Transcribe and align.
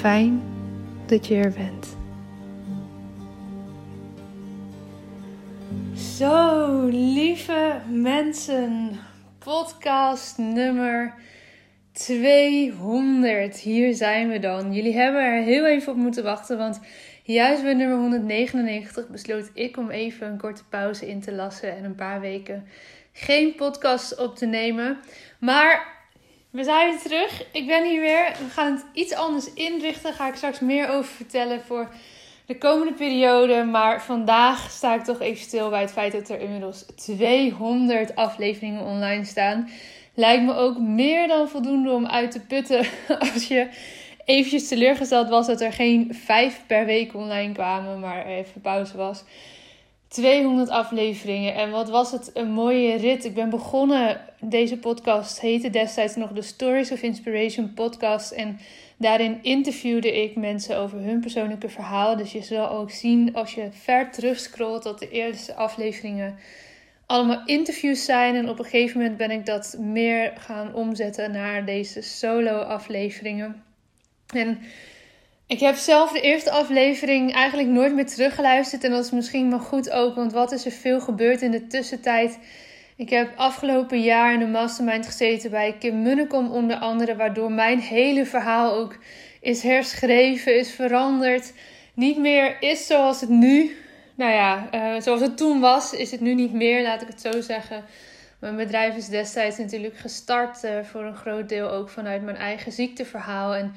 Fijn 0.00 0.42
dat 1.06 1.26
je 1.26 1.34
er 1.34 1.52
bent. 1.52 1.96
Zo, 5.94 6.84
lieve 6.86 7.80
mensen, 7.90 8.98
podcast 9.38 10.38
nummer 10.38 11.14
200. 11.92 13.56
Hier 13.56 13.94
zijn 13.94 14.28
we 14.28 14.38
dan. 14.38 14.72
Jullie 14.72 14.96
hebben 14.96 15.22
er 15.22 15.42
heel 15.42 15.66
even 15.66 15.92
op 15.92 15.98
moeten 15.98 16.24
wachten, 16.24 16.58
want 16.58 16.80
juist 17.22 17.62
bij 17.62 17.74
nummer 17.74 17.98
199 17.98 19.08
besloot 19.08 19.50
ik 19.54 19.76
om 19.76 19.90
even 19.90 20.26
een 20.26 20.38
korte 20.38 20.64
pauze 20.68 21.08
in 21.08 21.20
te 21.20 21.32
lassen 21.32 21.76
en 21.76 21.84
een 21.84 21.94
paar 21.94 22.20
weken 22.20 22.66
geen 23.12 23.54
podcast 23.54 24.18
op 24.18 24.36
te 24.36 24.46
nemen. 24.46 24.98
Maar 25.38 25.99
we 26.50 26.64
zijn 26.64 26.90
weer 26.90 27.00
terug. 27.00 27.44
Ik 27.52 27.66
ben 27.66 27.88
hier 27.88 28.00
weer. 28.00 28.32
We 28.38 28.50
gaan 28.50 28.72
het 28.72 28.84
iets 28.92 29.14
anders 29.14 29.52
inrichten. 29.52 30.02
Daar 30.02 30.12
ga 30.12 30.28
ik 30.28 30.34
straks 30.34 30.60
meer 30.60 30.88
over 30.88 31.10
vertellen 31.10 31.60
voor 31.60 31.88
de 32.46 32.58
komende 32.58 32.92
periode. 32.92 33.64
Maar 33.64 34.02
vandaag 34.02 34.70
sta 34.70 34.94
ik 34.94 35.04
toch 35.04 35.20
even 35.20 35.42
stil 35.42 35.70
bij 35.70 35.80
het 35.80 35.92
feit 35.92 36.12
dat 36.12 36.28
er 36.28 36.40
inmiddels 36.40 36.86
200 36.96 38.16
afleveringen 38.16 38.84
online 38.84 39.24
staan. 39.24 39.68
Lijkt 40.14 40.44
me 40.44 40.54
ook 40.54 40.78
meer 40.78 41.28
dan 41.28 41.48
voldoende 41.48 41.90
om 41.90 42.06
uit 42.06 42.30
te 42.30 42.40
putten 42.40 42.86
als 43.32 43.48
je 43.48 43.68
eventjes 44.24 44.68
teleurgesteld 44.68 45.28
was 45.28 45.46
dat 45.46 45.60
er 45.60 45.72
geen 45.72 46.14
5 46.14 46.62
per 46.66 46.84
week 46.84 47.14
online 47.14 47.52
kwamen, 47.52 48.00
maar 48.00 48.26
even 48.26 48.60
pauze 48.60 48.96
was. 48.96 49.24
200 50.10 50.68
afleveringen. 50.68 51.54
En 51.54 51.70
wat 51.70 51.88
was 51.88 52.12
het 52.12 52.30
een 52.34 52.50
mooie 52.50 52.96
rit. 52.96 53.24
Ik 53.24 53.34
ben 53.34 53.50
begonnen, 53.50 54.20
deze 54.40 54.78
podcast 54.78 55.40
heette 55.40 55.70
destijds 55.70 56.16
nog 56.16 56.32
de 56.32 56.42
Stories 56.42 56.90
of 56.92 57.02
Inspiration 57.02 57.74
podcast. 57.74 58.30
En 58.30 58.58
daarin 58.96 59.38
interviewde 59.42 60.22
ik 60.22 60.36
mensen 60.36 60.78
over 60.78 60.98
hun 60.98 61.20
persoonlijke 61.20 61.68
verhaal. 61.68 62.16
Dus 62.16 62.32
je 62.32 62.42
zal 62.42 62.70
ook 62.70 62.90
zien 62.90 63.34
als 63.34 63.54
je 63.54 63.68
ver 63.70 64.10
terugscrollt 64.10 64.82
dat 64.82 64.98
de 64.98 65.10
eerste 65.10 65.54
afleveringen 65.54 66.38
allemaal 67.06 67.42
interviews 67.44 68.04
zijn. 68.04 68.34
En 68.34 68.48
op 68.48 68.58
een 68.58 68.64
gegeven 68.64 69.00
moment 69.00 69.16
ben 69.16 69.30
ik 69.30 69.46
dat 69.46 69.76
meer 69.78 70.32
gaan 70.36 70.74
omzetten 70.74 71.32
naar 71.32 71.64
deze 71.64 72.02
solo 72.02 72.60
afleveringen. 72.60 73.62
En 74.34 74.58
ik 75.50 75.60
heb 75.60 75.74
zelf 75.74 76.12
de 76.12 76.20
eerste 76.20 76.50
aflevering 76.50 77.34
eigenlijk 77.34 77.68
nooit 77.68 77.94
meer 77.94 78.06
teruggeluisterd. 78.06 78.84
En 78.84 78.90
dat 78.90 79.04
is 79.04 79.10
misschien 79.10 79.48
maar 79.48 79.60
goed 79.60 79.90
ook, 79.90 80.14
want 80.14 80.32
wat 80.32 80.52
is 80.52 80.64
er 80.64 80.70
veel 80.70 81.00
gebeurd 81.00 81.42
in 81.42 81.50
de 81.50 81.66
tussentijd? 81.66 82.38
Ik 82.96 83.10
heb 83.10 83.32
afgelopen 83.36 84.00
jaar 84.00 84.32
in 84.32 84.38
de 84.38 84.46
mastermind 84.46 85.06
gezeten 85.06 85.50
bij 85.50 85.76
Kim 85.78 86.02
Munnekom 86.02 86.50
onder 86.50 86.76
andere, 86.76 87.16
waardoor 87.16 87.52
mijn 87.52 87.78
hele 87.78 88.26
verhaal 88.26 88.74
ook 88.74 88.96
is 89.40 89.62
herschreven, 89.62 90.58
is 90.58 90.70
veranderd. 90.70 91.52
Niet 91.94 92.18
meer 92.18 92.56
is 92.60 92.86
zoals 92.86 93.20
het 93.20 93.30
nu, 93.30 93.76
nou 94.14 94.32
ja, 94.32 94.68
uh, 94.74 95.00
zoals 95.00 95.20
het 95.20 95.36
toen 95.36 95.60
was, 95.60 95.92
is 95.92 96.10
het 96.10 96.20
nu 96.20 96.34
niet 96.34 96.52
meer, 96.52 96.82
laat 96.82 97.02
ik 97.02 97.08
het 97.08 97.20
zo 97.20 97.40
zeggen. 97.40 97.84
Mijn 98.38 98.56
bedrijf 98.56 98.96
is 98.96 99.08
destijds 99.08 99.58
natuurlijk 99.58 99.96
gestart 99.96 100.64
uh, 100.64 100.70
voor 100.82 101.04
een 101.04 101.16
groot 101.16 101.48
deel 101.48 101.70
ook 101.70 101.88
vanuit 101.88 102.22
mijn 102.22 102.36
eigen 102.36 102.72
ziekteverhaal. 102.72 103.54
En 103.54 103.74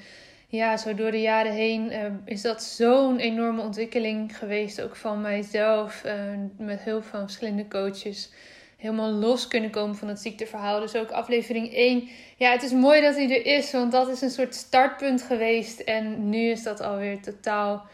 ja, 0.58 0.78
zo 0.78 0.96
door 0.96 1.12
de 1.12 1.22
jaren 1.22 1.52
heen 1.52 1.92
uh, 1.92 2.06
is 2.26 2.42
dat 2.42 2.64
zo'n 2.64 3.18
enorme 3.18 3.62
ontwikkeling 3.62 4.38
geweest. 4.38 4.82
Ook 4.82 4.96
van 4.96 5.22
mijzelf, 5.22 6.04
uh, 6.06 6.14
met 6.58 6.82
hulp 6.82 7.04
van 7.04 7.22
verschillende 7.22 7.68
coaches. 7.68 8.32
Helemaal 8.78 9.12
los 9.12 9.48
kunnen 9.48 9.70
komen 9.70 9.96
van 9.96 10.08
het 10.08 10.20
ziekteverhaal. 10.20 10.80
Dus 10.80 10.96
ook 10.96 11.12
aflevering 11.12 11.74
1. 11.74 12.10
Ja, 12.38 12.52
het 12.52 12.64
is 12.64 12.72
mooi 12.72 13.02
dat 13.02 13.16
hij 13.16 13.24
er 13.24 13.46
is, 13.46 13.72
want 13.72 13.92
dat 13.92 14.10
is 14.10 14.22
een 14.22 14.30
soort 14.30 14.56
startpunt 14.56 15.22
geweest. 15.22 15.80
En 15.80 16.30
nu 16.30 16.50
is 16.50 16.64
dat 16.64 16.82
alweer 16.82 17.22
totaal 17.22 17.86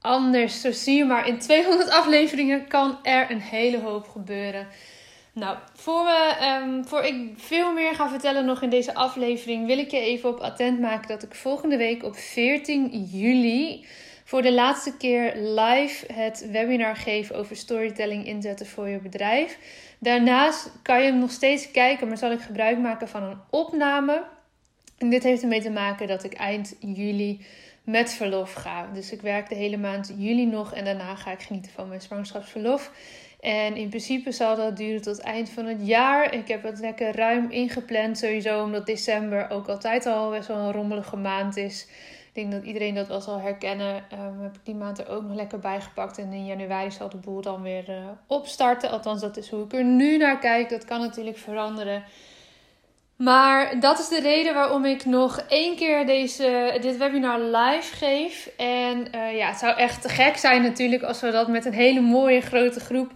anders. 0.00 0.60
Zo 0.60 0.72
zie 0.72 0.96
je 0.96 1.04
maar, 1.04 1.28
in 1.28 1.38
200 1.38 1.90
afleveringen 2.00 2.66
kan 2.68 2.98
er 3.02 3.30
een 3.30 3.40
hele 3.40 3.80
hoop 3.80 4.08
gebeuren. 4.08 4.66
Nou, 5.34 5.58
voor, 5.74 6.04
we, 6.04 6.36
um, 6.62 6.84
voor 6.84 7.02
ik 7.02 7.32
veel 7.36 7.72
meer 7.72 7.94
ga 7.94 8.08
vertellen 8.08 8.44
nog 8.44 8.62
in 8.62 8.70
deze 8.70 8.94
aflevering, 8.94 9.66
wil 9.66 9.78
ik 9.78 9.90
je 9.90 9.98
even 9.98 10.28
op 10.28 10.38
attent 10.38 10.80
maken 10.80 11.08
dat 11.08 11.22
ik 11.22 11.34
volgende 11.34 11.76
week 11.76 12.02
op 12.02 12.16
14 12.16 13.04
juli 13.12 13.86
voor 14.24 14.42
de 14.42 14.52
laatste 14.52 14.96
keer 14.96 15.36
live 15.36 16.12
het 16.12 16.50
webinar 16.50 16.96
geef 16.96 17.30
over 17.30 17.56
storytelling 17.56 18.26
inzetten 18.26 18.66
voor 18.66 18.88
je 18.88 18.98
bedrijf. 18.98 19.58
Daarnaast 19.98 20.70
kan 20.82 20.98
je 21.02 21.10
hem 21.10 21.18
nog 21.18 21.30
steeds 21.30 21.70
kijken, 21.70 22.08
maar 22.08 22.18
zal 22.18 22.32
ik 22.32 22.40
gebruik 22.40 22.78
maken 22.78 23.08
van 23.08 23.22
een 23.22 23.38
opname. 23.50 24.24
En 24.98 25.10
dit 25.10 25.22
heeft 25.22 25.42
ermee 25.42 25.62
te 25.62 25.70
maken 25.70 26.08
dat 26.08 26.24
ik 26.24 26.32
eind 26.32 26.76
juli 26.80 27.44
met 27.82 28.12
verlof 28.12 28.52
ga. 28.52 28.88
Dus 28.92 29.12
ik 29.12 29.20
werk 29.20 29.48
de 29.48 29.54
hele 29.54 29.76
maand 29.76 30.14
juli 30.16 30.46
nog 30.46 30.74
en 30.74 30.84
daarna 30.84 31.14
ga 31.14 31.30
ik 31.30 31.42
genieten 31.42 31.72
van 31.72 31.88
mijn 31.88 32.00
zwangerschapsverlof. 32.00 32.90
En 33.44 33.76
in 33.76 33.88
principe 33.88 34.32
zal 34.32 34.56
dat 34.56 34.76
duren 34.76 35.02
tot 35.02 35.20
eind 35.20 35.50
van 35.50 35.66
het 35.66 35.86
jaar. 35.86 36.34
Ik 36.34 36.48
heb 36.48 36.62
het 36.62 36.78
lekker 36.78 37.16
ruim 37.16 37.50
ingepland 37.50 38.18
sowieso, 38.18 38.62
omdat 38.62 38.86
december 38.86 39.50
ook 39.50 39.68
altijd 39.68 40.06
al 40.06 40.30
best 40.30 40.48
wel 40.48 40.56
een 40.56 40.72
rommelige 40.72 41.16
maand 41.16 41.56
is. 41.56 41.86
Ik 42.28 42.34
denk 42.34 42.52
dat 42.52 42.62
iedereen 42.64 42.94
dat 42.94 43.08
wel 43.08 43.20
zal 43.20 43.40
herkennen. 43.40 44.04
Um, 44.12 44.40
heb 44.40 44.54
ik 44.54 44.64
die 44.64 44.74
maand 44.74 44.98
er 44.98 45.08
ook 45.08 45.22
nog 45.22 45.34
lekker 45.34 45.58
bij 45.58 45.80
gepakt. 45.80 46.18
En 46.18 46.32
in 46.32 46.46
januari 46.46 46.90
zal 46.90 47.08
de 47.08 47.16
boel 47.16 47.40
dan 47.40 47.62
weer 47.62 47.88
uh, 47.88 47.96
opstarten. 48.26 48.90
Althans, 48.90 49.20
dat 49.20 49.36
is 49.36 49.50
hoe 49.50 49.64
ik 49.64 49.72
er 49.72 49.84
nu 49.84 50.16
naar 50.16 50.38
kijk. 50.38 50.68
Dat 50.68 50.84
kan 50.84 51.00
natuurlijk 51.00 51.38
veranderen. 51.38 52.04
Maar 53.16 53.80
dat 53.80 53.98
is 53.98 54.08
de 54.08 54.20
reden 54.20 54.54
waarom 54.54 54.84
ik 54.84 55.04
nog 55.04 55.38
één 55.38 55.76
keer 55.76 56.06
deze, 56.06 56.78
dit 56.80 56.96
webinar 56.96 57.40
live 57.40 57.96
geef. 57.96 58.50
En 58.56 59.06
uh, 59.14 59.36
ja, 59.36 59.48
het 59.48 59.58
zou 59.58 59.76
echt 59.76 60.02
te 60.02 60.08
gek 60.08 60.36
zijn 60.36 60.62
natuurlijk 60.62 61.02
als 61.02 61.20
we 61.20 61.30
dat 61.30 61.48
met 61.48 61.64
een 61.64 61.72
hele 61.72 62.00
mooie 62.00 62.40
grote 62.40 62.80
groep 62.80 63.12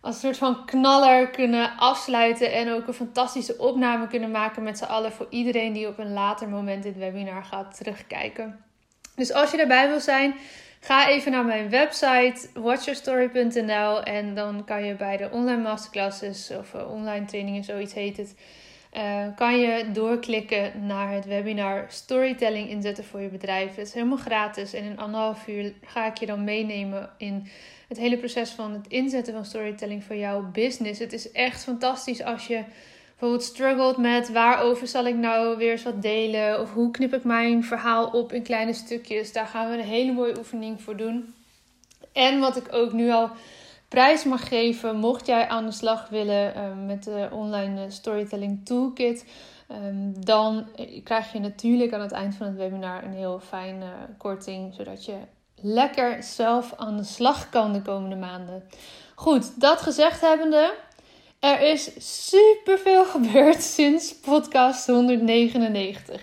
als 0.00 0.14
een 0.14 0.20
soort 0.20 0.36
van 0.36 0.64
knaller 0.64 1.28
kunnen 1.28 1.76
afsluiten. 1.76 2.52
En 2.52 2.72
ook 2.72 2.86
een 2.86 2.94
fantastische 2.94 3.58
opname 3.58 4.06
kunnen 4.06 4.30
maken 4.30 4.62
met 4.62 4.78
z'n 4.78 4.84
allen 4.84 5.12
voor 5.12 5.26
iedereen 5.30 5.72
die 5.72 5.88
op 5.88 5.98
een 5.98 6.12
later 6.12 6.48
moment 6.48 6.82
dit 6.82 6.96
webinar 6.96 7.44
gaat 7.44 7.76
terugkijken. 7.76 8.64
Dus 9.16 9.32
als 9.32 9.50
je 9.50 9.56
erbij 9.56 9.88
wil 9.88 10.00
zijn, 10.00 10.34
ga 10.80 11.08
even 11.08 11.32
naar 11.32 11.44
mijn 11.44 11.70
website 11.70 12.48
watchyourstory.nl 12.54 14.02
en 14.02 14.34
dan 14.34 14.64
kan 14.64 14.84
je 14.84 14.94
bij 14.94 15.16
de 15.16 15.30
online 15.30 15.62
masterclasses 15.62 16.50
of 16.50 16.74
eh, 16.74 16.90
online 16.92 17.24
trainingen, 17.24 17.64
zoiets 17.64 17.94
heet 17.94 18.16
het 18.16 18.34
uh, 18.92 19.26
kan 19.36 19.58
je 19.58 19.90
doorklikken 19.92 20.86
naar 20.86 21.12
het 21.12 21.24
webinar 21.26 21.84
Storytelling 21.88 22.68
inzetten 22.68 23.04
voor 23.04 23.20
je 23.20 23.28
bedrijf. 23.28 23.76
Het 23.76 23.86
is 23.86 23.94
helemaal 23.94 24.16
gratis 24.16 24.72
en 24.72 24.84
in 24.84 24.98
anderhalf 24.98 25.48
uur 25.48 25.72
ga 25.84 26.06
ik 26.06 26.18
je 26.18 26.26
dan 26.26 26.44
meenemen 26.44 27.10
in 27.16 27.48
het 27.88 27.98
hele 27.98 28.16
proces 28.16 28.50
van 28.50 28.72
het 28.72 28.86
inzetten 28.88 29.34
van 29.34 29.44
storytelling 29.44 30.04
voor 30.04 30.16
jouw 30.16 30.50
business. 30.52 31.00
Het 31.00 31.12
is 31.12 31.32
echt 31.32 31.62
fantastisch 31.62 32.22
als 32.22 32.46
je 32.46 32.62
bijvoorbeeld 33.08 33.42
struggelt 33.42 33.96
met 33.96 34.32
waarover 34.32 34.86
zal 34.86 35.06
ik 35.06 35.14
nou 35.14 35.56
weer 35.56 35.70
eens 35.70 35.82
wat 35.82 36.02
delen 36.02 36.60
of 36.60 36.72
hoe 36.72 36.90
knip 36.90 37.14
ik 37.14 37.24
mijn 37.24 37.64
verhaal 37.64 38.06
op 38.06 38.32
in 38.32 38.42
kleine 38.42 38.72
stukjes. 38.72 39.32
Daar 39.32 39.46
gaan 39.46 39.70
we 39.70 39.76
een 39.76 39.84
hele 39.84 40.12
mooie 40.12 40.38
oefening 40.38 40.82
voor 40.82 40.96
doen. 40.96 41.34
En 42.12 42.40
wat 42.40 42.56
ik 42.56 42.66
ook 42.70 42.92
nu 42.92 43.10
al 43.10 43.30
prijs 43.90 44.24
mag 44.24 44.48
geven. 44.48 44.96
Mocht 44.96 45.26
jij 45.26 45.48
aan 45.48 45.66
de 45.66 45.72
slag 45.72 46.08
willen 46.08 46.52
uh, 46.56 46.86
met 46.86 47.04
de 47.04 47.28
online 47.32 47.84
eh, 47.84 47.90
storytelling 47.90 48.60
toolkit. 48.64 49.24
Um, 49.86 50.24
dan 50.24 50.66
eh, 50.76 51.04
krijg 51.04 51.32
je 51.32 51.38
natuurlijk 51.38 51.92
aan 51.92 52.00
het 52.00 52.12
eind 52.12 52.34
van 52.34 52.46
het 52.46 52.56
webinar 52.56 53.04
een 53.04 53.12
heel 53.12 53.40
fijne 53.40 53.86
korting. 54.18 54.74
Zodat 54.74 55.04
je 55.04 55.16
lekker 55.54 56.22
zelf 56.22 56.74
aan 56.76 56.96
de 56.96 57.04
slag 57.04 57.48
kan 57.48 57.72
de 57.72 57.82
komende 57.82 58.16
maanden. 58.16 58.68
Goed, 59.14 59.60
dat 59.60 59.80
gezegd 59.80 60.20
hebbende. 60.20 60.74
Er 61.40 61.60
is 61.60 61.90
super 62.30 62.78
veel 62.78 63.04
gebeurd 63.14 63.62
sinds 63.62 64.14
podcast 64.14 64.86
199. 64.86 66.22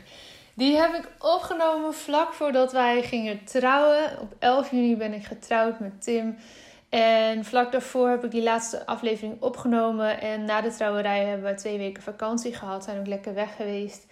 Die 0.54 0.78
heb 0.78 0.94
ik 0.94 1.10
opgenomen 1.20 1.94
vlak 1.94 2.34
voordat 2.34 2.72
wij 2.72 3.04
gingen 3.04 3.44
trouwen. 3.46 4.20
Op 4.22 4.36
11 4.40 4.72
juni 4.72 4.96
ben 4.96 5.14
ik 5.14 5.26
getrouwd 5.26 5.80
met 5.80 6.04
Tim. 6.04 6.38
En 6.98 7.46
vlak 7.46 7.72
daarvoor 7.72 8.10
heb 8.10 8.24
ik 8.24 8.32
die 8.32 8.44
laatste 8.44 8.86
aflevering 8.86 9.42
opgenomen. 9.42 10.22
En 10.22 10.46
na 10.46 10.62
de 10.62 10.74
trouwerij 10.74 11.26
hebben 11.26 11.52
we 11.52 11.58
twee 11.58 11.78
weken 11.78 12.04
vakantie 12.04 12.54
gehad. 12.54 12.84
Zijn 12.84 13.00
ook 13.00 13.08
lekker 13.08 13.34
weg 13.34 13.56
geweest. 13.56 14.06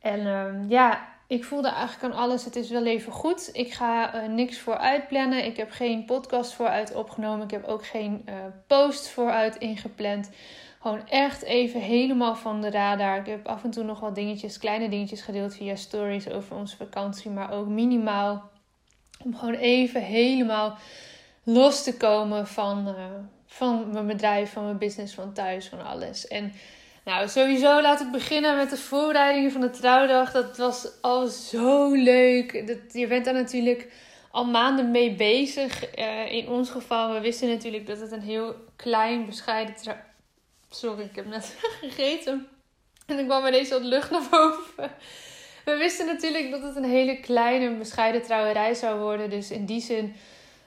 En 0.00 0.26
um, 0.26 0.64
ja, 0.68 1.08
ik 1.26 1.44
voelde 1.44 1.68
eigenlijk 1.68 2.14
aan 2.14 2.20
alles. 2.20 2.44
Het 2.44 2.56
is 2.56 2.70
wel 2.70 2.86
even 2.86 3.12
goed. 3.12 3.50
Ik 3.52 3.72
ga 3.72 4.14
uh, 4.14 4.28
niks 4.28 4.58
vooruit 4.58 5.08
plannen. 5.08 5.44
Ik 5.44 5.56
heb 5.56 5.70
geen 5.70 6.04
podcast 6.04 6.52
vooruit 6.52 6.94
opgenomen. 6.94 7.44
Ik 7.44 7.50
heb 7.50 7.64
ook 7.64 7.86
geen 7.86 8.24
uh, 8.28 8.34
post 8.66 9.08
vooruit 9.08 9.56
ingepland. 9.56 10.30
Gewoon 10.80 11.08
echt 11.08 11.42
even 11.42 11.80
helemaal 11.80 12.34
van 12.34 12.60
de 12.60 12.70
radar. 12.70 13.18
Ik 13.18 13.26
heb 13.26 13.46
af 13.46 13.64
en 13.64 13.70
toe 13.70 13.84
nog 13.84 14.00
wat 14.00 14.14
dingetjes, 14.14 14.58
kleine 14.58 14.88
dingetjes 14.88 15.20
gedeeld 15.20 15.54
via 15.54 15.76
stories 15.76 16.30
over 16.30 16.56
onze 16.56 16.76
vakantie. 16.76 17.30
Maar 17.30 17.52
ook 17.52 17.66
minimaal. 17.66 18.50
Om 19.24 19.36
gewoon 19.36 19.54
even 19.54 20.02
helemaal 20.02 20.78
los 21.46 21.82
te 21.82 21.96
komen 21.96 22.46
van, 22.46 22.88
uh, 22.88 22.94
van 23.46 23.90
mijn 23.92 24.06
bedrijf, 24.06 24.52
van 24.52 24.64
mijn 24.64 24.78
business, 24.78 25.14
van 25.14 25.32
thuis, 25.32 25.68
van 25.68 25.84
alles. 25.84 26.28
En 26.28 26.52
nou, 27.04 27.28
sowieso 27.28 27.80
laat 27.80 28.00
ik 28.00 28.10
beginnen 28.10 28.56
met 28.56 28.70
de 28.70 28.76
voorbereidingen 28.76 29.52
van 29.52 29.60
de 29.60 29.70
trouwdag. 29.70 30.32
Dat 30.32 30.56
was 30.56 30.88
al 31.00 31.26
zo 31.26 31.92
leuk. 31.92 32.66
Dat, 32.66 32.78
je 32.92 33.06
bent 33.06 33.24
daar 33.24 33.34
natuurlijk 33.34 33.92
al 34.30 34.44
maanden 34.44 34.90
mee 34.90 35.14
bezig. 35.14 35.98
Uh, 35.98 36.32
in 36.32 36.48
ons 36.48 36.70
geval, 36.70 37.12
we 37.12 37.20
wisten 37.20 37.48
natuurlijk 37.48 37.86
dat 37.86 38.00
het 38.00 38.12
een 38.12 38.22
heel 38.22 38.54
klein, 38.76 39.26
bescheiden 39.26 39.74
trouw... 39.74 39.96
Sorry, 40.70 41.04
ik 41.04 41.16
heb 41.16 41.26
net 41.26 41.56
gegeten. 41.80 42.48
En 43.06 43.18
ik 43.18 43.24
kwam 43.24 43.46
ineens 43.46 43.70
wat 43.70 43.82
lucht 43.82 44.10
naar 44.10 44.28
boven. 44.30 44.90
We 45.64 45.76
wisten 45.76 46.06
natuurlijk 46.06 46.50
dat 46.50 46.62
het 46.62 46.76
een 46.76 46.90
hele 46.90 47.20
kleine, 47.20 47.76
bescheiden 47.76 48.22
trouwerij 48.22 48.74
zou 48.74 49.00
worden. 49.00 49.30
Dus 49.30 49.50
in 49.50 49.64
die 49.64 49.80
zin 49.80 50.14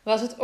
was 0.03 0.21
het 0.21 0.35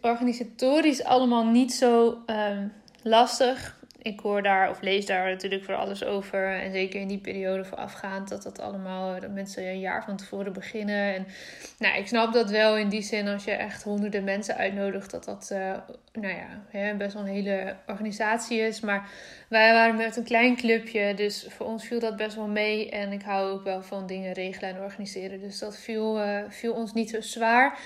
organisatorisch 0.00 1.04
allemaal 1.04 1.44
niet 1.44 1.72
zo 1.72 2.18
um, 2.26 2.72
lastig. 3.02 3.74
Ik 4.02 4.20
hoor 4.20 4.42
daar 4.42 4.70
of 4.70 4.80
lees 4.80 5.06
daar 5.06 5.30
natuurlijk 5.30 5.64
voor 5.64 5.74
alles 5.74 6.04
over. 6.04 6.60
En 6.60 6.72
zeker 6.72 7.00
in 7.00 7.08
die 7.08 7.18
periode 7.18 7.64
voorafgaand 7.64 8.28
dat 8.28 8.42
dat 8.42 8.58
allemaal, 8.58 9.20
dat 9.20 9.30
mensen 9.30 9.66
een 9.66 9.80
jaar 9.80 10.04
van 10.04 10.16
tevoren 10.16 10.52
beginnen. 10.52 11.14
En 11.14 11.26
nou, 11.78 11.98
ik 11.98 12.06
snap 12.06 12.32
dat 12.32 12.50
wel 12.50 12.76
in 12.76 12.88
die 12.88 13.02
zin 13.02 13.28
als 13.28 13.44
je 13.44 13.50
echt 13.50 13.82
honderden 13.82 14.24
mensen 14.24 14.56
uitnodigt, 14.56 15.10
dat 15.10 15.24
dat, 15.24 15.50
uh, 15.52 15.58
nou 16.12 16.34
ja, 16.34 16.62
hè, 16.68 16.94
best 16.94 17.14
wel 17.14 17.22
een 17.22 17.28
hele 17.28 17.76
organisatie 17.86 18.58
is. 18.58 18.80
Maar 18.80 19.08
wij 19.48 19.72
waren 19.72 19.96
met 19.96 20.16
een 20.16 20.24
klein 20.24 20.56
clubje, 20.56 21.14
dus 21.14 21.46
voor 21.48 21.66
ons 21.66 21.84
viel 21.84 22.00
dat 22.00 22.16
best 22.16 22.36
wel 22.36 22.48
mee. 22.48 22.90
En 22.90 23.12
ik 23.12 23.22
hou 23.22 23.50
ook 23.50 23.64
wel 23.64 23.82
van 23.82 24.06
dingen 24.06 24.32
regelen 24.32 24.70
en 24.70 24.82
organiseren. 24.82 25.40
Dus 25.40 25.58
dat 25.58 25.78
viel, 25.78 26.20
uh, 26.20 26.40
viel 26.48 26.72
ons 26.72 26.92
niet 26.92 27.10
zo 27.10 27.20
zwaar. 27.20 27.78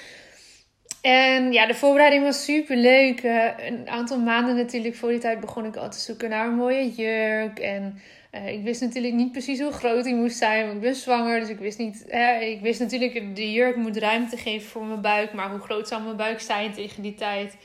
En 1.00 1.52
ja, 1.52 1.66
de 1.66 1.74
voorbereiding 1.74 2.24
was 2.24 2.44
super 2.44 2.76
leuk. 2.76 3.22
Uh, 3.22 3.44
een 3.58 3.88
aantal 3.88 4.18
maanden 4.18 4.56
natuurlijk 4.56 4.94
voor 4.94 5.08
die 5.08 5.18
tijd 5.18 5.40
begon 5.40 5.64
ik 5.64 5.76
al 5.76 5.90
te 5.90 5.98
zoeken 5.98 6.30
naar 6.30 6.46
een 6.46 6.54
mooie 6.54 6.90
jurk. 6.90 7.58
En 7.58 8.00
uh, 8.34 8.48
ik 8.48 8.62
wist 8.62 8.80
natuurlijk 8.80 9.14
niet 9.14 9.32
precies 9.32 9.60
hoe 9.60 9.72
groot 9.72 10.04
die 10.04 10.14
moest 10.14 10.36
zijn. 10.36 10.62
Want 10.62 10.74
ik 10.74 10.80
ben 10.80 10.94
zwanger, 10.94 11.40
dus 11.40 11.48
ik 11.48 11.58
wist 11.58 11.78
niet. 11.78 12.04
Uh, 12.08 12.50
ik 12.50 12.60
wist 12.60 12.80
natuurlijk, 12.80 13.36
de 13.36 13.52
jurk 13.52 13.76
moet 13.76 13.96
ruimte 13.96 14.36
geven 14.36 14.68
voor 14.68 14.84
mijn 14.84 15.00
buik. 15.00 15.32
Maar 15.32 15.50
hoe 15.50 15.60
groot 15.60 15.88
zal 15.88 16.00
mijn 16.00 16.16
buik 16.16 16.40
zijn 16.40 16.72
tegen 16.72 17.02
die 17.02 17.14
tijd? 17.14 17.56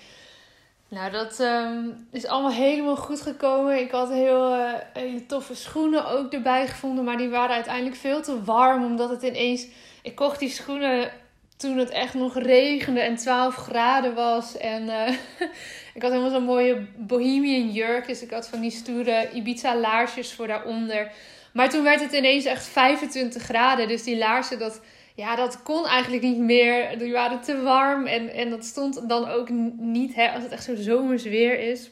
Nou, 0.89 1.11
dat 1.11 1.39
um, 1.39 2.07
is 2.11 2.25
allemaal 2.25 2.51
helemaal 2.51 2.95
goed 2.95 3.21
gekomen. 3.21 3.79
Ik 3.79 3.91
had 3.91 4.09
heel 4.09 4.55
hele 4.93 5.25
toffe 5.25 5.55
schoenen 5.55 6.07
ook 6.07 6.33
erbij 6.33 6.67
gevonden. 6.67 7.03
Maar 7.03 7.17
die 7.17 7.29
waren 7.29 7.55
uiteindelijk 7.55 7.95
veel 7.95 8.21
te 8.21 8.43
warm. 8.43 8.83
Omdat 8.83 9.09
het 9.09 9.23
ineens. 9.23 9.67
Ik 10.01 10.15
kocht 10.15 10.39
die 10.39 10.49
schoenen 10.49 11.11
toen 11.57 11.77
het 11.77 11.89
echt 11.89 12.13
nog 12.13 12.37
regende 12.37 12.99
en 12.99 13.15
12 13.15 13.55
graden 13.55 14.13
was. 14.13 14.57
En 14.57 14.83
uh, 14.83 15.09
ik 15.95 16.01
had 16.01 16.11
helemaal 16.11 16.29
zo'n 16.29 16.43
mooie 16.43 16.87
bohemian 16.97 17.71
jurk. 17.71 18.07
Dus 18.07 18.21
ik 18.21 18.31
had 18.31 18.47
van 18.47 18.61
die 18.61 18.71
stoere 18.71 19.29
Ibiza 19.33 19.75
laarsjes 19.75 20.33
voor 20.33 20.47
daaronder. 20.47 21.11
Maar 21.53 21.69
toen 21.69 21.83
werd 21.83 22.01
het 22.01 22.13
ineens 22.13 22.45
echt 22.45 22.65
25 22.65 23.43
graden. 23.43 23.87
Dus 23.87 24.03
die 24.03 24.17
laarzen, 24.17 24.59
dat, 24.59 24.81
ja, 25.15 25.35
dat 25.35 25.63
kon 25.63 25.85
eigenlijk 25.85 26.23
niet 26.23 26.37
meer. 26.37 26.97
Die 26.99 27.11
waren 27.11 27.41
te 27.41 27.61
warm. 27.61 28.05
En, 28.05 28.29
en 28.29 28.49
dat 28.49 28.65
stond 28.65 29.09
dan 29.09 29.27
ook 29.27 29.49
niet 29.77 30.15
hè, 30.15 30.31
als 30.31 30.43
het 30.43 30.51
echt 30.51 30.63
zo 30.63 30.75
zomers 30.75 31.23
weer 31.23 31.59
is. 31.59 31.89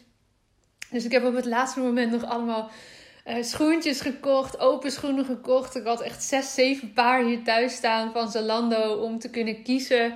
Dus 0.90 1.06
ik 1.06 1.12
heb 1.12 1.26
op 1.26 1.36
het 1.36 1.46
laatste 1.46 1.80
moment 1.80 2.12
nog 2.12 2.24
allemaal 2.24 2.70
uh, 3.26 3.44
schoentjes 3.44 4.02
gekocht, 4.02 4.60
open 4.60 4.92
schoenen 4.92 5.26
gekocht. 5.26 5.76
Ik 5.76 5.86
had 5.86 6.02
echt 6.02 6.24
zes, 6.24 6.54
zeven 6.54 6.94
paar 6.94 7.24
hier 7.24 7.44
thuis 7.44 7.76
staan 7.76 8.12
van 8.12 8.32
Zalando 8.32 8.94
om 8.94 9.20
te 9.20 9.30
kunnen 9.30 9.64
kiezen. 9.64 10.14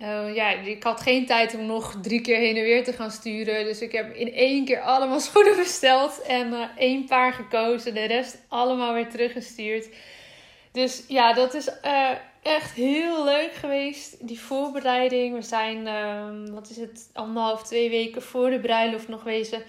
Uh, 0.00 0.34
ja, 0.34 0.50
ik 0.50 0.82
had 0.82 1.00
geen 1.00 1.26
tijd 1.26 1.54
om 1.54 1.66
nog 1.66 1.98
drie 2.02 2.20
keer 2.20 2.38
heen 2.38 2.56
en 2.56 2.62
weer 2.62 2.84
te 2.84 2.92
gaan 2.92 3.10
sturen. 3.10 3.64
Dus 3.64 3.80
ik 3.80 3.92
heb 3.92 4.14
in 4.14 4.32
één 4.32 4.64
keer 4.64 4.80
allemaal 4.80 5.20
schoenen 5.30 5.56
besteld 5.56 6.22
en 6.22 6.70
één 6.76 7.04
paar 7.04 7.32
gekozen. 7.32 7.94
De 7.94 8.04
rest 8.04 8.38
allemaal 8.48 8.94
weer 8.94 9.08
teruggestuurd. 9.08 9.88
Dus 10.72 11.04
ja, 11.08 11.32
dat 11.32 11.54
is 11.54 11.68
echt 12.42 12.72
heel 12.72 13.24
leuk 13.24 13.52
geweest. 13.52 14.28
Die 14.28 14.40
voorbereiding. 14.40 15.34
We 15.34 15.42
zijn, 15.42 15.86
ehm, 15.86 16.52
wat 16.52 16.70
is 16.70 16.76
het, 16.76 17.10
anderhalf, 17.12 17.62
twee 17.62 17.90
weken 17.90 18.22
voor 18.22 18.50
de 18.50 18.60
bruiloft 18.60 19.08
nog 19.08 19.22
wezen 19.22 19.62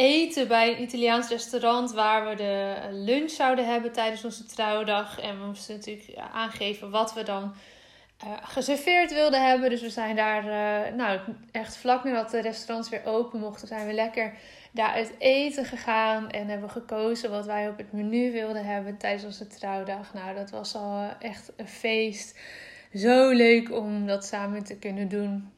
eten 0.00 0.48
bij 0.48 0.70
een 0.70 0.82
Italiaans 0.82 1.28
restaurant 1.28 1.92
waar 1.92 2.28
we 2.28 2.34
de 2.34 2.74
lunch 2.90 3.30
zouden 3.30 3.66
hebben 3.66 3.92
tijdens 3.92 4.24
onze 4.24 4.44
trouwdag. 4.44 5.20
En 5.20 5.40
we 5.40 5.46
moesten 5.46 5.74
natuurlijk 5.74 6.18
aangeven 6.32 6.90
wat 6.90 7.14
we 7.14 7.22
dan 7.22 7.54
uh, 8.24 8.30
geserveerd 8.42 9.12
wilden 9.12 9.46
hebben. 9.46 9.70
Dus 9.70 9.80
we 9.80 9.90
zijn 9.90 10.16
daar, 10.16 10.44
uh, 10.44 10.94
nou, 10.96 11.20
echt 11.50 11.76
vlak 11.76 12.04
nadat 12.04 12.30
de 12.30 12.40
restaurants 12.40 12.88
weer 12.88 13.04
open 13.04 13.40
mochten, 13.40 13.68
zijn 13.68 13.86
we 13.86 13.92
lekker 13.92 14.32
daar 14.72 14.92
uit 14.92 15.12
eten 15.18 15.64
gegaan. 15.64 16.30
En 16.30 16.48
hebben 16.48 16.70
gekozen 16.70 17.30
wat 17.30 17.46
wij 17.46 17.68
op 17.68 17.78
het 17.78 17.92
menu 17.92 18.32
wilden 18.32 18.64
hebben 18.64 18.96
tijdens 18.96 19.24
onze 19.24 19.46
trouwdag. 19.46 20.14
Nou, 20.14 20.34
dat 20.34 20.50
was 20.50 20.74
al 20.74 21.08
echt 21.18 21.52
een 21.56 21.68
feest. 21.68 22.38
zo 22.94 23.30
leuk 23.30 23.72
om 23.72 24.06
dat 24.06 24.24
samen 24.24 24.64
te 24.64 24.76
kunnen 24.76 25.08
doen. 25.08 25.52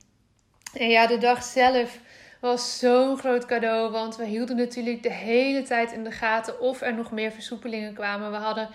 En 0.75 0.89
ja, 0.89 1.07
de 1.07 1.19
dag 1.19 1.43
zelf 1.43 1.99
was 2.43 2.79
zo'n 2.79 3.19
groot 3.19 3.47
cadeau. 3.47 3.91
Want 3.91 4.17
we 4.17 4.25
hielden 4.25 4.57
natuurlijk 4.57 5.03
de 5.03 5.13
hele 5.13 5.63
tijd 5.63 5.93
in 5.93 6.05
de 6.05 6.11
gaten 6.11 6.61
of 6.61 6.81
er 6.81 6.95
nog 6.95 7.11
meer 7.11 7.33
versoepelingen 7.33 7.95
kwamen. 7.95 8.31
We 8.31 8.37
hadden 8.37 8.69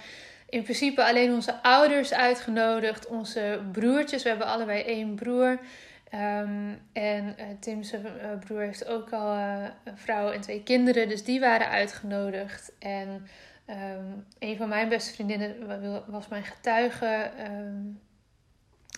in 0.49 0.63
principe 0.63 1.05
alleen 1.05 1.33
onze 1.33 1.63
ouders 1.63 2.13
uitgenodigd, 2.13 3.07
onze 3.07 3.59
broertjes. 3.71 4.23
We 4.23 4.29
hebben 4.29 4.47
allebei 4.47 4.81
één 4.81 5.15
broer. 5.15 5.59
Ehm, 6.09 6.73
en 6.93 7.35
uh, 7.39 7.45
Tim's 7.59 7.93
uh, 7.93 7.99
broer 8.45 8.61
heeft 8.61 8.87
ook 8.87 9.11
al 9.13 9.35
uh, 9.35 9.63
een 9.83 9.97
vrouw 9.97 10.31
en 10.31 10.41
twee 10.41 10.63
kinderen, 10.63 11.09
dus 11.09 11.23
die 11.23 11.39
waren 11.39 11.69
uitgenodigd. 11.69 12.71
En 12.79 13.27
um, 13.69 14.25
een 14.39 14.57
van 14.57 14.69
mijn 14.69 14.89
beste 14.89 15.13
vriendinnen 15.13 15.55
was 16.07 16.27
mijn 16.27 16.43
getuige. 16.43 17.31
Um, 17.49 17.99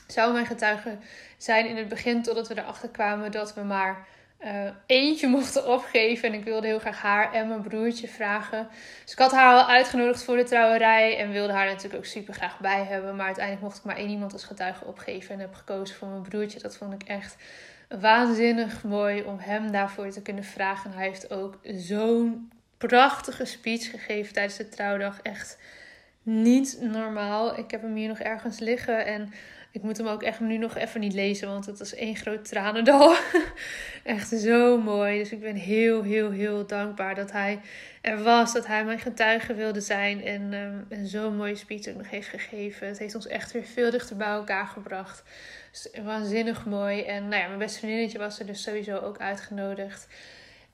zou 0.08 0.34
mijn 0.34 0.46
getuige 0.46 0.98
zijn 1.38 1.68
in 1.68 1.78
het 1.78 1.88
begin, 1.88 2.24
totdat 2.24 2.48
we 2.48 2.58
erachter 2.58 2.90
kwamen 2.90 3.32
dat 3.32 3.54
we 3.54 3.62
maar 3.62 4.08
uh, 4.46 4.70
eentje 4.86 5.28
mochten 5.38 5.68
opgeven. 5.68 6.30
En 6.30 6.40
ik 6.40 6.44
wilde 6.44 6.68
heel 6.68 6.80
graag 6.80 7.02
haar 7.02 7.34
en 7.34 7.48
mijn 7.48 7.62
broertje 7.62 8.08
vragen. 8.08 8.68
Dus 9.04 9.12
ik 9.12 9.20
had 9.20 9.32
haar 9.32 9.54
al 9.56 9.68
uitgenodigd 9.68 10.24
voor 10.24 10.36
de 10.36 10.44
trouwerij. 10.44 11.18
En 11.18 11.32
wilde 11.32 11.54
haar 11.54 11.66
natuurlijk 11.66 11.96
ook 11.96 12.06
super 12.06 12.34
graag 12.34 12.60
bij 12.60 12.84
hebben. 12.84 13.16
Maar 13.16 13.26
uiteindelijk 13.26 13.66
mocht 13.66 13.78
ik 13.78 13.84
maar 13.84 13.98
één 13.98 14.10
iemand 14.10 14.34
als 14.34 14.44
getuige 14.44 14.86
opgeven. 14.86 15.34
En 15.34 15.40
heb 15.40 15.54
gekozen 15.54 15.96
voor 15.96 16.08
mijn 16.08 16.22
broertje. 16.22 16.60
Dat 16.60 16.78
vond 16.78 16.94
ik 16.94 17.04
echt 17.04 17.36
waanzinnig 18.00 18.84
mooi 18.84 19.24
om 19.24 19.40
hem 19.40 19.72
daarvoor 19.72 20.10
te 20.10 20.22
kunnen 20.22 20.44
vragen. 20.44 20.92
En 20.92 20.98
hij 20.98 21.08
heeft 21.08 21.32
ook 21.32 21.60
zo'n 21.64 22.52
prachtige 22.78 23.46
speech 23.46 23.90
gegeven 23.90 24.34
tijdens 24.34 24.58
de 24.58 24.70
trouwdag. 24.70 25.20
Echt 25.22 25.58
niet 26.24 26.78
normaal. 26.82 27.58
Ik 27.58 27.72
heb 27.72 27.82
hem 27.82 27.96
hier 27.96 28.08
nog 28.08 28.20
ergens 28.20 28.60
liggen. 28.60 29.06
En 29.06 29.34
ik 29.72 29.82
moet 29.82 29.98
hem 29.98 30.08
ook 30.08 30.24
echt 30.24 30.40
nu 30.40 30.58
nog 30.58 30.76
even 30.76 31.00
niet 31.00 31.14
lezen, 31.14 31.48
want 31.48 31.66
het 31.66 31.80
is 31.80 31.96
één 31.96 32.16
groot 32.16 32.46
tranendal. 32.46 33.16
echt 34.04 34.28
zo 34.28 34.78
mooi. 34.78 35.18
Dus 35.20 35.32
ik 35.32 35.40
ben 35.40 35.56
heel, 35.56 36.04
heel, 36.04 36.32
heel 36.32 36.68
dankbaar 36.68 37.16
dat 37.16 37.32
hij 37.32 37.60
er 38.02 38.24
was. 38.24 38.54
Dat 38.54 38.68
hij 38.68 38.86
mijn 38.86 39.00
getuige 39.00 39.54
wilde 39.54 39.82
zijn. 39.82 40.24
En, 40.24 40.54
um, 40.54 40.86
en 40.90 41.08
zo'n 41.08 41.36
mooie 41.36 41.56
speech 41.56 41.88
ook 41.88 41.96
nog 41.96 42.10
heeft 42.10 42.28
gegeven. 42.28 42.88
Het 42.88 43.00
heeft 43.00 43.16
ons 43.16 43.28
echt 43.28 43.52
weer 43.52 43.64
veel 43.64 43.92
dichter 43.92 44.16
bij 44.16 44.28
elkaar 44.28 44.68
gebracht. 44.68 45.24
Dus 45.72 45.90
waanzinnig 46.04 46.66
mooi. 46.66 47.02
En 47.02 47.28
nou 47.28 47.42
ja, 47.42 47.48
mijn 47.48 47.60
beste 47.60 47.80
vriendinnetje 47.80 48.18
was 48.18 48.40
er 48.40 48.46
dus 48.46 48.62
sowieso 48.62 48.98
ook 48.98 49.18
uitgenodigd. 49.18 50.08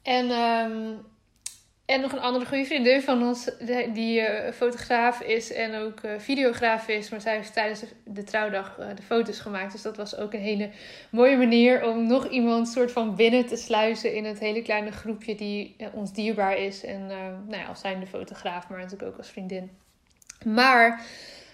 En 0.01 0.31
um, 0.31 1.05
en 1.85 2.01
nog 2.01 2.11
een 2.11 2.19
andere 2.19 2.45
goede 2.45 2.65
vriendin 2.65 3.01
van 3.01 3.23
ons, 3.23 3.49
die 3.93 4.19
uh, 4.19 4.51
fotograaf 4.53 5.21
is 5.21 5.53
en 5.53 5.75
ook 5.75 6.03
uh, 6.03 6.11
videograaf 6.17 6.87
is. 6.87 7.09
Maar 7.09 7.21
zij 7.21 7.35
heeft 7.35 7.53
tijdens 7.53 7.83
de, 8.03 8.23
trouwdag 8.23 8.77
uh, 8.79 8.85
de 8.95 9.01
foto's 9.01 9.39
gemaakt. 9.39 9.71
Dus 9.71 9.81
dat 9.81 9.97
was 9.97 10.17
ook 10.17 10.33
een 10.33 10.39
hele 10.39 10.69
mooie 11.09 11.37
manier 11.37 11.87
om 11.87 12.07
nog 12.07 12.27
iemand 12.27 12.67
soort 12.67 12.91
van 12.91 13.15
binnen 13.15 13.45
te 13.45 13.55
sluizen 13.55 14.13
in 14.13 14.25
het 14.25 14.39
hele 14.39 14.61
kleine 14.61 14.91
groepje 14.91 15.35
die 15.35 15.75
ons 15.93 16.13
dierbaar 16.13 16.57
is. 16.57 16.83
En 16.83 17.07
nou 17.47 17.57
ja, 17.61 17.65
als 17.65 17.79
zijn 17.79 17.99
de 17.99 18.07
fotograaf, 18.07 18.69
maar 18.69 18.79
natuurlijk 18.79 19.11
ook 19.11 19.17
als 19.17 19.29
vriendin. 19.29 19.71
Maar 20.45 21.01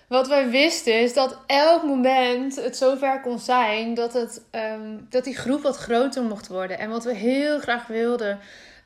wat 0.08 0.28
wij 0.28 0.50
wisten 0.50 1.02
is 1.02 1.14
dat 1.14 1.40
elk 1.48 1.84
moment 1.84 2.56
het 2.56 2.78
zover 2.78 3.22
kon 3.22 3.40
zijn 3.40 3.94
dat, 3.94 4.14
het, 4.14 4.42
um, 4.52 5.08
dat 5.10 5.24
die 5.24 5.36
groep 5.36 5.62
wat 5.62 5.78
groter 5.78 6.24
mocht 6.24 6.48
worden. 6.48 6.80
En 6.80 6.90
wat 6.90 7.04
we 7.04 7.14
heel 7.14 7.60
graag 7.60 7.88
wilden 7.88 8.40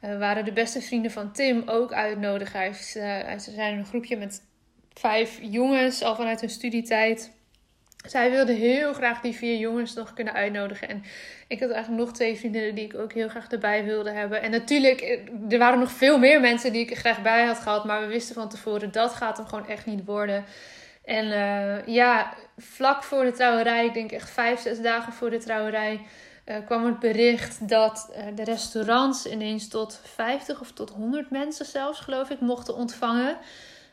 uh, 0.05 0.19
waren 0.19 0.45
de 0.45 0.51
beste 0.51 0.81
vrienden 0.81 1.11
van 1.11 1.31
Tim 1.31 1.63
ook 1.65 1.93
uitnodigen. 1.93 2.59
Hij 2.59 2.69
uh, 2.69 3.39
ze 3.39 3.51
zijn 3.51 3.77
een 3.77 3.85
groepje 3.85 4.17
met 4.17 4.41
vijf 4.93 5.39
jongens 5.41 6.03
al 6.03 6.15
vanuit 6.15 6.39
hun 6.39 6.49
studietijd. 6.49 7.31
Zij 8.07 8.31
wilde 8.31 8.53
heel 8.53 8.93
graag 8.93 9.21
die 9.21 9.33
vier 9.33 9.57
jongens 9.57 9.93
nog 9.93 10.13
kunnen 10.13 10.33
uitnodigen. 10.33 10.89
En 10.89 11.03
ik 11.47 11.59
had 11.59 11.69
eigenlijk 11.69 12.03
nog 12.03 12.13
twee 12.13 12.37
vriendinnen 12.37 12.75
die 12.75 12.85
ik 12.85 12.95
ook 12.95 13.13
heel 13.13 13.29
graag 13.29 13.51
erbij 13.51 13.83
wilde 13.83 14.11
hebben. 14.11 14.41
En 14.41 14.51
natuurlijk, 14.51 15.01
eh, 15.01 15.19
er 15.49 15.57
waren 15.57 15.79
nog 15.79 15.91
veel 15.91 16.19
meer 16.19 16.41
mensen 16.41 16.71
die 16.71 16.81
ik 16.81 16.91
er 16.91 16.97
graag 16.97 17.21
bij 17.21 17.45
had 17.45 17.59
gehad. 17.59 17.85
Maar 17.85 18.01
we 18.01 18.07
wisten 18.07 18.35
van 18.35 18.49
tevoren, 18.49 18.91
dat 18.91 19.13
gaat 19.13 19.37
hem 19.37 19.45
gewoon 19.45 19.67
echt 19.67 19.85
niet 19.85 20.05
worden. 20.05 20.45
En 21.03 21.25
ja, 21.85 22.33
vlak 22.57 23.03
voor 23.03 23.23
de 23.23 23.31
trouwerij, 23.31 23.85
ik 23.85 23.93
denk 23.93 24.11
echt 24.11 24.29
vijf, 24.29 24.59
zes 24.59 24.81
dagen 24.81 25.13
voor 25.13 25.29
de 25.29 25.37
trouwerij 25.37 25.99
uh, 26.45 26.55
kwam 26.65 26.85
het 26.85 26.99
bericht 26.99 27.69
dat 27.69 28.09
uh, 28.11 28.35
de 28.35 28.43
restaurants 28.43 29.25
ineens 29.25 29.67
tot 29.67 29.99
50 30.03 30.61
of 30.61 30.71
tot 30.71 30.89
100 30.89 31.29
mensen 31.29 31.65
zelfs, 31.65 31.99
geloof 31.99 32.29
ik, 32.29 32.39
mochten 32.39 32.75
ontvangen. 32.75 33.37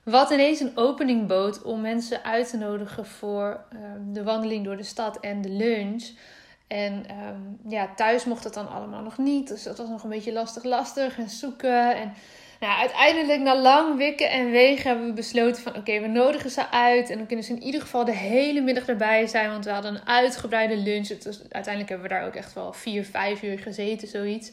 Wat 0.05 0.31
ineens 0.31 0.61
een 0.61 0.77
opening 0.77 1.27
bood 1.29 1.63
om 1.63 1.81
mensen 1.81 2.25
uit 2.25 2.51
te 2.51 2.57
nodigen 2.57 3.07
voor 3.07 3.65
uh, 3.73 3.79
de 4.13 4.23
wandeling 4.23 4.65
door 4.65 4.77
de 4.77 4.83
stad 4.83 5.21
en 5.21 5.41
de 5.41 5.49
lunch. 5.49 6.11
En 6.67 7.07
um, 7.29 7.59
ja, 7.69 7.89
thuis 7.97 8.25
mocht 8.25 8.45
het 8.45 8.55
dan 8.55 8.69
allemaal 8.69 9.03
nog 9.03 9.19
niet. 9.19 9.49
Dus 9.49 9.63
dat 9.63 9.79
was 9.79 9.89
nog 9.89 10.03
een 10.03 10.11
beetje 10.11 10.33
lastig, 10.33 10.65
lastig 10.65 11.19
en 11.19 11.29
zoeken. 11.29 11.97
En 11.97 12.13
nou, 12.63 12.79
uiteindelijk 12.79 13.41
na 13.41 13.61
lang 13.61 13.97
wikken 13.97 14.31
en 14.31 14.51
wegen 14.51 14.89
hebben 14.89 15.07
we 15.07 15.13
besloten 15.13 15.63
van 15.63 15.77
oké, 15.77 16.01
we 16.01 16.07
nodigen 16.07 16.51
ze 16.51 16.71
uit. 16.71 17.11
En 17.11 17.19
dan 17.19 17.27
kunnen 17.27 17.45
ze 17.45 17.53
in 17.53 17.63
ieder 17.63 17.81
geval 17.81 18.05
de 18.05 18.15
hele 18.15 18.61
middag 18.61 18.89
erbij 18.89 19.27
zijn. 19.27 19.51
Want 19.51 19.65
we 19.65 19.71
hadden 19.71 19.95
een 19.95 20.07
uitgebreide 20.07 20.77
lunch. 20.77 21.09
Uiteindelijk 21.49 21.89
hebben 21.89 22.09
we 22.09 22.15
daar 22.15 22.27
ook 22.27 22.35
echt 22.35 22.53
wel 22.53 22.73
vier, 22.73 23.05
vijf 23.05 23.43
uur 23.43 23.59
gezeten, 23.59 24.09
zoiets. 24.09 24.53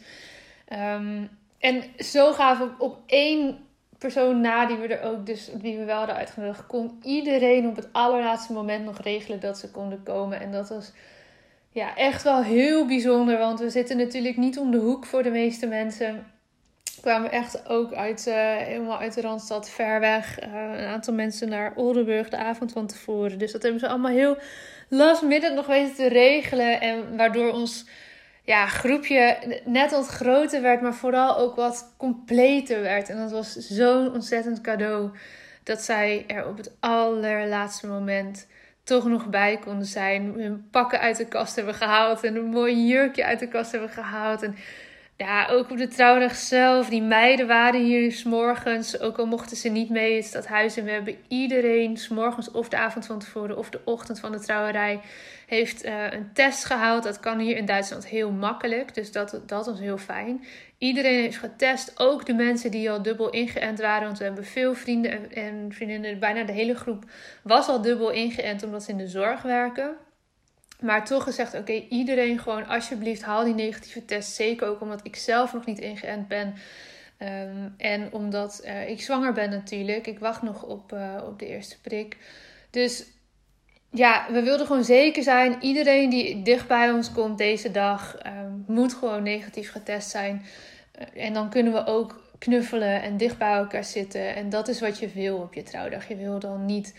Um, 0.73 1.29
en 1.59 1.83
zo 1.97 2.33
gaven 2.33 2.67
we 2.67 2.83
op 2.83 2.97
één 3.05 3.57
persoon 3.97 4.41
na 4.41 4.65
die 4.65 4.77
we 4.77 4.87
er 4.87 5.09
ook 5.09 5.25
dus 5.25 5.49
die 5.53 5.77
we 5.77 5.83
wel 5.83 5.97
hadden 5.97 6.15
uitgenodigd, 6.15 6.67
kon 6.67 6.99
iedereen 7.01 7.67
op 7.67 7.75
het 7.75 7.87
allerlaatste 7.91 8.53
moment 8.53 8.85
nog 8.85 9.01
regelen 9.01 9.39
dat 9.39 9.57
ze 9.57 9.71
konden 9.71 10.03
komen. 10.03 10.39
En 10.39 10.51
dat 10.51 10.69
was 10.69 10.91
ja, 11.71 11.95
echt 11.95 12.23
wel 12.23 12.43
heel 12.43 12.85
bijzonder. 12.85 13.37
Want 13.37 13.59
we 13.59 13.69
zitten 13.69 13.97
natuurlijk 13.97 14.37
niet 14.37 14.59
om 14.59 14.71
de 14.71 14.77
hoek 14.77 15.05
voor 15.05 15.23
de 15.23 15.31
meeste 15.31 15.67
mensen 15.67 16.25
kwamen 16.99 17.31
echt 17.31 17.67
ook 17.69 17.93
uit, 17.93 18.25
uh, 18.27 18.35
helemaal 18.57 18.99
uit 18.99 19.13
de 19.13 19.21
Randstad 19.21 19.69
ver 19.69 19.99
weg. 19.99 20.43
Uh, 20.43 20.53
een 20.53 20.87
aantal 20.87 21.13
mensen 21.13 21.49
naar 21.49 21.71
Oldenburg 21.75 22.29
de 22.29 22.37
avond 22.37 22.71
van 22.71 22.87
tevoren. 22.87 23.37
Dus 23.37 23.51
dat 23.51 23.61
hebben 23.61 23.79
ze 23.79 23.87
allemaal 23.87 24.11
heel 24.11 24.37
last 24.89 25.21
minute 25.21 25.53
nog 25.53 25.65
weten 25.65 25.95
te 25.95 26.07
regelen. 26.07 26.81
En 26.81 27.17
waardoor 27.17 27.51
ons 27.51 27.85
ja, 28.43 28.67
groepje 28.67 29.37
net 29.65 29.91
wat 29.91 30.07
groter 30.07 30.61
werd, 30.61 30.81
maar 30.81 30.93
vooral 30.93 31.37
ook 31.37 31.55
wat 31.55 31.93
completer 31.97 32.81
werd. 32.81 33.09
En 33.09 33.17
dat 33.17 33.31
was 33.31 33.53
zo'n 33.55 34.13
ontzettend 34.13 34.61
cadeau 34.61 35.11
dat 35.63 35.81
zij 35.81 36.23
er 36.27 36.47
op 36.47 36.57
het 36.57 36.71
allerlaatste 36.79 37.87
moment 37.87 38.47
toch 38.83 39.05
nog 39.05 39.27
bij 39.27 39.57
konden 39.57 39.85
zijn. 39.85 40.33
Hun 40.37 40.67
pakken 40.71 40.99
uit 40.99 41.17
de 41.17 41.27
kast 41.27 41.55
hebben 41.55 41.73
gehaald 41.73 42.23
en 42.23 42.35
een 42.35 42.45
mooi 42.45 42.87
jurkje 42.87 43.25
uit 43.25 43.39
de 43.39 43.47
kast 43.47 43.71
hebben 43.71 43.89
gehaald. 43.89 44.43
En 44.43 44.55
ja, 45.19 45.47
ook 45.47 45.71
op 45.71 45.77
de 45.77 45.87
trouwdag 45.87 46.35
zelf. 46.35 46.89
Die 46.89 47.01
meiden 47.01 47.47
waren 47.47 47.83
hier 47.83 48.11
s'morgens. 48.11 48.99
Ook 48.99 49.17
al 49.17 49.25
mochten 49.25 49.57
ze 49.57 49.69
niet 49.69 49.89
mee 49.89 50.15
het 50.15 50.25
stadhuis. 50.25 50.77
En 50.77 50.83
we 50.83 50.91
hebben 50.91 51.17
iedereen 51.27 51.97
s'morgens 51.97 52.51
of 52.51 52.69
de 52.69 52.77
avond 52.77 53.05
van 53.05 53.19
tevoren 53.19 53.57
of 53.57 53.69
de 53.69 53.81
ochtend 53.85 54.19
van 54.19 54.31
de 54.31 54.39
trouwerij... 54.39 54.99
heeft 55.47 55.85
uh, 55.85 56.11
een 56.11 56.29
test 56.33 56.65
gehaald. 56.65 57.03
Dat 57.03 57.19
kan 57.19 57.39
hier 57.39 57.57
in 57.57 57.65
Duitsland 57.65 58.07
heel 58.07 58.31
makkelijk. 58.31 58.95
Dus 58.95 59.11
dat, 59.11 59.41
dat 59.45 59.65
was 59.65 59.79
heel 59.79 59.97
fijn. 59.97 60.43
Iedereen 60.77 61.21
heeft 61.21 61.37
getest. 61.37 61.99
Ook 61.99 62.25
de 62.25 62.33
mensen 62.33 62.71
die 62.71 62.91
al 62.91 63.01
dubbel 63.01 63.29
ingeënt 63.29 63.79
waren. 63.79 64.05
Want 64.05 64.17
we 64.17 64.23
hebben 64.23 64.45
veel 64.45 64.73
vrienden 64.73 65.31
en 65.33 65.65
vriendinnen. 65.69 66.19
Bijna 66.19 66.43
de 66.43 66.53
hele 66.53 66.75
groep 66.75 67.03
was 67.43 67.67
al 67.67 67.81
dubbel 67.81 68.09
ingeënt 68.09 68.63
omdat 68.63 68.83
ze 68.83 68.91
in 68.91 68.97
de 68.97 69.07
zorg 69.07 69.41
werken. 69.41 69.95
Maar 70.79 71.05
toch 71.05 71.23
gezegd, 71.23 71.53
oké, 71.53 71.71
iedereen 71.71 72.39
gewoon 72.39 72.67
alsjeblieft 72.67 73.21
haal 73.21 73.43
die 73.43 73.53
negatieve 73.53 74.05
test. 74.05 74.33
Zeker 74.33 74.67
ook 74.67 74.81
omdat 74.81 74.99
ik 75.03 75.15
zelf 75.15 75.53
nog 75.53 75.65
niet 75.65 75.79
ingeënt 75.79 76.27
ben. 76.27 76.53
Um, 77.19 77.73
en 77.77 78.13
omdat 78.13 78.61
uh, 78.65 78.89
ik 78.89 79.01
zwanger 79.01 79.33
ben 79.33 79.49
natuurlijk. 79.49 80.07
Ik 80.07 80.19
wacht 80.19 80.41
nog 80.41 80.63
op, 80.63 80.93
uh, 80.93 81.23
op 81.27 81.39
de 81.39 81.47
eerste 81.47 81.81
prik. 81.81 82.17
Dus 82.69 83.05
ja, 83.91 84.25
we 84.31 84.41
wilden 84.41 84.65
gewoon 84.65 84.83
zeker 84.83 85.23
zijn. 85.23 85.57
Iedereen 85.61 86.09
die 86.09 86.41
dicht 86.41 86.67
bij 86.67 86.91
ons 86.91 87.11
komt 87.11 87.37
deze 87.37 87.71
dag 87.71 88.17
um, 88.25 88.63
moet 88.67 88.93
gewoon 88.93 89.23
negatief 89.23 89.71
getest 89.71 90.09
zijn. 90.09 90.45
Uh, 91.15 91.25
en 91.25 91.33
dan 91.33 91.49
kunnen 91.49 91.73
we 91.73 91.85
ook 91.85 92.23
knuffelen 92.37 93.01
en 93.01 93.17
dicht 93.17 93.37
bij 93.37 93.53
elkaar 93.53 93.83
zitten. 93.83 94.35
En 94.35 94.49
dat 94.49 94.67
is 94.67 94.79
wat 94.79 94.99
je 94.99 95.09
wil 95.09 95.37
op 95.37 95.53
je 95.53 95.63
trouwdag. 95.63 96.07
Je 96.07 96.15
wil 96.15 96.39
dan 96.39 96.65
niet 96.65 96.93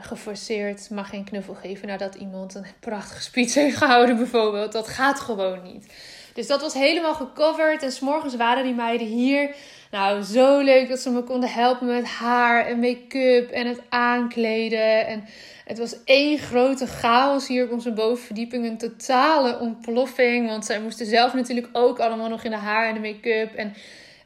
geforceerd 0.00 0.90
mag 0.90 1.08
geen 1.08 1.24
knuffel 1.24 1.54
geven 1.54 1.88
nadat 1.88 2.14
iemand 2.14 2.54
een 2.54 2.66
prachtige 2.80 3.22
speech 3.22 3.54
heeft 3.54 3.76
gehouden, 3.76 4.16
bijvoorbeeld. 4.16 4.72
Dat 4.72 4.88
gaat 4.88 5.20
gewoon 5.20 5.62
niet. 5.62 5.86
Dus 6.34 6.46
dat 6.46 6.60
was 6.60 6.74
helemaal 6.74 7.14
gecoverd. 7.14 7.82
En 7.82 7.92
s'morgens 7.92 8.36
waren 8.36 8.64
die 8.64 8.74
meiden 8.74 9.06
hier. 9.06 9.54
Nou, 9.90 10.22
zo 10.22 10.60
leuk 10.60 10.88
dat 10.88 10.98
ze 10.98 11.10
me 11.10 11.22
konden 11.22 11.48
helpen 11.48 11.86
met 11.86 12.04
haar 12.04 12.66
en 12.66 12.78
make-up 12.78 13.50
en 13.50 13.66
het 13.66 13.80
aankleden. 13.88 15.06
En 15.06 15.24
het 15.64 15.78
was 15.78 15.96
één 16.04 16.38
grote 16.38 16.86
chaos 16.86 17.48
hier 17.48 17.64
op 17.64 17.72
onze 17.72 17.92
bovenverdieping. 17.92 18.66
Een 18.66 18.78
totale 18.78 19.58
ontploffing. 19.58 20.48
Want 20.48 20.64
zij 20.64 20.80
moesten 20.80 21.06
zelf 21.06 21.34
natuurlijk 21.34 21.68
ook 21.72 21.98
allemaal 21.98 22.28
nog 22.28 22.44
in 22.44 22.50
de 22.50 22.56
haar 22.56 22.88
en 22.88 22.94
de 22.94 23.08
make-up. 23.08 23.54
En 23.54 23.74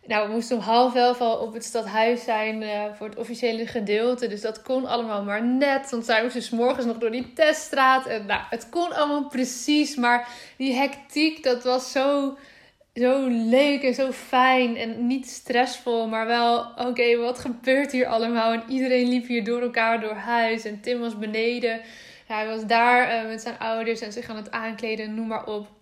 nou, 0.06 0.26
we 0.26 0.32
moesten 0.32 0.56
om 0.56 0.62
half 0.62 0.94
elf 0.94 1.20
al 1.20 1.36
op 1.36 1.52
het 1.52 1.64
stadhuis 1.64 2.24
zijn 2.24 2.62
uh, 2.62 2.84
voor 2.94 3.06
het 3.06 3.18
officiële 3.18 3.66
gedeelte. 3.66 4.26
Dus 4.26 4.40
dat 4.40 4.62
kon 4.62 4.86
allemaal 4.86 5.22
maar 5.22 5.44
net. 5.44 5.90
Want 5.90 6.04
zij 6.04 6.22
moesten 6.22 6.42
s 6.42 6.50
morgens 6.50 6.86
nog 6.86 6.98
door 6.98 7.10
die 7.10 7.32
teststraat. 7.32 8.06
En 8.06 8.26
nou, 8.26 8.40
het 8.50 8.68
kon 8.68 8.92
allemaal 8.92 9.28
precies. 9.28 9.96
Maar 9.96 10.28
die 10.56 10.74
hectiek, 10.74 11.42
dat 11.42 11.64
was 11.64 11.92
zo, 11.92 12.36
zo 12.94 13.26
leuk 13.28 13.82
en 13.82 13.94
zo 13.94 14.12
fijn. 14.12 14.76
En 14.76 15.06
niet 15.06 15.28
stressvol, 15.28 16.08
maar 16.08 16.26
wel, 16.26 16.66
oké, 16.76 17.16
wat 17.16 17.38
gebeurt 17.38 17.92
hier 17.92 18.06
allemaal? 18.06 18.52
En 18.52 18.62
iedereen 18.68 19.08
liep 19.08 19.26
hier 19.26 19.44
door 19.44 19.60
elkaar 19.62 20.00
door 20.00 20.14
huis. 20.14 20.64
En 20.64 20.80
Tim 20.80 21.00
was 21.00 21.18
beneden. 21.18 21.80
hij 22.26 22.46
was 22.46 22.66
daar 22.66 23.24
uh, 23.24 23.28
met 23.28 23.40
zijn 23.40 23.58
ouders 23.58 24.00
en 24.00 24.12
zich 24.12 24.28
aan 24.28 24.36
het 24.36 24.50
aankleden, 24.50 25.14
noem 25.14 25.26
maar 25.26 25.46
op. 25.46 25.79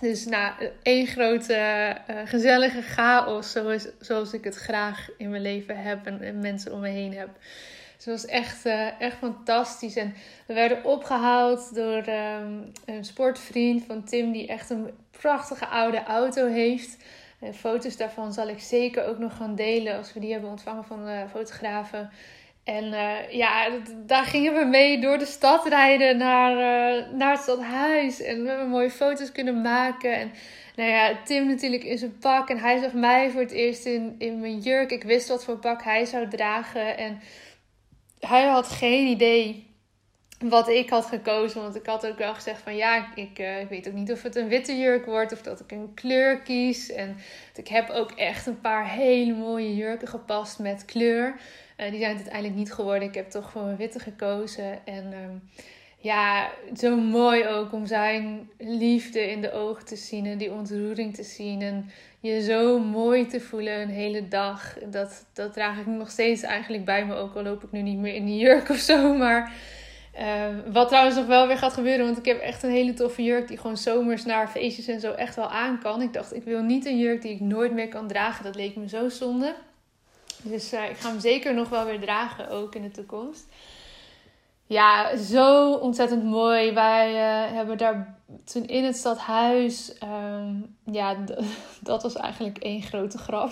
Dus 0.00 0.26
nou, 0.26 0.52
één 0.82 1.06
grote 1.06 1.96
uh, 2.10 2.16
gezellige 2.24 2.82
chaos, 2.82 3.52
zoals, 3.52 3.86
zoals 3.98 4.32
ik 4.32 4.44
het 4.44 4.56
graag 4.56 5.08
in 5.16 5.30
mijn 5.30 5.42
leven 5.42 5.82
heb 5.82 6.06
en, 6.06 6.40
mensen 6.40 6.72
om 6.72 6.80
me 6.80 6.88
heen 6.88 7.14
heb. 7.14 7.28
Dus 7.96 8.04
het 8.04 8.22
was 8.22 8.26
echt, 8.26 8.66
uh, 8.66 9.00
echt 9.00 9.16
fantastisch. 9.16 9.96
En 9.96 10.14
we 10.46 10.54
werden 10.54 10.84
opgehaald 10.84 11.74
door 11.74 12.04
um, 12.08 12.72
een 12.84 13.04
sportvriend 13.04 13.84
van 13.84 14.04
Tim, 14.04 14.32
die 14.32 14.46
echt 14.46 14.70
een 14.70 14.90
prachtige 15.10 15.66
oude 15.66 16.02
auto 16.02 16.46
heeft. 16.46 16.96
En 17.40 17.54
foto's 17.54 17.96
daarvan 17.96 18.32
zal 18.32 18.48
ik 18.48 18.60
zeker 18.60 19.04
ook 19.04 19.18
nog 19.18 19.36
gaan 19.36 19.54
delen 19.54 19.96
als 19.96 20.12
we 20.12 20.20
die 20.20 20.32
hebben 20.32 20.50
ontvangen 20.50 20.84
van 20.84 21.04
de 21.04 21.24
fotografen. 21.30 22.10
En 22.76 22.84
uh, 22.84 23.30
ja, 23.30 23.68
daar 24.06 24.24
gingen 24.24 24.54
we 24.54 24.64
mee 24.64 25.00
door 25.00 25.18
de 25.18 25.26
stad 25.26 25.66
rijden 25.66 26.16
naar, 26.16 26.52
uh, 26.52 27.12
naar 27.12 27.32
het 27.32 27.40
stadhuis. 27.40 28.22
En 28.22 28.42
we 28.42 28.48
hebben 28.48 28.68
mooie 28.68 28.90
foto's 28.90 29.32
kunnen 29.32 29.60
maken. 29.60 30.14
En 30.14 30.32
nou 30.76 30.90
ja, 30.90 31.16
Tim 31.24 31.46
natuurlijk 31.46 31.84
in 31.84 31.98
zijn 31.98 32.18
pak. 32.18 32.48
En 32.48 32.58
hij 32.58 32.78
zag 32.78 32.92
mij 32.92 33.30
voor 33.30 33.40
het 33.40 33.50
eerst 33.50 33.84
in, 33.84 34.14
in 34.18 34.40
mijn 34.40 34.58
jurk. 34.58 34.90
Ik 34.90 35.02
wist 35.02 35.28
wat 35.28 35.44
voor 35.44 35.56
pak 35.56 35.82
hij 35.82 36.04
zou 36.04 36.28
dragen. 36.28 36.96
En 36.96 37.20
hij 38.20 38.46
had 38.46 38.68
geen 38.68 39.06
idee 39.06 39.68
wat 40.38 40.68
ik 40.68 40.90
had 40.90 41.06
gekozen. 41.06 41.62
Want 41.62 41.74
ik 41.74 41.86
had 41.86 42.06
ook 42.06 42.18
wel 42.18 42.34
gezegd 42.34 42.62
van 42.62 42.76
ja, 42.76 43.14
ik, 43.14 43.38
uh, 43.38 43.60
ik 43.60 43.68
weet 43.68 43.88
ook 43.88 43.94
niet 43.94 44.12
of 44.12 44.22
het 44.22 44.36
een 44.36 44.48
witte 44.48 44.78
jurk 44.78 45.06
wordt. 45.06 45.32
Of 45.32 45.42
dat 45.42 45.60
ik 45.60 45.72
een 45.72 45.94
kleur 45.94 46.40
kies. 46.40 46.90
En 46.90 47.16
ik 47.54 47.68
heb 47.68 47.90
ook 47.90 48.10
echt 48.10 48.46
een 48.46 48.60
paar 48.60 48.90
hele 48.90 49.34
mooie 49.34 49.76
jurken 49.76 50.08
gepast 50.08 50.58
met 50.58 50.84
kleur. 50.84 51.40
Uh, 51.80 51.90
die 51.90 51.98
zijn 51.98 52.10
het 52.10 52.20
uiteindelijk 52.20 52.54
niet 52.54 52.72
geworden. 52.72 53.08
Ik 53.08 53.14
heb 53.14 53.30
toch 53.30 53.50
voor 53.50 53.62
mijn 53.62 53.76
witte 53.76 53.98
gekozen. 53.98 54.86
En 54.86 55.04
um, 55.04 55.42
ja, 55.98 56.50
zo 56.76 56.96
mooi 56.96 57.46
ook 57.46 57.72
om 57.72 57.86
zijn 57.86 58.50
liefde 58.58 59.30
in 59.30 59.40
de 59.40 59.52
ogen 59.52 59.84
te 59.84 59.96
zien 59.96 60.26
en 60.26 60.38
die 60.38 60.52
ontroering 60.52 61.14
te 61.14 61.22
zien. 61.22 61.62
En 61.62 61.90
je 62.20 62.42
zo 62.42 62.78
mooi 62.78 63.26
te 63.26 63.40
voelen 63.40 63.80
een 63.80 63.88
hele 63.88 64.28
dag. 64.28 64.76
Dat, 64.90 65.26
dat 65.32 65.52
draag 65.52 65.78
ik 65.78 65.86
nog 65.86 66.10
steeds 66.10 66.42
eigenlijk 66.42 66.84
bij 66.84 67.06
me. 67.06 67.14
Ook 67.14 67.34
al 67.34 67.42
loop 67.42 67.62
ik 67.62 67.72
nu 67.72 67.82
niet 67.82 67.98
meer 67.98 68.14
in 68.14 68.24
die 68.24 68.38
jurk 68.38 68.68
of 68.68 68.76
zo. 68.76 69.14
Maar 69.14 69.52
uh, 70.18 70.72
wat 70.72 70.88
trouwens 70.88 71.16
nog 71.16 71.26
wel 71.26 71.46
weer 71.46 71.58
gaat 71.58 71.72
gebeuren. 71.72 72.04
Want 72.04 72.18
ik 72.18 72.24
heb 72.24 72.40
echt 72.40 72.62
een 72.62 72.70
hele 72.70 72.94
toffe 72.94 73.22
jurk 73.22 73.48
die 73.48 73.58
gewoon 73.58 73.76
zomers 73.76 74.24
naar 74.24 74.48
feestjes 74.48 74.88
en 74.88 75.00
zo 75.00 75.12
echt 75.12 75.36
wel 75.36 75.50
aan 75.50 75.78
kan. 75.78 76.02
Ik 76.02 76.12
dacht, 76.12 76.34
ik 76.34 76.44
wil 76.44 76.62
niet 76.62 76.86
een 76.86 76.98
jurk 76.98 77.22
die 77.22 77.32
ik 77.32 77.40
nooit 77.40 77.72
meer 77.72 77.88
kan 77.88 78.08
dragen. 78.08 78.44
Dat 78.44 78.54
leek 78.54 78.76
me 78.76 78.88
zo 78.88 79.08
zonde. 79.08 79.54
Dus 80.42 80.72
uh, 80.72 80.90
ik 80.90 80.96
ga 80.96 81.08
hem 81.08 81.20
zeker 81.20 81.54
nog 81.54 81.68
wel 81.68 81.84
weer 81.84 82.00
dragen, 82.00 82.50
ook 82.50 82.74
in 82.74 82.82
de 82.82 82.90
toekomst. 82.90 83.46
Ja, 84.66 85.16
zo 85.16 85.72
ontzettend 85.74 86.24
mooi. 86.24 86.72
Wij 86.72 87.10
uh, 87.10 87.52
hebben 87.52 87.78
daar 87.78 88.18
toen 88.44 88.66
in 88.66 88.84
het 88.84 88.96
stadhuis. 88.96 89.94
Um, 90.02 90.76
ja, 90.84 91.16
dat 91.80 92.02
was 92.02 92.14
eigenlijk 92.14 92.58
één 92.58 92.82
grote 92.82 93.18
grap. 93.18 93.50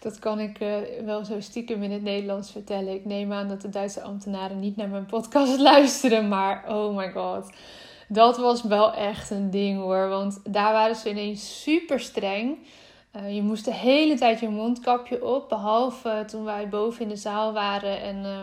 Dat 0.00 0.18
kan 0.18 0.40
ik 0.40 0.60
uh, 0.60 0.76
wel 1.04 1.24
zo 1.24 1.40
stiekem 1.40 1.82
in 1.82 1.90
het 1.90 2.02
Nederlands 2.02 2.50
vertellen. 2.50 2.94
Ik 2.94 3.04
neem 3.04 3.32
aan 3.32 3.48
dat 3.48 3.60
de 3.60 3.68
Duitse 3.68 4.02
ambtenaren 4.02 4.60
niet 4.60 4.76
naar 4.76 4.88
mijn 4.88 5.06
podcast 5.06 5.58
luisteren. 5.70 6.28
Maar 6.28 6.64
oh 6.68 6.96
my 6.96 7.10
god. 7.10 7.50
Dat 8.08 8.36
was 8.36 8.62
wel 8.62 8.94
echt 8.94 9.30
een 9.30 9.50
ding 9.50 9.78
hoor. 9.78 10.08
Want 10.08 10.40
daar 10.44 10.72
waren 10.72 10.96
ze 10.96 11.10
ineens 11.10 11.62
super 11.62 12.00
streng. 12.00 12.58
Uh, 13.16 13.34
je 13.34 13.42
moest 13.42 13.64
de 13.64 13.74
hele 13.74 14.14
tijd 14.14 14.40
je 14.40 14.48
mondkapje 14.48 15.24
op, 15.24 15.48
behalve 15.48 16.24
toen 16.26 16.44
wij 16.44 16.68
boven 16.68 17.02
in 17.02 17.08
de 17.08 17.16
zaal 17.16 17.52
waren 17.52 18.00
en 18.00 18.16
uh, 18.16 18.42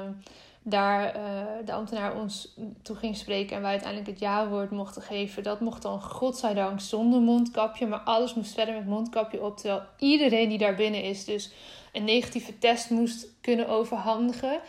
daar 0.61 1.15
uh, 1.15 1.21
de 1.65 1.73
ambtenaar 1.73 2.19
ons 2.19 2.57
toe 2.81 2.95
ging 2.95 3.17
spreken 3.17 3.55
en 3.55 3.61
wij 3.61 3.71
uiteindelijk 3.71 4.09
het 4.09 4.19
ja-woord 4.19 4.71
mochten 4.71 5.01
geven. 5.01 5.43
Dat 5.43 5.59
mocht 5.59 5.81
dan 5.81 6.01
godzijdank 6.01 6.79
zonder 6.79 7.19
mondkapje, 7.19 7.87
maar 7.87 7.99
alles 7.99 8.33
moest 8.33 8.53
verder 8.53 8.73
met 8.73 8.87
mondkapje 8.87 9.43
op. 9.43 9.57
Terwijl 9.57 9.81
iedereen 9.97 10.49
die 10.49 10.57
daar 10.57 10.75
binnen 10.75 11.03
is 11.03 11.25
dus 11.25 11.51
een 11.91 12.03
negatieve 12.03 12.57
test 12.57 12.89
moest 12.89 13.27
kunnen 13.41 13.67
overhandigen. 13.67 14.59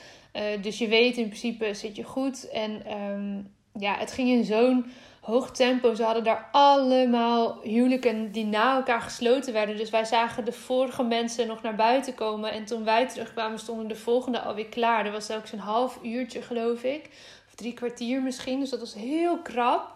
dus 0.61 0.79
je 0.79 0.89
weet 0.89 1.17
in 1.17 1.27
principe 1.27 1.75
zit 1.75 1.97
je 1.97 2.03
goed. 2.03 2.49
En 2.49 3.01
um, 3.01 3.53
ja, 3.79 3.97
het 3.97 4.13
ging 4.13 4.29
in 4.29 4.45
zo'n 4.45 4.85
hoog 5.25 5.51
tempo. 5.51 5.95
Ze 5.95 6.03
hadden 6.03 6.25
daar 6.25 6.49
allemaal 6.53 7.61
huwelijken 7.63 8.33
die 8.33 8.45
na 8.45 8.77
elkaar 8.77 9.01
gesloten 9.01 9.53
werden. 9.53 9.77
Dus 9.77 9.91
wij 9.91 10.05
zagen 10.05 10.45
de 10.45 10.53
vorige 10.53 11.03
mensen 11.03 11.47
nog 11.47 11.63
naar 11.63 11.75
buiten 11.75 12.15
komen. 12.15 12.53
En 12.53 12.65
toen 12.65 12.85
wij 12.85 13.09
terugkwamen, 13.09 13.59
stonden 13.59 13.89
de 13.89 13.97
volgende 13.97 14.41
alweer 14.41 14.69
klaar. 14.69 15.07
Er 15.07 15.13
was 15.13 15.31
ook 15.31 15.49
een 15.53 15.59
half 15.59 15.99
uurtje, 16.03 16.43
geloof 16.43 16.83
ik. 16.83 17.05
Of 17.47 17.55
drie 17.55 17.75
kwartier 17.75 18.23
misschien. 18.23 18.61
Dus 18.61 18.71
dat 18.71 18.81
was 18.81 18.95
heel 18.95 19.39
krap. 19.43 19.93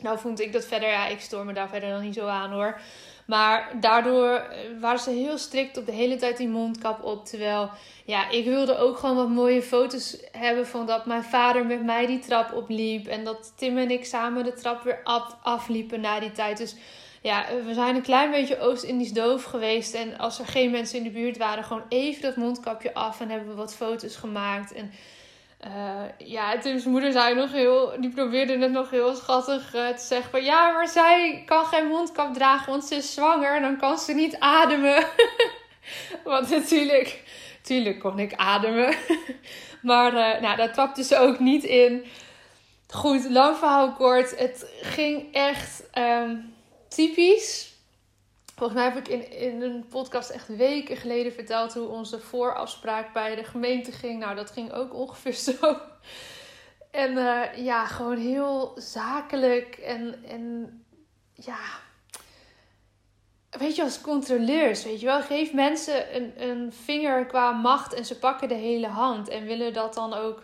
Nou 0.00 0.18
vond 0.18 0.40
ik 0.40 0.52
dat 0.52 0.64
verder, 0.64 0.88
ja, 0.88 1.06
ik 1.06 1.20
stoor 1.20 1.44
me 1.44 1.52
daar 1.52 1.68
verder 1.68 1.90
dan 1.90 2.02
niet 2.02 2.14
zo 2.14 2.26
aan 2.26 2.52
hoor. 2.52 2.80
Maar 3.32 3.72
daardoor 3.80 4.34
eh, 4.34 4.58
waren 4.80 4.98
ze 4.98 5.10
heel 5.10 5.38
strikt 5.38 5.76
op 5.76 5.86
de 5.86 5.92
hele 5.92 6.16
tijd 6.16 6.36
die 6.36 6.48
mondkap 6.48 7.04
op. 7.04 7.24
Terwijl, 7.24 7.70
ja, 8.04 8.30
ik 8.30 8.44
wilde 8.44 8.76
ook 8.76 8.98
gewoon 8.98 9.16
wat 9.16 9.28
mooie 9.28 9.62
foto's 9.62 10.16
hebben 10.32 10.66
van 10.66 10.86
dat 10.86 11.06
mijn 11.06 11.24
vader 11.24 11.66
met 11.66 11.84
mij 11.84 12.06
die 12.06 12.18
trap 12.18 12.52
opliep. 12.52 13.06
En 13.06 13.24
dat 13.24 13.52
Tim 13.56 13.78
en 13.78 13.90
ik 13.90 14.04
samen 14.04 14.44
de 14.44 14.52
trap 14.52 14.82
weer 14.82 15.00
af, 15.04 15.36
afliepen 15.42 16.00
na 16.00 16.20
die 16.20 16.32
tijd. 16.32 16.58
Dus 16.58 16.76
ja, 17.22 17.46
we 17.66 17.74
zijn 17.74 17.94
een 17.94 18.02
klein 18.02 18.30
beetje 18.30 18.60
Oost-Indisch 18.60 19.12
doof 19.12 19.44
geweest. 19.44 19.94
En 19.94 20.18
als 20.18 20.38
er 20.38 20.46
geen 20.46 20.70
mensen 20.70 20.98
in 20.98 21.04
de 21.04 21.10
buurt 21.10 21.36
waren, 21.36 21.64
gewoon 21.64 21.84
even 21.88 22.22
dat 22.22 22.36
mondkapje 22.36 22.94
af 22.94 23.20
en 23.20 23.30
hebben 23.30 23.48
we 23.48 23.54
wat 23.54 23.74
foto's 23.74 24.16
gemaakt. 24.16 24.72
En 24.72 24.92
uh, 25.66 26.28
ja, 26.28 26.58
Tim's 26.58 26.84
moeder 26.84 27.12
zei 27.12 27.34
nog 27.34 27.52
heel, 27.52 28.00
die 28.00 28.10
probeerde 28.10 28.58
het 28.58 28.70
nog 28.70 28.90
heel 28.90 29.14
schattig 29.14 29.74
uh, 29.74 29.88
te 29.88 30.04
zeggen 30.04 30.30
van 30.30 30.44
ja, 30.44 30.70
maar 30.70 30.88
zij 30.88 31.42
kan 31.46 31.64
geen 31.64 31.86
mondkap 31.86 32.34
dragen, 32.34 32.70
want 32.70 32.84
ze 32.84 32.94
is 32.94 33.14
zwanger, 33.14 33.60
dan 33.60 33.76
kan 33.76 33.98
ze 33.98 34.12
niet 34.12 34.38
ademen. 34.38 35.06
want 36.24 36.50
natuurlijk, 36.50 37.22
natuurlijk 37.56 38.00
kon 38.00 38.18
ik 38.18 38.34
ademen. 38.34 38.94
maar 39.82 40.12
uh, 40.12 40.40
nou, 40.40 40.56
daar 40.56 40.72
trapte 40.72 41.02
ze 41.02 41.18
ook 41.18 41.38
niet 41.38 41.64
in. 41.64 42.04
Goed, 42.88 43.30
lang 43.30 43.56
verhaal 43.56 43.92
kort. 43.92 44.38
Het 44.38 44.66
ging 44.82 45.34
echt 45.34 45.84
um, 45.98 46.54
typisch 46.88 47.71
Volgens 48.62 48.82
mij 48.82 48.92
heb 48.92 49.08
ik 49.08 49.08
in, 49.08 49.38
in 49.38 49.62
een 49.62 49.86
podcast 49.88 50.30
echt 50.30 50.56
weken 50.56 50.96
geleden 50.96 51.32
verteld 51.32 51.74
hoe 51.74 51.88
onze 51.88 52.18
voorafspraak 52.18 53.12
bij 53.12 53.34
de 53.34 53.44
gemeente 53.44 53.92
ging. 53.92 54.18
Nou, 54.18 54.36
dat 54.36 54.50
ging 54.50 54.72
ook 54.72 54.94
ongeveer 54.94 55.34
zo. 55.60 55.76
En 56.90 57.12
uh, 57.12 57.42
ja, 57.56 57.86
gewoon 57.86 58.16
heel 58.16 58.72
zakelijk 58.76 59.74
en, 59.74 60.24
en 60.28 60.84
ja. 61.34 61.58
Weet 63.50 63.76
je, 63.76 63.82
als 63.82 64.00
controleurs, 64.00 64.84
weet 64.84 65.00
je 65.00 65.06
wel, 65.06 65.22
geef 65.22 65.52
mensen 65.52 66.16
een, 66.16 66.32
een 66.50 66.72
vinger 66.72 67.26
qua 67.26 67.50
macht 67.52 67.94
en 67.94 68.04
ze 68.04 68.18
pakken 68.18 68.48
de 68.48 68.54
hele 68.54 68.88
hand 68.88 69.28
en 69.28 69.46
willen 69.46 69.72
dat 69.72 69.94
dan 69.94 70.14
ook 70.14 70.42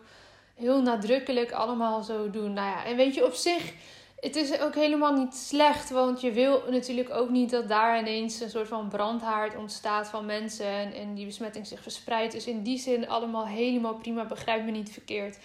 heel 0.54 0.82
nadrukkelijk 0.82 1.52
allemaal 1.52 2.02
zo 2.02 2.30
doen. 2.30 2.52
Nou 2.52 2.68
ja, 2.68 2.84
en 2.84 2.96
weet 2.96 3.14
je, 3.14 3.24
op 3.24 3.34
zich 3.34 3.72
het 4.20 4.36
is 4.36 4.60
ook 4.60 4.74
helemaal 4.74 5.12
niet 5.12 5.34
slecht, 5.34 5.90
want 5.90 6.20
je 6.20 6.32
wil 6.32 6.62
natuurlijk 6.70 7.10
ook 7.10 7.28
niet 7.28 7.50
dat 7.50 7.68
daar 7.68 7.98
ineens 7.98 8.40
een 8.40 8.50
soort 8.50 8.68
van 8.68 8.88
brandhaard 8.88 9.56
ontstaat 9.56 10.08
van 10.08 10.26
mensen 10.26 10.94
en, 10.94 11.14
die 11.14 11.26
besmetting 11.26 11.66
zich 11.66 11.82
verspreidt. 11.82 12.32
Dus 12.32 12.46
in 12.46 12.62
die 12.62 12.78
zin 12.78 13.08
allemaal 13.08 13.46
helemaal 13.46 13.94
prima, 13.94 14.24
begrijp 14.24 14.64
me 14.64 14.70
niet 14.70 14.92
verkeerd. 14.92 15.38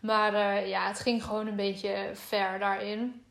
Maar 0.00 0.32
uh, 0.34 0.68
ja, 0.68 0.86
het 0.86 1.00
ging 1.00 1.24
gewoon 1.24 1.46
een 1.46 1.56
beetje 1.56 2.10
ver 2.12 2.58
daarin. 2.58 3.24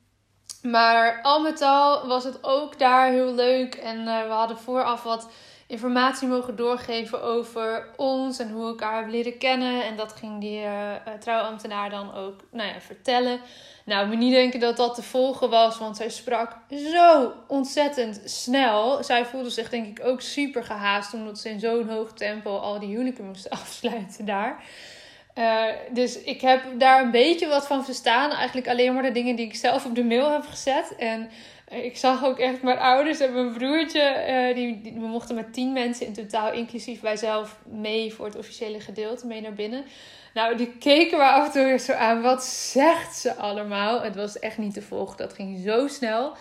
Maar 0.62 1.22
al 1.22 1.42
met 1.42 1.62
al 1.62 2.08
was 2.08 2.24
het 2.24 2.38
ook 2.42 2.80
daar 2.80 3.12
heel 3.12 3.34
leuk 3.34 3.76
en 3.76 3.98
uh, 4.00 4.24
we 4.24 4.32
hadden 4.32 4.58
vooraf 4.58 5.04
wat 5.04 5.30
informatie 5.68 6.28
mogen 6.28 6.56
doorgeven 6.56 7.24
over 7.24 7.90
ons 7.96 8.40
en 8.40 8.52
hoe 8.52 8.62
we 8.62 8.68
elkaar 8.68 8.94
hebben 8.94 9.12
leren 9.12 9.38
kennen. 9.38 9.86
En 9.86 9.96
dat 9.96 10.14
ging 10.14 10.40
die 10.40 10.62
uh, 10.62 10.94
trouwambtenaar 11.20 11.90
dan 11.90 12.14
ook 12.14 12.40
nou 12.52 12.70
ja, 12.70 12.82
vertellen. 12.82 13.40
Nou, 13.90 14.08
me 14.08 14.16
niet 14.16 14.34
denken 14.34 14.60
dat 14.60 14.78
dat 14.78 14.96
te 14.96 15.04
volgen 15.04 15.50
was, 15.50 15.78
want 15.78 15.98
zij 15.98 16.10
sprak 16.10 16.58
zo 16.94 17.34
ontzettend 17.48 18.22
snel. 18.26 19.04
Zij 19.04 19.26
voelde 19.26 19.50
zich 19.50 19.70
denk 19.70 20.00
ik 20.00 20.06
ook 20.06 20.22
super 20.22 20.64
gehaast, 20.64 21.14
omdat 21.14 21.40
ze 21.40 21.50
in 21.50 21.60
zo'n 21.60 21.90
hoog 21.90 22.14
tempo 22.14 22.58
al 22.58 22.80
die 22.80 22.90
huwelijken 22.90 23.26
moesten 23.26 23.52
afsluiten 23.62 24.26
daar. 24.26 24.64
Uh, 25.36 25.64
dus 25.92 26.22
ik 26.22 26.42
heb 26.42 26.64
daar 26.78 27.02
een 27.02 27.12
beetje 27.12 27.48
wat 27.48 27.68
van 27.68 27.86
verstaan. 27.86 28.32
Eigenlijk 28.32 28.68
alleen 28.68 28.94
maar 28.94 29.04
de 29.04 29.12
dingen 29.12 29.36
die 29.36 29.46
ik 29.46 29.56
zelf 29.56 29.86
op 29.86 29.96
de 29.96 30.04
mail 30.04 30.32
heb 30.32 30.46
gezet. 30.46 30.96
En 30.98 31.30
ik 31.70 31.98
zag 31.98 32.26
ook 32.26 32.40
echt 32.40 32.62
mijn 32.62 32.80
ouders 32.80 33.20
en 33.20 33.34
mijn 33.34 33.54
broertje. 33.54 34.26
Uh, 34.30 34.56
die, 34.56 34.82
die, 34.82 34.94
we 34.94 35.08
mochten 35.08 35.36
met 35.36 35.54
tien 35.54 35.74
mensen 35.74 36.06
in 36.06 36.14
totaal, 36.14 36.52
inclusief 36.52 37.02
wij 37.02 37.18
zelf, 37.18 37.58
mee 37.66 38.14
voor 38.14 38.26
het 38.26 38.38
officiële 38.38 38.80
gedeelte, 38.80 39.28
mee 39.28 39.42
naar 39.42 39.54
binnen. 39.54 39.86
Nou, 40.34 40.58
die 40.58 40.78
keken 40.80 41.18
we 41.18 41.24
af 41.24 41.46
en 41.46 41.52
toe 41.52 41.64
weer 41.64 41.80
zo 41.80 41.94
aan. 41.94 42.22
Wat 42.22 42.44
zegt 42.44 43.16
ze 43.16 43.36
allemaal? 43.36 44.02
Het 44.02 44.16
was 44.16 44.40
echt 44.40 44.58
niet 44.58 44.74
te 44.74 44.82
volgen. 44.82 45.18
Dat 45.18 45.34
ging 45.34 45.64
zo 45.66 45.88
snel. 45.88 46.36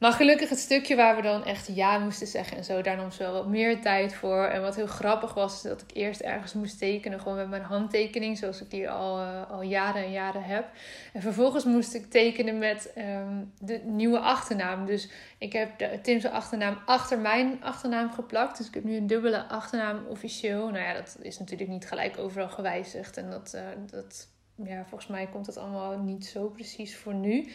Maar 0.00 0.12
gelukkig 0.12 0.48
het 0.48 0.58
stukje 0.58 0.96
waar 0.96 1.16
we 1.16 1.22
dan 1.22 1.44
echt 1.44 1.66
ja 1.74 1.98
moesten 1.98 2.26
zeggen 2.26 2.56
en 2.56 2.64
zo, 2.64 2.82
daar 2.82 2.96
nam 2.96 3.10
ze 3.10 3.22
wel 3.22 3.32
wat 3.32 3.46
meer 3.46 3.80
tijd 3.80 4.14
voor. 4.14 4.44
En 4.44 4.62
wat 4.62 4.76
heel 4.76 4.86
grappig 4.86 5.34
was, 5.34 5.54
is 5.54 5.62
dat 5.62 5.82
ik 5.82 5.90
eerst 5.92 6.20
ergens 6.20 6.52
moest 6.52 6.78
tekenen, 6.78 7.20
gewoon 7.20 7.36
met 7.36 7.48
mijn 7.48 7.62
handtekening, 7.62 8.38
zoals 8.38 8.60
ik 8.60 8.70
die 8.70 8.90
al, 8.90 9.20
uh, 9.20 9.50
al 9.50 9.62
jaren 9.62 10.04
en 10.04 10.10
jaren 10.10 10.42
heb. 10.42 10.68
En 11.12 11.22
vervolgens 11.22 11.64
moest 11.64 11.94
ik 11.94 12.10
tekenen 12.10 12.58
met 12.58 12.92
um, 12.96 13.52
de 13.58 13.80
nieuwe 13.84 14.18
achternaam. 14.18 14.86
Dus 14.86 15.08
ik 15.38 15.52
heb 15.52 15.88
Tim's 16.02 16.24
achternaam 16.24 16.78
achter 16.84 17.18
mijn 17.18 17.62
achternaam 17.62 18.12
geplakt. 18.12 18.58
Dus 18.58 18.66
ik 18.66 18.74
heb 18.74 18.84
nu 18.84 18.96
een 18.96 19.06
dubbele 19.06 19.48
achternaam 19.48 20.06
officieel. 20.06 20.68
Nou 20.70 20.84
ja, 20.84 20.92
dat 20.92 21.16
is 21.20 21.38
natuurlijk 21.38 21.70
niet 21.70 21.86
gelijk 21.86 22.18
overal 22.18 22.48
gewijzigd. 22.48 23.16
En 23.16 23.30
dat, 23.30 23.52
uh, 23.54 23.62
dat 23.90 24.28
ja, 24.54 24.84
volgens 24.88 25.10
mij 25.10 25.26
komt 25.26 25.46
het 25.46 25.56
allemaal 25.56 25.98
niet 25.98 26.26
zo 26.26 26.48
precies 26.48 26.96
voor 26.96 27.14
nu. 27.14 27.52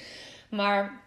Maar 0.50 1.04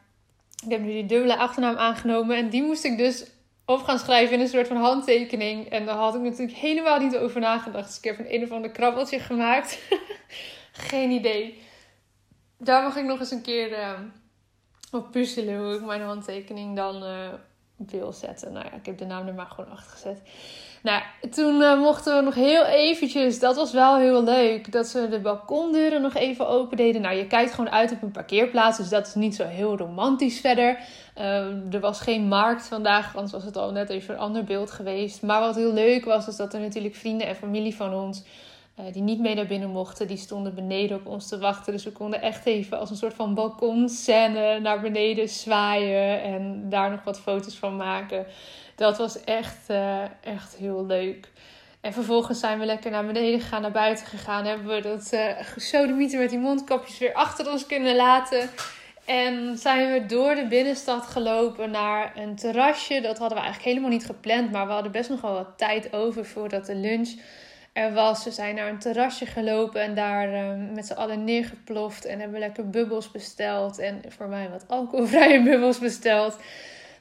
ik 0.65 0.71
heb 0.71 0.81
nu 0.81 0.93
die 0.93 1.07
dubbele 1.07 1.37
achternaam 1.37 1.77
aangenomen. 1.77 2.37
En 2.37 2.49
die 2.49 2.63
moest 2.63 2.85
ik 2.85 2.99
dus 2.99 3.27
op 3.65 3.83
gaan 3.83 3.99
schrijven 3.99 4.35
in 4.35 4.41
een 4.41 4.49
soort 4.49 4.67
van 4.67 4.77
handtekening. 4.77 5.69
En 5.69 5.87
daar 5.87 5.97
had 5.97 6.15
ik 6.15 6.21
natuurlijk 6.21 6.59
helemaal 6.59 6.99
niet 6.99 7.17
over 7.17 7.41
nagedacht. 7.41 7.87
Dus 7.87 7.99
ik 7.99 8.05
heb 8.05 8.19
een 8.19 8.35
een 8.35 8.43
of 8.43 8.51
ander 8.51 8.71
krabbeltje 8.71 9.19
gemaakt. 9.19 9.79
Geen 10.73 11.11
idee. 11.11 11.63
Daar 12.59 12.83
mag 12.83 12.97
ik 12.97 13.05
nog 13.05 13.21
eens 13.21 13.31
een 13.31 13.43
keer 13.43 13.71
uh, 13.71 14.01
op 14.93 15.11
puzzelen 15.11 15.59
hoe 15.59 15.75
ik 15.75 15.85
mijn 15.85 16.01
handtekening 16.01 16.77
dan 16.77 17.03
uh, 17.03 17.33
wil 17.87 18.13
zetten. 18.13 18.53
Nou 18.53 18.65
ja, 18.65 18.73
ik 18.73 18.87
heb 18.87 18.99
de 18.99 19.05
naam 19.05 19.27
er 19.27 19.35
maar 19.35 19.47
gewoon 19.47 19.71
achter 19.71 19.91
gezet. 19.91 20.23
Nou, 20.83 21.03
toen 21.31 21.61
uh, 21.61 21.81
mochten 21.81 22.17
we 22.17 22.23
nog 22.23 22.35
heel 22.35 22.65
eventjes, 22.65 23.39
dat 23.39 23.57
was 23.57 23.73
wel 23.73 23.97
heel 23.97 24.25
leuk, 24.25 24.73
dat 24.73 24.87
ze 24.87 25.09
de 25.09 25.21
balkondeuren 25.21 26.03
nog 26.03 26.15
even 26.15 26.49
open 26.49 26.77
deden. 26.77 27.01
Nou, 27.01 27.17
je 27.17 27.27
kijkt 27.27 27.51
gewoon 27.55 27.71
uit 27.71 27.93
op 27.93 28.03
een 28.03 28.11
parkeerplaats, 28.11 28.77
dus 28.77 28.89
dat 28.89 29.07
is 29.07 29.15
niet 29.15 29.35
zo 29.35 29.45
heel 29.45 29.77
romantisch 29.77 30.41
verder. 30.41 30.79
Uh, 31.19 31.75
er 31.75 31.81
was 31.81 32.01
geen 32.01 32.29
markt 32.29 32.67
vandaag, 32.67 33.17
anders 33.17 33.33
was 33.33 33.45
het 33.45 33.57
al 33.57 33.73
net 33.73 33.91
even 33.91 34.15
een 34.15 34.21
ander 34.21 34.45
beeld 34.45 34.71
geweest. 34.71 35.23
Maar 35.23 35.41
wat 35.41 35.57
heel 35.57 35.73
leuk 35.73 36.05
was, 36.05 36.29
is 36.29 36.37
dat 36.37 36.55
er 36.55 36.61
natuurlijk 36.61 36.95
vrienden 36.95 37.27
en 37.27 37.37
familie 37.37 37.77
van 37.77 37.95
ons, 37.95 38.23
die 38.93 39.03
niet 39.03 39.21
mee 39.21 39.35
naar 39.35 39.47
binnen 39.47 39.71
mochten, 39.71 40.07
die 40.07 40.17
stonden 40.17 40.55
beneden 40.55 40.97
op 40.97 41.07
ons 41.07 41.29
te 41.29 41.39
wachten. 41.39 41.73
Dus 41.73 41.85
we 41.85 41.93
konden 41.93 42.23
echt 42.23 42.47
even 42.47 42.79
als 42.79 42.91
een 42.91 42.97
soort 42.97 43.15
van 43.15 43.35
balkonscène 43.35 44.61
naar 44.61 44.81
beneden 44.81 45.29
zwaaien 45.29 46.23
en 46.23 46.69
daar 46.69 46.91
nog 46.91 47.05
wat 47.05 47.21
foto's 47.21 47.55
van 47.55 47.77
maken 47.77 48.27
dat 48.79 48.99
was 48.99 49.25
echt, 49.25 49.71
uh, 49.71 50.03
echt 50.21 50.57
heel 50.57 50.87
leuk. 50.87 51.29
En 51.81 51.93
vervolgens 51.93 52.41
zijn 52.41 52.59
we 52.59 52.65
lekker 52.65 52.91
naar 52.91 53.07
beneden 53.07 53.41
gegaan, 53.41 53.63
naar 53.63 53.71
buiten 53.71 54.07
gegaan. 54.07 54.45
Hebben 54.45 54.67
we 54.67 54.81
dat 54.81 55.11
uh, 55.13 55.21
gesodemieter 55.41 56.19
met 56.19 56.31
die 56.31 56.39
mondkapjes 56.39 56.99
weer 56.99 57.15
achter 57.15 57.51
ons 57.51 57.67
kunnen 57.67 57.97
laten. 57.97 58.51
En 59.05 59.57
zijn 59.57 59.93
we 59.93 60.07
door 60.07 60.35
de 60.35 60.47
binnenstad 60.47 61.07
gelopen 61.07 61.71
naar 61.71 62.13
een 62.17 62.37
terrasje. 62.37 63.01
Dat 63.01 63.19
hadden 63.19 63.39
we 63.39 63.45
eigenlijk 63.45 63.75
helemaal 63.75 63.91
niet 63.91 64.07
gepland. 64.07 64.53
Maar 64.53 64.67
we 64.67 64.73
hadden 64.73 64.93
best 64.93 65.11
nog 65.11 65.21
wel 65.21 65.33
wat 65.33 65.53
tijd 65.57 65.93
over 65.93 66.25
voordat 66.25 66.67
de 66.67 66.75
lunch 66.75 67.15
er 67.79 67.93
was. 67.93 68.25
We 68.25 68.31
zijn 68.31 68.55
naar 68.55 68.69
een 68.69 68.79
terrasje 68.79 69.27
gelopen 69.27 69.83
en 69.83 69.95
daar 69.95 70.33
uh, 70.33 70.75
met 70.75 70.87
z'n 70.87 70.93
allen 70.93 71.25
neergeploft. 71.25 72.05
En 72.05 72.21
hebben 72.21 72.39
lekker 72.39 72.71
bubbels 72.71 73.11
besteld. 73.11 73.79
En 73.79 74.03
voor 74.09 74.29
mij 74.29 74.51
wat 74.51 74.65
alcoholvrije 74.69 75.43
bubbels 75.51 75.79
besteld. 75.79 76.37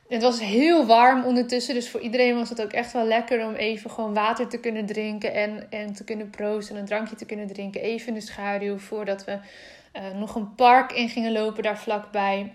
Het 0.08 0.22
was 0.22 0.40
heel 0.40 0.86
warm 0.86 1.24
ondertussen, 1.24 1.74
dus 1.74 1.90
voor 1.90 2.00
iedereen 2.00 2.36
was 2.36 2.50
het 2.50 2.62
ook 2.62 2.72
echt 2.72 2.94
wel 2.94 3.06
lekker 3.06 3.46
om 3.46 3.54
even 3.54 3.90
gewoon 3.90 4.14
water 4.14 4.48
te 4.48 4.60
kunnen 4.60 4.86
drinken 4.86 5.34
en, 5.34 5.68
en 5.70 5.94
te 5.94 6.04
kunnen 6.04 6.30
proosten 6.30 6.76
en 6.76 6.82
een 6.82 6.88
drankje 6.88 7.16
te 7.16 7.26
kunnen 7.26 7.48
drinken. 7.48 7.82
Even 7.82 8.08
in 8.08 8.14
de 8.14 8.22
schaduw 8.22 8.78
voordat 8.78 9.26
we 9.26 9.32
uh, 9.32 10.20
nog 10.20 10.36
een 10.36 10.56
park 10.56 10.92
in 10.92 11.10
gingen 11.10 11.32
lopen 11.32 11.64
daar 11.64 11.78
vlakbij. 11.78 12.54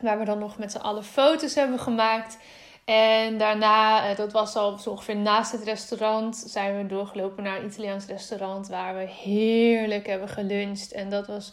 Waar 0.00 0.18
we 0.18 0.24
dan 0.24 0.38
nog 0.38 0.58
met 0.58 0.72
z'n 0.72 0.78
allen 0.78 1.04
foto's 1.04 1.54
hebben 1.54 1.78
gemaakt. 1.78 2.38
En 2.86 3.38
daarna, 3.38 4.10
uh, 4.10 4.16
dat 4.16 4.32
was 4.32 4.56
al 4.56 4.78
zo 4.78 4.90
ongeveer 4.90 5.16
naast 5.16 5.52
het 5.52 5.62
restaurant, 5.62 6.36
zijn 6.36 6.76
we 6.76 6.86
doorgelopen 6.86 7.42
naar 7.42 7.58
een 7.58 7.66
Italiaans 7.66 8.06
restaurant 8.06 8.68
waar 8.68 8.96
we 8.96 9.06
heerlijk 9.08 10.06
hebben 10.06 10.28
geluncht. 10.28 10.92
En 10.92 11.10
dat 11.10 11.26
was 11.26 11.52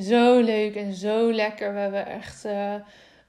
zo 0.00 0.40
leuk 0.40 0.74
en 0.74 0.92
zo 0.92 1.32
lekker. 1.32 1.72
We 1.72 1.78
hebben 1.78 2.06
echt. 2.06 2.44
Uh, 2.44 2.74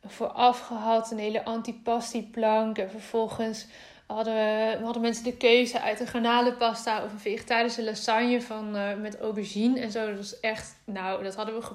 vooraf 0.06 0.60
gehad. 0.60 1.12
Een 1.12 1.20
hele 1.20 1.46
antipasti-plank. 1.46 2.78
En 2.78 2.90
vervolgens 2.90 3.66
hadden, 4.06 4.34
we, 4.34 4.84
hadden 4.84 5.02
mensen 5.02 5.24
de 5.24 5.38
keuze 5.38 5.82
uit 5.82 6.00
een 6.00 6.08
garnalenpasta 6.08 7.04
of 7.04 7.12
een 7.12 7.20
vegetarische 7.20 7.84
lasagne 7.84 8.42
van, 8.42 8.76
uh, 8.76 8.96
met 8.96 9.20
aubergine 9.20 9.80
en 9.80 9.92
zo. 9.92 10.08
Dat 10.08 10.18
was 10.18 10.40
echt, 10.40 10.76
nou, 10.86 11.24
dat 11.24 11.36
hadden 11.36 11.60
we 11.60 11.66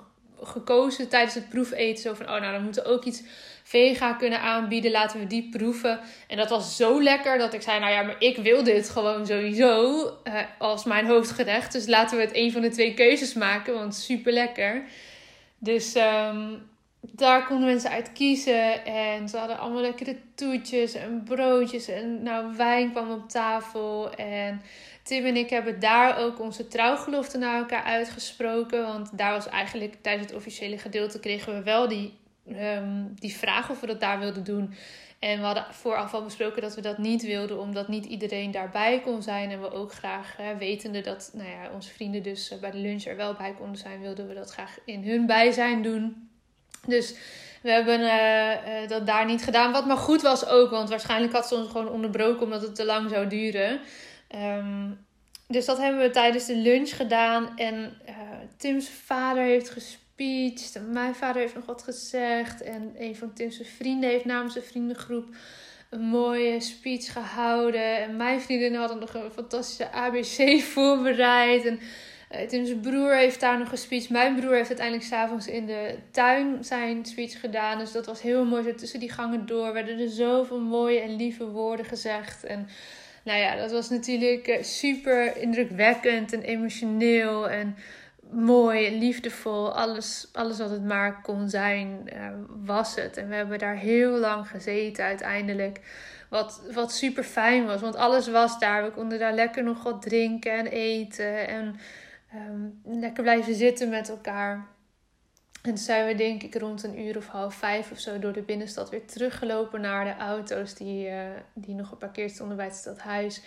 gekozen 0.42 1.08
tijdens 1.08 1.34
het 1.34 1.48
proefeten. 1.48 2.02
Zo 2.02 2.14
van, 2.14 2.26
oh 2.26 2.40
nou, 2.40 2.52
dan 2.52 2.64
moeten 2.64 2.82
we 2.82 2.88
ook 2.88 3.04
iets 3.04 3.22
vega 3.66 4.12
kunnen 4.12 4.40
aanbieden. 4.40 4.90
Laten 4.90 5.18
we 5.18 5.26
die 5.26 5.48
proeven. 5.50 6.00
En 6.28 6.36
dat 6.36 6.50
was 6.50 6.76
zo 6.76 7.02
lekker 7.02 7.38
dat 7.38 7.52
ik 7.52 7.62
zei, 7.62 7.80
nou 7.80 7.92
ja, 7.92 8.02
maar 8.02 8.16
ik 8.18 8.36
wil 8.36 8.62
dit 8.62 8.90
gewoon 8.90 9.26
sowieso 9.26 10.04
uh, 10.04 10.34
als 10.58 10.84
mijn 10.84 11.06
hoofdgerecht. 11.06 11.72
Dus 11.72 11.86
laten 11.86 12.16
we 12.16 12.22
het 12.22 12.36
een 12.36 12.52
van 12.52 12.62
de 12.62 12.68
twee 12.68 12.94
keuzes 12.94 13.34
maken, 13.34 13.74
want 13.74 13.94
super 13.94 14.32
lekker. 14.32 14.82
Dus 15.58 15.94
um, 15.96 16.70
daar 17.00 17.46
konden 17.46 17.68
mensen 17.68 17.90
uit 17.90 18.12
kiezen. 18.12 18.84
En 18.84 19.28
ze 19.28 19.36
hadden 19.36 19.58
allemaal 19.58 19.82
lekkere 19.82 20.16
toetjes 20.34 20.94
en 20.94 21.22
broodjes. 21.24 21.88
En 21.88 22.22
nou, 22.22 22.56
wijn 22.56 22.90
kwam 22.90 23.10
op 23.10 23.28
tafel. 23.28 24.14
En 24.14 24.62
Tim 25.02 25.24
en 25.24 25.36
ik 25.36 25.50
hebben 25.50 25.80
daar 25.80 26.18
ook 26.18 26.40
onze 26.40 26.68
trouwgelofte 26.68 27.38
naar 27.38 27.58
elkaar 27.58 27.82
uitgesproken. 27.82 28.82
Want 28.82 29.18
daar 29.18 29.32
was 29.32 29.48
eigenlijk 29.48 29.96
tijdens 30.02 30.26
het 30.26 30.36
officiële 30.36 30.78
gedeelte 30.78 31.20
kregen 31.20 31.54
we 31.54 31.62
wel 31.62 31.88
die, 31.88 32.12
um, 32.48 33.14
die 33.14 33.36
vraag 33.36 33.70
of 33.70 33.80
we 33.80 33.86
dat 33.86 34.00
daar 34.00 34.18
wilden 34.18 34.44
doen. 34.44 34.74
En 35.18 35.38
we 35.38 35.44
hadden 35.44 35.66
vooraf 35.70 36.14
al 36.14 36.24
besproken 36.24 36.62
dat 36.62 36.74
we 36.74 36.80
dat 36.80 36.98
niet 36.98 37.22
wilden, 37.22 37.60
omdat 37.60 37.88
niet 37.88 38.04
iedereen 38.04 38.50
daarbij 38.50 39.00
kon 39.00 39.22
zijn. 39.22 39.50
En 39.50 39.60
we 39.60 39.72
ook 39.72 39.92
graag, 39.92 40.36
wetende 40.58 41.00
dat 41.00 41.30
nou 41.34 41.48
ja, 41.48 41.70
onze 41.74 41.90
vrienden 41.90 42.22
dus 42.22 42.50
eh, 42.50 42.58
bij 42.58 42.70
de 42.70 42.78
lunch 42.78 43.04
er 43.04 43.16
wel 43.16 43.34
bij 43.34 43.54
konden 43.54 43.78
zijn, 43.78 44.00
wilden 44.00 44.28
we 44.28 44.34
dat 44.34 44.50
graag 44.50 44.78
in 44.84 45.04
hun 45.04 45.26
bijzijn 45.26 45.82
doen. 45.82 46.28
Dus 46.86 47.14
we 47.62 47.70
hebben 47.70 48.00
uh, 48.00 48.88
dat 48.88 49.06
daar 49.06 49.24
niet 49.24 49.44
gedaan. 49.44 49.72
Wat 49.72 49.86
maar 49.86 49.96
goed 49.96 50.22
was 50.22 50.46
ook, 50.46 50.70
want 50.70 50.88
waarschijnlijk 50.88 51.32
had 51.32 51.46
ze 51.46 51.54
ons 51.54 51.70
gewoon 51.70 51.88
onderbroken 51.88 52.42
omdat 52.42 52.62
het 52.62 52.74
te 52.74 52.84
lang 52.84 53.10
zou 53.10 53.26
duren. 53.26 53.80
Um, 54.58 55.06
dus 55.48 55.64
dat 55.64 55.78
hebben 55.78 56.00
we 56.00 56.10
tijdens 56.10 56.46
de 56.46 56.56
lunch 56.56 56.96
gedaan. 56.96 57.56
En 57.56 57.92
Tim's 58.56 58.88
vader 58.88 59.42
heeft 59.42 59.70
gespeecht. 60.16 60.76
En 60.76 60.92
mijn 60.92 61.14
vader 61.14 61.40
heeft 61.40 61.54
nog 61.54 61.66
wat 61.66 61.82
gezegd. 61.82 62.62
En 62.62 62.94
een 62.98 63.16
van 63.16 63.32
Tim's 63.32 63.60
vrienden 63.76 64.10
heeft 64.10 64.24
namens 64.24 64.54
de 64.54 64.62
vriendengroep 64.62 65.28
een 65.90 66.00
mooie 66.00 66.60
speech 66.60 67.12
gehouden. 67.12 68.02
En 68.02 68.16
mijn 68.16 68.40
vriendinnen 68.40 68.80
hadden 68.80 68.98
nog 68.98 69.14
een 69.14 69.30
fantastische 69.30 69.90
ABC 69.90 70.60
voorbereid. 70.74 71.64
En 71.64 71.80
uh, 72.32 72.64
zijn 72.64 72.80
broer 72.80 73.16
heeft 73.16 73.40
daar 73.40 73.58
nog 73.58 73.72
een 73.72 73.78
speech. 73.78 74.08
Mijn 74.10 74.34
broer 74.34 74.54
heeft 74.54 74.68
uiteindelijk 74.68 75.06
s'avonds 75.08 75.46
in 75.46 75.66
de 75.66 75.98
tuin 76.10 76.64
zijn 76.64 77.04
speech 77.04 77.40
gedaan. 77.40 77.78
Dus 77.78 77.92
dat 77.92 78.06
was 78.06 78.22
heel 78.22 78.44
mooi. 78.44 78.62
Zo 78.62 78.74
tussen 78.74 79.00
die 79.00 79.12
gangen 79.12 79.46
door 79.46 79.72
werden 79.72 79.98
er 79.98 80.08
zoveel 80.08 80.60
mooie 80.60 81.00
en 81.00 81.16
lieve 81.16 81.46
woorden 81.46 81.86
gezegd. 81.86 82.44
En 82.44 82.68
nou 83.24 83.38
ja, 83.38 83.56
dat 83.56 83.70
was 83.70 83.90
natuurlijk 83.90 84.46
eh, 84.46 84.62
super 84.62 85.36
indrukwekkend 85.36 86.32
en 86.32 86.42
emotioneel 86.42 87.48
en 87.48 87.76
mooi, 88.34 88.98
liefdevol. 88.98 89.74
Alles, 89.74 90.28
alles 90.32 90.58
wat 90.58 90.70
het 90.70 90.84
maar 90.84 91.20
kon 91.22 91.48
zijn, 91.48 92.10
uh, 92.14 92.28
was 92.64 92.94
het. 92.94 93.16
En 93.16 93.28
we 93.28 93.34
hebben 93.34 93.58
daar 93.58 93.76
heel 93.76 94.18
lang 94.18 94.48
gezeten 94.48 95.04
uiteindelijk. 95.04 95.80
Wat, 96.28 96.62
wat 96.72 96.92
super 96.92 97.24
fijn 97.24 97.66
was, 97.66 97.80
want 97.80 97.96
alles 97.96 98.28
was 98.28 98.58
daar. 98.58 98.84
We 98.84 98.90
konden 98.90 99.18
daar 99.18 99.34
lekker 99.34 99.62
nog 99.62 99.82
wat 99.82 100.02
drinken 100.02 100.52
en 100.52 100.66
eten. 100.66 101.48
En 101.48 101.76
um, 102.34 102.80
lekker 102.84 103.22
blijven 103.22 103.54
zitten 103.54 103.88
met 103.88 104.08
elkaar. 104.08 104.66
En 105.62 105.70
toen 105.70 105.78
zijn 105.78 106.06
we 106.06 106.14
denk 106.14 106.42
ik 106.42 106.54
rond 106.54 106.82
een 106.82 107.00
uur 107.00 107.16
of 107.16 107.26
half 107.26 107.54
vijf 107.54 107.90
of 107.90 107.98
zo 107.98 108.18
door 108.18 108.32
de 108.32 108.42
binnenstad 108.42 108.90
weer 108.90 109.06
teruggelopen 109.06 109.80
naar 109.80 110.04
de 110.04 110.16
auto's 110.16 110.74
die, 110.74 111.08
uh, 111.08 111.16
die 111.54 111.74
nog 111.74 111.88
geparkeerd 111.88 112.30
stonden 112.30 112.56
bij 112.56 112.66
het 112.66 112.74
stadhuis. 112.74 113.42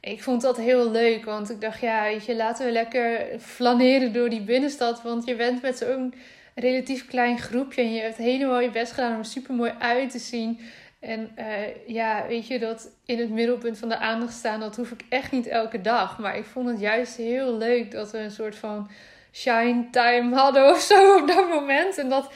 Ik 0.00 0.22
vond 0.22 0.42
dat 0.42 0.56
heel 0.56 0.90
leuk, 0.90 1.24
want 1.24 1.50
ik 1.50 1.60
dacht, 1.60 1.80
ja, 1.80 2.02
weet 2.02 2.24
je, 2.24 2.36
laten 2.36 2.66
we 2.66 2.72
lekker 2.72 3.26
flaneren 3.40 4.12
door 4.12 4.28
die 4.28 4.42
binnenstad. 4.42 5.02
Want 5.02 5.24
je 5.24 5.34
bent 5.34 5.62
met 5.62 5.78
zo'n 5.78 6.14
relatief 6.54 7.06
klein 7.06 7.38
groepje 7.38 7.82
en 7.82 7.94
je 7.94 8.00
hebt 8.00 8.16
helemaal 8.16 8.60
je 8.60 8.70
best 8.70 8.92
gedaan 8.92 9.12
om 9.12 9.18
er 9.18 9.24
super 9.24 9.54
mooi 9.54 9.72
uit 9.78 10.10
te 10.10 10.18
zien. 10.18 10.60
En 11.00 11.30
uh, 11.38 11.86
ja, 11.86 12.24
weet 12.28 12.46
je, 12.46 12.58
dat 12.58 12.90
in 13.04 13.18
het 13.18 13.30
middelpunt 13.30 13.78
van 13.78 13.88
de 13.88 13.98
aandacht 13.98 14.32
staan, 14.32 14.60
dat 14.60 14.76
hoef 14.76 14.90
ik 14.90 15.00
echt 15.08 15.32
niet 15.32 15.46
elke 15.46 15.80
dag. 15.80 16.18
Maar 16.18 16.36
ik 16.36 16.44
vond 16.44 16.68
het 16.68 16.80
juist 16.80 17.16
heel 17.16 17.56
leuk 17.56 17.90
dat 17.90 18.10
we 18.10 18.18
een 18.18 18.30
soort 18.30 18.56
van 18.56 18.90
shine 19.32 19.86
time 19.90 20.36
hadden 20.36 20.70
of 20.70 20.80
zo 20.80 21.16
op 21.16 21.26
dat 21.26 21.48
moment. 21.48 21.98
En 21.98 22.08
dat 22.08 22.30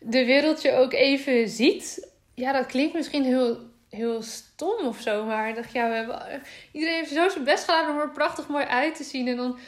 de 0.00 0.24
wereldje 0.24 0.72
ook 0.72 0.92
even 0.92 1.48
ziet. 1.48 2.10
Ja, 2.34 2.52
dat 2.52 2.66
klinkt 2.66 2.94
misschien 2.94 3.24
heel, 3.24 3.58
heel 3.90 4.22
stom 4.22 4.86
of 4.86 5.00
zo. 5.00 5.24
Maar 5.24 5.48
ik 5.48 5.54
dacht, 5.54 5.72
ja, 5.72 5.88
we 5.88 5.94
hebben, 5.94 6.42
iedereen 6.72 6.94
heeft 6.94 7.12
zo 7.12 7.28
zijn 7.28 7.44
best 7.44 7.64
gedaan 7.64 7.90
om 7.90 8.00
er 8.00 8.10
prachtig 8.10 8.48
mooi 8.48 8.64
uit 8.64 8.94
te 8.96 9.04
zien. 9.04 9.28
En 9.28 9.36
dan, 9.36 9.58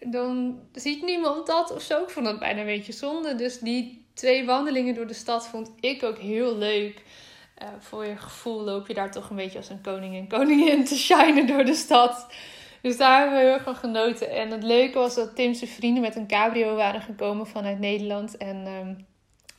dan 0.00 0.60
ziet 0.72 1.02
niemand 1.02 1.46
dat 1.46 1.72
of 1.72 1.82
zo. 1.82 2.02
Ik 2.02 2.10
vond 2.10 2.26
dat 2.26 2.38
bijna 2.38 2.60
een 2.60 2.66
beetje 2.66 2.92
zonde. 2.92 3.34
Dus 3.34 3.58
die 3.58 4.06
twee 4.14 4.46
wandelingen 4.46 4.94
door 4.94 5.06
de 5.06 5.14
stad 5.14 5.48
vond 5.48 5.70
ik 5.80 6.02
ook 6.02 6.18
heel 6.18 6.56
leuk. 6.56 7.02
Uh, 7.62 7.68
voor 7.78 8.06
je 8.06 8.16
gevoel 8.16 8.60
loop 8.60 8.86
je 8.86 8.94
daar 8.94 9.10
toch 9.10 9.30
een 9.30 9.36
beetje 9.36 9.58
als 9.58 9.68
een 9.68 9.80
koning 9.80 10.16
en 10.16 10.28
koningin 10.28 10.84
te 10.84 10.96
shinen 10.96 11.46
door 11.46 11.64
de 11.64 11.74
stad. 11.74 12.26
Dus 12.82 12.96
daar 12.96 13.18
hebben 13.18 13.38
we 13.38 13.44
heel 13.44 13.52
erg 13.52 13.62
van 13.62 13.76
genoten. 13.76 14.30
En 14.30 14.50
het 14.50 14.62
leuke 14.62 14.98
was 14.98 15.14
dat 15.14 15.36
Tim's 15.36 15.62
vrienden 15.66 16.02
met 16.02 16.16
een 16.16 16.26
cabrio 16.26 16.74
waren 16.74 17.00
gekomen 17.00 17.46
vanuit 17.46 17.78
Nederland. 17.78 18.36
En 18.36 18.66
um, 18.66 19.06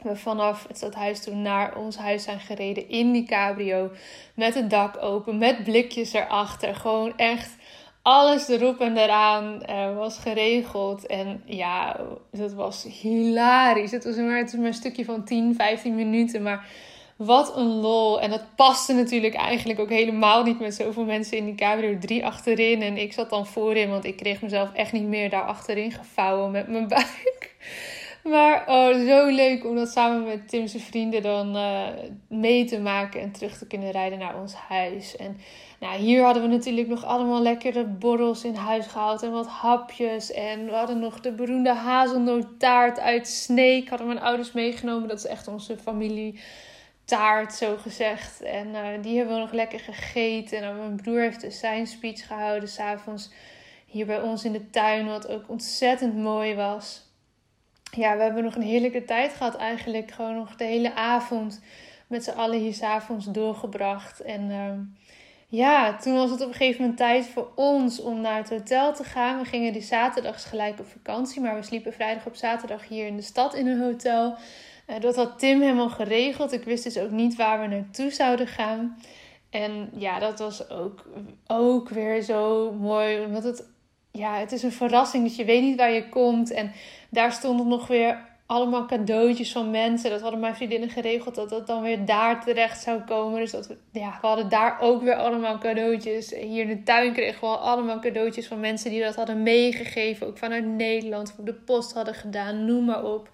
we 0.01 0.15
vanaf 0.15 0.67
het 0.67 0.77
stadhuis 0.77 1.23
toen 1.23 1.41
naar 1.41 1.77
ons 1.77 1.97
huis 1.97 2.23
zijn 2.23 2.39
gereden 2.39 2.89
in 2.89 3.11
die 3.11 3.25
cabrio. 3.25 3.91
Met 4.33 4.53
het 4.53 4.69
dak 4.69 5.03
open, 5.03 5.37
met 5.37 5.63
blikjes 5.63 6.13
erachter. 6.13 6.75
Gewoon 6.75 7.17
echt 7.17 7.55
alles 8.01 8.47
erop 8.47 8.79
en 8.79 8.97
eraan 8.97 9.61
uh, 9.69 9.95
was 9.95 10.17
geregeld. 10.17 11.05
En 11.05 11.41
ja, 11.45 11.99
dat 12.31 12.53
was 12.53 12.83
hilarisch. 13.01 13.91
Het 13.91 14.03
was 14.03 14.15
maar, 14.15 14.37
het 14.37 14.51
was 14.51 14.59
maar 14.59 14.67
een 14.67 14.73
stukje 14.73 15.05
van 15.05 15.23
10, 15.23 15.55
15 15.55 15.95
minuten. 15.95 16.43
Maar 16.43 16.67
wat 17.15 17.57
een 17.57 17.67
lol. 17.67 18.21
En 18.21 18.29
dat 18.29 18.55
paste 18.55 18.93
natuurlijk 18.93 19.33
eigenlijk 19.33 19.79
ook 19.79 19.89
helemaal 19.89 20.43
niet 20.43 20.59
met 20.59 20.75
zoveel 20.75 21.05
mensen 21.05 21.37
in 21.37 21.45
die 21.45 21.55
cabrio. 21.55 21.97
Drie 21.97 22.25
achterin 22.25 22.81
en 22.81 22.97
ik 22.97 23.13
zat 23.13 23.29
dan 23.29 23.47
voorin, 23.47 23.89
want 23.89 24.05
ik 24.05 24.15
kreeg 24.15 24.41
mezelf 24.41 24.73
echt 24.73 24.91
niet 24.91 25.07
meer 25.07 25.29
daar 25.29 25.45
achterin 25.45 25.91
gevouwen 25.91 26.51
met 26.51 26.67
mijn 26.67 26.87
buik. 26.97 27.55
Maar 28.29 28.63
oh, 28.67 29.07
zo 29.07 29.25
leuk 29.25 29.65
om 29.65 29.75
dat 29.75 29.89
samen 29.89 30.23
met 30.23 30.49
Tim's 30.49 30.75
vrienden 30.77 31.21
dan 31.21 31.55
uh, 31.55 31.87
mee 32.27 32.65
te 32.65 32.79
maken 32.79 33.21
en 33.21 33.31
terug 33.31 33.57
te 33.57 33.67
kunnen 33.67 33.91
rijden 33.91 34.19
naar 34.19 34.39
ons 34.39 34.53
huis. 34.53 35.15
En 35.15 35.37
nou, 35.79 35.99
hier 35.99 36.23
hadden 36.23 36.43
we 36.43 36.49
natuurlijk 36.49 36.87
nog 36.87 37.05
allemaal 37.05 37.41
lekkere 37.41 37.85
borrels 37.85 38.43
in 38.43 38.55
huis 38.55 38.87
gehaald 38.87 39.23
en 39.23 39.31
wat 39.31 39.47
hapjes. 39.47 40.31
En 40.31 40.65
we 40.65 40.71
hadden 40.71 40.99
nog 40.99 41.19
de 41.19 41.31
beroemde 41.31 41.73
hazelnoottaart 41.73 42.99
uit 42.99 43.27
Sneek. 43.27 43.89
Hadden 43.89 44.07
mijn 44.07 44.21
ouders 44.21 44.51
meegenomen. 44.51 45.07
Dat 45.07 45.17
is 45.17 45.25
echt 45.25 45.47
onze 45.47 45.77
familie 45.77 46.39
taart, 47.03 47.53
zo 47.53 47.77
gezegd. 47.77 48.41
En 48.41 48.67
uh, 48.67 48.81
die 49.01 49.17
hebben 49.17 49.35
we 49.35 49.41
nog 49.41 49.51
lekker 49.51 49.79
gegeten. 49.79 50.61
En 50.61 50.77
mijn 50.77 50.95
broer 50.95 51.19
heeft 51.19 51.41
dus 51.41 51.59
zijn 51.59 51.87
speech 51.87 52.27
gehouden 52.27 52.69
s'avonds 52.69 53.31
hier 53.85 54.05
bij 54.05 54.21
ons 54.21 54.45
in 54.45 54.51
de 54.51 54.69
tuin, 54.69 55.07
wat 55.07 55.27
ook 55.27 55.49
ontzettend 55.49 56.15
mooi 56.15 56.55
was. 56.55 57.04
Ja, 57.95 58.17
we 58.17 58.23
hebben 58.23 58.43
nog 58.43 58.55
een 58.55 58.61
heerlijke 58.61 59.05
tijd 59.05 59.33
gehad 59.33 59.55
eigenlijk. 59.55 60.11
Gewoon 60.11 60.35
nog 60.35 60.55
de 60.55 60.63
hele 60.63 60.95
avond 60.95 61.61
met 62.07 62.23
z'n 62.23 62.37
allen 62.37 62.59
hier 62.59 62.73
s'avonds 62.73 63.25
doorgebracht. 63.25 64.21
En 64.21 64.49
uh, 64.49 64.71
ja, 65.47 65.97
toen 65.97 66.13
was 66.13 66.29
het 66.29 66.41
op 66.41 66.47
een 66.47 66.53
gegeven 66.53 66.81
moment 66.81 66.97
tijd 66.97 67.27
voor 67.27 67.51
ons 67.55 68.01
om 68.01 68.21
naar 68.21 68.37
het 68.37 68.49
hotel 68.49 68.93
te 68.93 69.03
gaan. 69.03 69.39
We 69.39 69.45
gingen 69.45 69.73
die 69.73 69.81
zaterdags 69.81 70.45
gelijk 70.45 70.79
op 70.79 70.87
vakantie, 70.87 71.41
maar 71.41 71.55
we 71.55 71.63
sliepen 71.63 71.93
vrijdag 71.93 72.25
op 72.25 72.35
zaterdag 72.35 72.87
hier 72.87 73.07
in 73.07 73.15
de 73.15 73.21
stad 73.21 73.53
in 73.53 73.67
een 73.67 73.81
hotel. 73.81 74.35
Uh, 74.87 74.99
dat 74.99 75.15
had 75.15 75.39
Tim 75.39 75.61
helemaal 75.61 75.89
geregeld. 75.89 76.51
Ik 76.51 76.63
wist 76.63 76.83
dus 76.83 76.97
ook 76.97 77.11
niet 77.11 77.35
waar 77.35 77.61
we 77.61 77.67
naartoe 77.67 78.11
zouden 78.11 78.47
gaan. 78.47 78.97
En 79.49 79.89
ja, 79.93 80.19
dat 80.19 80.39
was 80.39 80.69
ook, 80.69 81.05
ook 81.47 81.89
weer 81.89 82.21
zo 82.21 82.71
mooi. 82.71 83.25
Omdat 83.25 83.43
het, 83.43 83.67
ja, 84.11 84.37
het 84.37 84.51
is 84.51 84.63
een 84.63 84.71
verrassing. 84.71 85.23
Dus 85.23 85.35
je 85.35 85.45
weet 85.45 85.61
niet 85.61 85.77
waar 85.77 85.91
je 85.91 86.09
komt. 86.09 86.51
En 86.51 86.71
daar 87.15 87.31
stonden 87.31 87.67
nog 87.67 87.87
weer 87.87 88.17
allemaal 88.45 88.85
cadeautjes 88.85 89.51
van 89.51 89.71
mensen. 89.71 90.09
Dat 90.09 90.21
hadden 90.21 90.39
mijn 90.39 90.55
vriendinnen 90.55 90.89
geregeld. 90.89 91.35
Dat 91.35 91.49
dat 91.49 91.67
dan 91.67 91.81
weer 91.81 92.05
daar 92.05 92.43
terecht 92.43 92.81
zou 92.81 93.01
komen. 93.01 93.39
Dus 93.39 93.51
dat 93.51 93.67
we, 93.67 93.77
ja, 93.91 94.17
we 94.21 94.27
hadden 94.27 94.49
daar 94.49 94.79
ook 94.79 95.03
weer 95.03 95.15
allemaal 95.15 95.57
cadeautjes. 95.57 96.29
Hier 96.35 96.61
in 96.61 96.67
de 96.67 96.83
tuin 96.83 97.13
kregen 97.13 97.41
we 97.41 97.55
allemaal 97.55 97.99
cadeautjes 97.99 98.47
van 98.47 98.59
mensen 98.59 98.89
die 98.91 99.03
dat 99.03 99.15
hadden 99.15 99.43
meegegeven. 99.43 100.27
Ook 100.27 100.37
vanuit 100.37 100.65
Nederland. 100.65 101.35
Op 101.37 101.45
de 101.45 101.53
post 101.53 101.93
hadden 101.93 102.15
gedaan. 102.15 102.65
Noem 102.65 102.85
maar 102.85 103.03
op. 103.03 103.29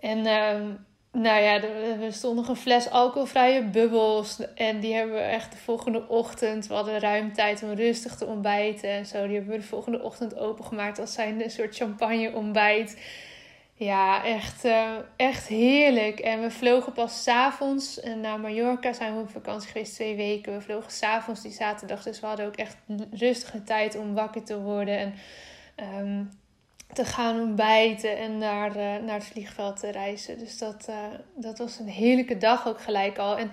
En 0.00 0.18
uh, 0.18 0.60
nou 1.20 1.42
ja, 1.42 1.62
er 2.00 2.12
stond 2.12 2.36
nog 2.36 2.48
een 2.48 2.56
fles 2.56 2.90
alcoholvrije 2.90 3.64
bubbels. 3.64 4.40
En 4.54 4.80
die 4.80 4.94
hebben 4.94 5.14
we 5.14 5.20
echt 5.20 5.52
de 5.52 5.58
volgende 5.58 6.08
ochtend. 6.08 6.66
We 6.66 6.74
hadden 6.74 7.00
ruim 7.00 7.32
tijd 7.32 7.62
om 7.62 7.72
rustig 7.72 8.16
te 8.16 8.26
ontbijten 8.26 8.90
en 8.90 9.06
zo. 9.06 9.26
Die 9.26 9.36
hebben 9.36 9.52
we 9.52 9.60
de 9.60 9.66
volgende 9.66 10.02
ochtend 10.02 10.36
opengemaakt 10.36 10.98
als 10.98 11.12
zijn 11.12 11.42
een 11.42 11.50
soort 11.50 11.76
champagne 11.76 12.32
ontbijt. 12.32 12.96
Ja, 13.74 14.24
echt, 14.24 14.64
uh, 14.64 14.90
echt 15.16 15.46
heerlijk. 15.46 16.18
En 16.18 16.40
we 16.40 16.50
vlogen 16.50 16.92
pas 16.92 17.22
s'avonds 17.22 18.00
naar 18.22 18.40
Mallorca. 18.40 18.92
Zijn 18.92 19.14
we 19.14 19.20
op 19.20 19.30
vakantie 19.30 19.70
geweest 19.70 19.94
twee 19.94 20.16
weken. 20.16 20.52
We 20.52 20.60
vlogen 20.60 20.92
s'avonds 20.92 21.42
die 21.42 21.52
zaterdag. 21.52 22.02
Dus 22.02 22.20
we 22.20 22.26
hadden 22.26 22.46
ook 22.46 22.56
echt 22.56 22.76
rustige 23.10 23.62
tijd 23.62 23.96
om 23.96 24.14
wakker 24.14 24.44
te 24.44 24.60
worden. 24.60 24.98
En 24.98 25.14
um, 25.98 26.30
te 26.92 27.04
gaan 27.04 27.40
ontbijten 27.40 28.18
en 28.18 28.38
naar, 28.38 28.68
uh, 28.68 28.82
naar 29.04 29.14
het 29.14 29.24
vliegveld 29.24 29.80
te 29.80 29.90
reizen. 29.90 30.38
Dus 30.38 30.58
dat, 30.58 30.86
uh, 30.90 30.96
dat 31.34 31.58
was 31.58 31.78
een 31.78 31.88
heerlijke 31.88 32.38
dag 32.38 32.68
ook 32.68 32.80
gelijk 32.80 33.18
al. 33.18 33.36
En 33.36 33.50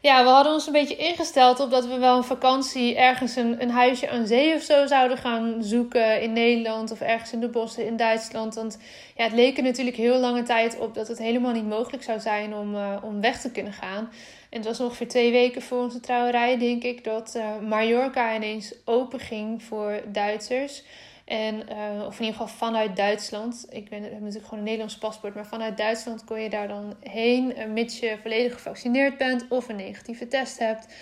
ja, 0.00 0.22
we 0.22 0.28
hadden 0.28 0.52
ons 0.52 0.66
een 0.66 0.72
beetje 0.72 0.96
ingesteld 0.96 1.60
op 1.60 1.70
dat 1.70 1.86
we 1.86 1.98
wel 1.98 2.16
een 2.16 2.24
vakantie 2.24 2.96
ergens 2.96 3.36
een, 3.36 3.62
een 3.62 3.70
huisje 3.70 4.10
aan 4.10 4.26
zee 4.26 4.54
of 4.54 4.62
zo 4.62 4.86
zouden 4.86 5.18
gaan 5.18 5.56
zoeken 5.62 6.20
in 6.22 6.32
Nederland 6.32 6.90
of 6.90 7.00
ergens 7.00 7.32
in 7.32 7.40
de 7.40 7.48
bossen 7.48 7.86
in 7.86 7.96
Duitsland. 7.96 8.54
Want 8.54 8.78
ja, 9.16 9.24
het 9.24 9.32
leek 9.32 9.56
er 9.56 9.62
natuurlijk 9.62 9.96
heel 9.96 10.18
lange 10.18 10.42
tijd 10.42 10.78
op 10.78 10.94
dat 10.94 11.08
het 11.08 11.18
helemaal 11.18 11.52
niet 11.52 11.68
mogelijk 11.68 12.02
zou 12.02 12.20
zijn 12.20 12.54
om, 12.54 12.74
uh, 12.74 12.96
om 13.02 13.20
weg 13.20 13.40
te 13.40 13.50
kunnen 13.50 13.72
gaan. 13.72 14.08
En 14.50 14.58
het 14.58 14.64
was 14.66 14.80
ongeveer 14.80 15.08
twee 15.08 15.32
weken 15.32 15.62
voor 15.62 15.78
onze 15.82 16.00
trouwerij, 16.00 16.58
denk 16.58 16.82
ik, 16.82 17.04
dat 17.04 17.38
Mallorca 17.62 18.34
ineens 18.34 18.74
open 18.84 19.20
ging 19.20 19.62
voor 19.62 20.00
Duitsers. 20.12 20.82
En, 21.26 21.54
uh, 21.54 22.06
of 22.06 22.18
in 22.18 22.24
ieder 22.24 22.40
geval 22.40 22.56
vanuit 22.56 22.96
Duitsland. 22.96 23.66
Ik 23.70 23.88
ben, 23.88 24.02
heb 24.02 24.12
natuurlijk 24.12 24.44
gewoon 24.44 24.58
een 24.58 24.64
Nederlands 24.64 24.98
paspoort. 24.98 25.34
Maar 25.34 25.46
vanuit 25.46 25.76
Duitsland 25.76 26.24
kon 26.24 26.40
je 26.40 26.50
daar 26.50 26.68
dan 26.68 26.94
heen. 27.00 27.58
Uh, 27.58 27.66
mits 27.66 27.98
je 27.98 28.18
volledig 28.22 28.52
gevaccineerd 28.52 29.16
bent 29.16 29.46
of 29.48 29.68
een 29.68 29.76
negatieve 29.76 30.28
test 30.28 30.58
hebt. 30.58 30.94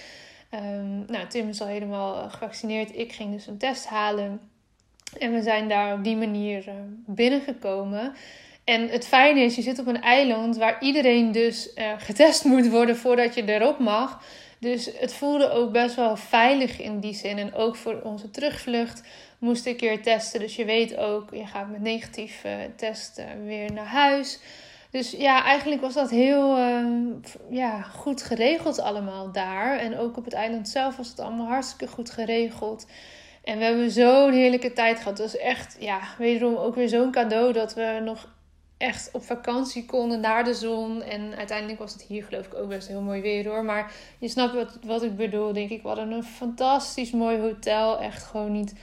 Um, 0.50 1.04
nou, 1.06 1.26
Tim 1.28 1.48
is 1.48 1.60
al 1.60 1.66
helemaal 1.66 2.16
eh, 2.16 2.32
gevaccineerd. 2.32 2.96
Ik 2.96 3.12
ging 3.12 3.32
dus 3.32 3.46
een 3.46 3.58
test 3.58 3.86
halen. 3.86 4.40
En 5.18 5.32
we 5.32 5.42
zijn 5.42 5.68
daar 5.68 5.94
op 5.94 6.04
die 6.04 6.16
manier 6.16 6.64
binnengekomen. 7.06 8.14
En 8.64 8.88
het 8.88 9.06
fijne 9.06 9.40
is, 9.40 9.54
je 9.54 9.62
zit 9.62 9.78
op 9.78 9.86
een 9.86 10.02
eiland 10.02 10.56
waar 10.56 10.82
iedereen 10.82 11.32
dus 11.32 11.70
getest 11.98 12.44
moet 12.44 12.68
worden 12.68 12.96
voordat 12.96 13.34
je 13.34 13.44
erop 13.44 13.78
mag. 13.78 14.22
Dus 14.58 14.90
het 14.98 15.14
voelde 15.14 15.50
ook 15.50 15.72
best 15.72 15.94
wel 15.94 16.16
veilig 16.16 16.80
in 16.80 17.00
die 17.00 17.14
zin. 17.14 17.38
En 17.38 17.54
ook 17.54 17.76
voor 17.76 18.00
onze 18.02 18.30
terugvlucht 18.30 19.02
moest 19.38 19.66
ik 19.66 19.76
keer 19.76 20.02
testen. 20.02 20.40
Dus 20.40 20.56
je 20.56 20.64
weet 20.64 20.96
ook, 20.96 21.34
je 21.34 21.46
gaat 21.46 21.70
met 21.70 21.80
negatief 21.80 22.44
uh, 22.44 22.52
test 22.76 23.22
weer 23.44 23.72
naar 23.72 23.86
huis. 23.86 24.40
Dus 24.90 25.10
ja, 25.10 25.44
eigenlijk 25.44 25.80
was 25.80 25.94
dat 25.94 26.10
heel 26.10 26.58
uh, 26.58 26.86
ja, 27.50 27.82
goed 27.82 28.22
geregeld 28.22 28.80
allemaal 28.80 29.32
daar. 29.32 29.78
En 29.78 29.98
ook 29.98 30.16
op 30.16 30.24
het 30.24 30.34
eiland 30.34 30.68
zelf 30.68 30.96
was 30.96 31.08
het 31.08 31.20
allemaal 31.20 31.46
hartstikke 31.46 31.86
goed 31.94 32.10
geregeld. 32.10 32.86
En 33.44 33.58
we 33.58 33.64
hebben 33.64 33.90
zo'n 33.90 34.32
heerlijke 34.32 34.72
tijd 34.72 34.98
gehad. 34.98 35.18
Het 35.18 35.32
was 35.32 35.40
echt, 35.40 35.76
ja, 35.78 36.00
wederom 36.18 36.56
ook 36.56 36.74
weer 36.74 36.88
zo'n 36.88 37.10
cadeau 37.10 37.52
dat 37.52 37.74
we 37.74 38.00
nog 38.04 38.28
echt 38.76 39.10
op 39.12 39.22
vakantie 39.22 39.84
konden 39.84 40.20
naar 40.20 40.44
de 40.44 40.54
zon. 40.54 41.02
En 41.02 41.36
uiteindelijk 41.36 41.78
was 41.78 41.92
het 41.92 42.02
hier 42.02 42.24
geloof 42.24 42.46
ik 42.46 42.54
ook 42.54 42.68
best 42.68 42.88
heel 42.88 43.00
mooi 43.00 43.20
weer 43.20 43.48
hoor. 43.48 43.64
Maar 43.64 43.92
je 44.18 44.28
snapt 44.28 44.54
wat, 44.54 44.78
wat 44.86 45.02
ik 45.02 45.16
bedoel, 45.16 45.52
denk 45.52 45.70
ik. 45.70 45.82
We 45.82 45.88
hadden 45.88 46.10
een 46.10 46.24
fantastisch 46.24 47.10
mooi 47.10 47.38
hotel. 47.38 47.98
Echt 47.98 48.22
gewoon 48.22 48.52
niet 48.52 48.74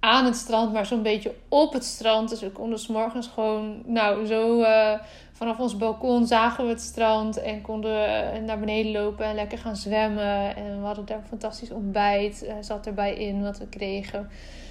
aan 0.00 0.24
het 0.24 0.36
strand, 0.36 0.72
maar 0.72 0.86
zo'n 0.86 1.02
beetje 1.02 1.34
op 1.48 1.72
het 1.72 1.84
strand. 1.84 2.28
Dus 2.28 2.40
we 2.40 2.50
konden 2.50 2.78
s 2.78 2.86
morgens 2.86 3.26
gewoon, 3.26 3.82
nou, 3.86 4.26
zo 4.26 4.60
uh, 4.60 4.92
vanaf 5.32 5.58
ons 5.58 5.76
balkon 5.76 6.26
zagen 6.26 6.64
we 6.64 6.70
het 6.70 6.80
strand 6.80 7.36
en 7.36 7.60
konden 7.60 8.08
uh, 8.34 8.42
naar 8.42 8.58
beneden 8.58 8.92
lopen 8.92 9.24
en 9.24 9.34
lekker 9.34 9.58
gaan 9.58 9.76
zwemmen. 9.76 10.56
En 10.56 10.80
we 10.80 10.86
hadden 10.86 11.06
daar 11.06 11.18
een 11.18 11.26
fantastisch 11.26 11.70
ontbijt, 11.70 12.44
uh, 12.44 12.52
zat 12.60 12.86
erbij 12.86 13.14
in 13.14 13.42
wat 13.42 13.58
we 13.58 13.68
kregen. 13.68 14.30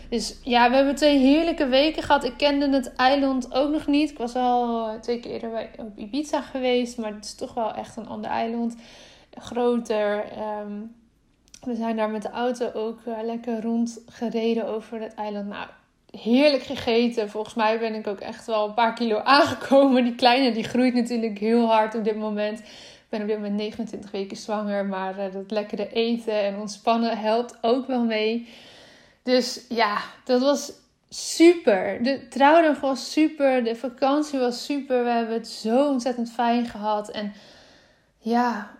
Dus 0.09 0.39
ja, 0.43 0.69
we 0.69 0.75
hebben 0.75 0.95
twee 0.95 1.17
heerlijke 1.17 1.67
weken 1.67 2.03
gehad. 2.03 2.23
Ik 2.23 2.37
kende 2.37 2.69
het 2.69 2.95
eiland 2.95 3.53
ook 3.53 3.71
nog 3.71 3.87
niet. 3.87 4.09
Ik 4.09 4.17
was 4.17 4.35
al 4.35 4.99
twee 4.99 5.19
keer 5.19 5.31
eerder 5.31 5.69
op 5.77 5.97
Ibiza 5.97 6.41
geweest, 6.41 6.97
maar 6.97 7.13
het 7.13 7.25
is 7.25 7.35
toch 7.35 7.53
wel 7.53 7.73
echt 7.73 7.95
een 7.97 8.07
ander 8.07 8.31
eiland. 8.31 8.75
Groter. 9.31 10.25
Um, 10.61 10.95
we 11.61 11.75
zijn 11.75 11.95
daar 11.95 12.09
met 12.09 12.21
de 12.21 12.29
auto 12.29 12.71
ook 12.73 12.99
uh, 13.07 13.17
lekker 13.23 13.61
rondgereden 13.61 14.67
over 14.67 15.01
het 15.01 15.13
eiland. 15.13 15.47
Nou, 15.47 15.67
heerlijk 16.11 16.63
gegeten. 16.63 17.29
Volgens 17.29 17.53
mij 17.53 17.79
ben 17.79 17.93
ik 17.93 18.07
ook 18.07 18.19
echt 18.19 18.45
wel 18.45 18.67
een 18.67 18.73
paar 18.73 18.93
kilo 18.93 19.17
aangekomen. 19.37 20.03
Die 20.03 20.15
kleine 20.15 20.51
die 20.51 20.63
groeit 20.63 20.93
natuurlijk 20.93 21.39
heel 21.39 21.67
hard 21.67 21.95
op 21.95 22.03
dit 22.03 22.17
moment. 22.17 22.59
Ik 22.59 23.05
ben 23.09 23.21
op 23.21 23.27
dit 23.27 23.35
moment 23.35 23.55
29 23.55 24.11
weken 24.11 24.37
zwanger. 24.37 24.85
Maar 24.85 25.17
uh, 25.17 25.33
dat 25.33 25.51
lekkere 25.51 25.89
eten 25.91 26.43
en 26.43 26.59
ontspannen 26.59 27.17
helpt 27.17 27.57
ook 27.61 27.87
wel 27.87 28.03
mee. 28.03 28.47
Dus 29.27 29.61
ja, 29.69 29.97
dat 30.23 30.41
was 30.41 30.71
super. 31.09 32.03
De 32.03 32.27
trouwdag 32.27 32.79
was 32.79 33.11
super. 33.11 33.63
De 33.63 33.75
vakantie 33.75 34.39
was 34.39 34.65
super. 34.65 35.03
We 35.03 35.09
hebben 35.09 35.35
het 35.35 35.47
zo 35.47 35.87
ontzettend 35.87 36.31
fijn 36.31 36.65
gehad. 36.65 37.09
En 37.09 37.33
ja, 38.19 38.71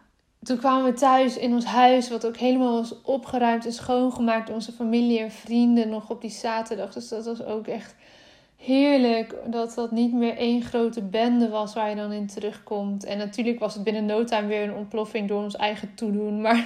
toen 0.44 0.58
kwamen 0.58 0.92
we 0.92 0.98
thuis 0.98 1.38
in 1.38 1.54
ons 1.54 1.66
huis, 1.66 2.10
wat 2.10 2.26
ook 2.26 2.38
helemaal 2.38 2.74
was 2.74 3.02
opgeruimd 3.02 3.66
en 3.66 3.74
schoongemaakt. 3.74 4.50
Onze 4.50 4.72
familie 4.72 5.20
en 5.20 5.32
vrienden 5.32 5.90
nog 5.90 6.10
op 6.10 6.22
die 6.22 6.32
zaterdag. 6.32 6.94
Dus 6.94 7.08
dat 7.08 7.26
was 7.26 7.44
ook 7.44 7.68
echt 7.68 7.96
heerlijk. 8.56 9.36
Dat 9.46 9.74
dat 9.74 9.92
niet 9.92 10.14
meer 10.14 10.38
één 10.38 10.62
grote 10.62 11.02
bende 11.02 11.50
was 11.50 11.74
waar 11.74 11.90
je 11.90 11.96
dan 11.96 12.12
in 12.12 12.28
terugkomt. 12.28 13.04
En 13.04 13.18
natuurlijk 13.18 13.60
was 13.60 13.74
het 13.74 13.84
binnen 13.84 14.06
no 14.06 14.24
time 14.24 14.48
weer 14.48 14.64
een 14.64 14.76
ontploffing 14.76 15.28
door 15.28 15.44
ons 15.44 15.56
eigen 15.56 15.96
toedoen. 15.96 16.42
Maar 16.42 16.66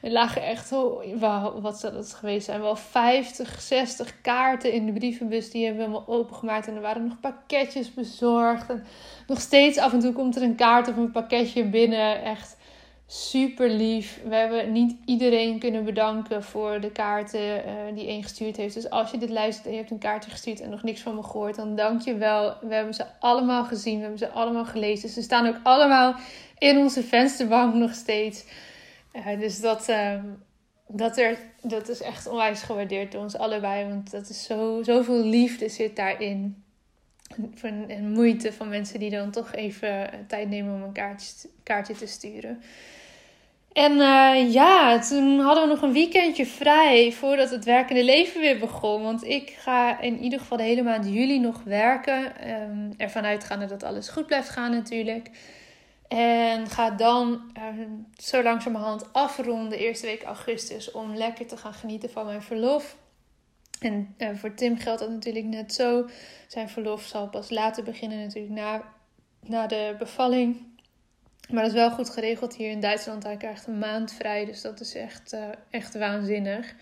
er 0.00 0.10
lagen 0.10 0.42
echt, 0.42 0.72
oh, 0.72 1.62
wat 1.62 1.80
zou 1.80 1.92
dat 1.92 2.12
geweest 2.12 2.44
zijn? 2.44 2.60
Wel 2.60 2.76
50, 2.76 3.60
60 3.60 4.20
kaarten 4.20 4.72
in 4.72 4.86
de 4.86 4.92
brievenbus. 4.92 5.50
Die 5.50 5.64
hebben 5.64 5.82
we 5.82 5.88
helemaal 5.88 6.16
opengemaakt. 6.16 6.68
En 6.68 6.74
er 6.74 6.80
waren 6.80 7.04
nog 7.04 7.20
pakketjes 7.20 7.94
bezorgd. 7.94 8.70
En 8.70 8.84
nog 9.26 9.40
steeds 9.40 9.78
af 9.78 9.92
en 9.92 10.00
toe 10.00 10.12
komt 10.12 10.36
er 10.36 10.42
een 10.42 10.54
kaart 10.54 10.88
of 10.88 10.96
een 10.96 11.10
pakketje 11.10 11.64
binnen. 11.64 12.22
Echt 12.22 12.56
super 13.06 13.70
lief. 13.70 14.20
We 14.28 14.34
hebben 14.34 14.72
niet 14.72 14.96
iedereen 15.04 15.58
kunnen 15.58 15.84
bedanken 15.84 16.42
voor 16.42 16.80
de 16.80 16.90
kaarten 16.90 17.40
uh, 17.40 17.72
die 17.94 18.06
één 18.06 18.22
gestuurd 18.22 18.56
heeft. 18.56 18.74
Dus 18.74 18.90
als 18.90 19.10
je 19.10 19.18
dit 19.18 19.30
luistert 19.30 19.66
en 19.66 19.72
je 19.72 19.78
hebt 19.78 19.90
een 19.90 19.98
kaartje 19.98 20.30
gestuurd 20.30 20.60
en 20.60 20.70
nog 20.70 20.82
niks 20.82 21.00
van 21.00 21.14
me 21.14 21.22
gehoord, 21.22 21.56
dan 21.56 21.76
dank 21.76 22.00
je 22.00 22.14
wel. 22.14 22.54
We 22.60 22.74
hebben 22.74 22.94
ze 22.94 23.04
allemaal 23.18 23.64
gezien, 23.64 23.94
we 23.94 24.00
hebben 24.00 24.18
ze 24.18 24.28
allemaal 24.28 24.64
gelezen. 24.64 25.08
Ze 25.08 25.22
staan 25.22 25.46
ook 25.46 25.60
allemaal 25.62 26.14
in 26.58 26.78
onze 26.78 27.02
vensterbank 27.02 27.74
nog 27.74 27.94
steeds. 27.94 28.44
Uh, 29.12 29.40
dus 29.40 29.60
dat, 29.60 29.88
uh, 29.88 30.14
dat, 30.88 31.18
er, 31.18 31.38
dat 31.62 31.88
is 31.88 32.02
echt 32.02 32.26
onwijs 32.26 32.62
gewaardeerd 32.62 33.12
door 33.12 33.22
ons 33.22 33.36
allebei. 33.36 33.88
Want 33.88 34.10
dat 34.10 34.28
is 34.28 34.44
zo, 34.44 34.82
zoveel 34.82 35.24
liefde 35.24 35.68
zit 35.68 35.96
daarin. 35.96 36.64
En 37.88 38.12
moeite 38.12 38.52
van 38.52 38.68
mensen 38.68 38.98
die 38.98 39.10
dan 39.10 39.30
toch 39.30 39.52
even 39.54 40.10
tijd 40.26 40.48
nemen 40.48 40.74
om 40.74 40.82
een 40.82 40.92
kaartje, 40.92 41.48
kaartje 41.62 41.94
te 41.94 42.06
sturen. 42.06 42.62
En 43.72 43.92
uh, 43.92 44.52
ja, 44.52 44.98
toen 44.98 45.38
hadden 45.40 45.62
we 45.62 45.74
nog 45.74 45.82
een 45.82 45.92
weekendje 45.92 46.46
vrij 46.46 47.12
voordat 47.12 47.50
het 47.50 47.64
werkende 47.64 48.04
leven 48.04 48.40
weer 48.40 48.58
begon. 48.58 49.02
Want 49.02 49.24
ik 49.24 49.50
ga 49.50 50.00
in 50.00 50.18
ieder 50.18 50.38
geval 50.38 50.56
de 50.56 50.62
hele 50.62 50.82
maand 50.82 51.04
juli 51.04 51.40
nog 51.40 51.62
werken. 51.64 52.50
Um, 52.50 52.94
ervan 52.96 53.24
uitgaande 53.24 53.66
dat 53.66 53.82
alles 53.82 54.08
goed 54.08 54.26
blijft 54.26 54.48
gaan 54.48 54.70
natuurlijk. 54.70 55.30
En 56.10 56.66
ga 56.66 56.90
dan 56.90 57.52
uh, 57.58 57.86
zo 58.16 58.42
langzamerhand 58.42 59.12
afronden, 59.12 59.70
de 59.70 59.78
eerste 59.78 60.06
week 60.06 60.22
augustus, 60.22 60.90
om 60.90 61.14
lekker 61.14 61.46
te 61.46 61.56
gaan 61.56 61.74
genieten 61.74 62.10
van 62.10 62.26
mijn 62.26 62.42
verlof. 62.42 62.96
En 63.80 64.14
uh, 64.18 64.28
voor 64.34 64.54
Tim 64.54 64.78
geldt 64.78 65.00
dat 65.00 65.10
natuurlijk 65.10 65.44
net 65.44 65.74
zo. 65.74 66.08
Zijn 66.48 66.68
verlof 66.68 67.02
zal 67.02 67.28
pas 67.28 67.50
later 67.50 67.84
beginnen, 67.84 68.18
natuurlijk 68.18 68.54
na, 68.54 68.82
na 69.40 69.66
de 69.66 69.94
bevalling. 69.98 70.66
Maar 71.50 71.62
dat 71.62 71.72
is 71.72 71.78
wel 71.78 71.90
goed 71.90 72.10
geregeld 72.10 72.56
hier 72.56 72.70
in 72.70 72.80
Duitsland. 72.80 73.22
Hij 73.22 73.36
krijgt 73.36 73.66
een 73.66 73.78
maand 73.78 74.12
vrij. 74.12 74.44
Dus 74.44 74.60
dat 74.60 74.80
is 74.80 74.94
echt, 74.94 75.32
uh, 75.32 75.44
echt 75.70 75.94
waanzinnig. 75.94 76.74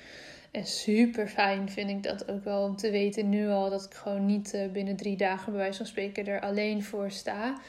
En 0.51 0.67
super 0.67 1.29
fijn 1.29 1.71
vind 1.71 1.91
ik 1.91 2.03
dat 2.03 2.31
ook 2.31 2.45
wel 2.45 2.63
om 2.65 2.77
te 2.77 2.91
weten 2.91 3.29
nu 3.29 3.49
al. 3.49 3.71
Dat 3.71 3.85
ik 3.85 3.95
gewoon 3.95 4.27
niet 4.27 4.55
uh, 4.55 4.71
binnen 4.71 4.97
drie 4.97 5.17
dagen 5.17 5.53
bij 5.53 5.61
wijze 5.61 5.77
van 5.77 5.87
spreken 5.87 6.27
er 6.27 6.41
alleen 6.41 6.85
voor 6.85 7.11
sta. 7.11 7.61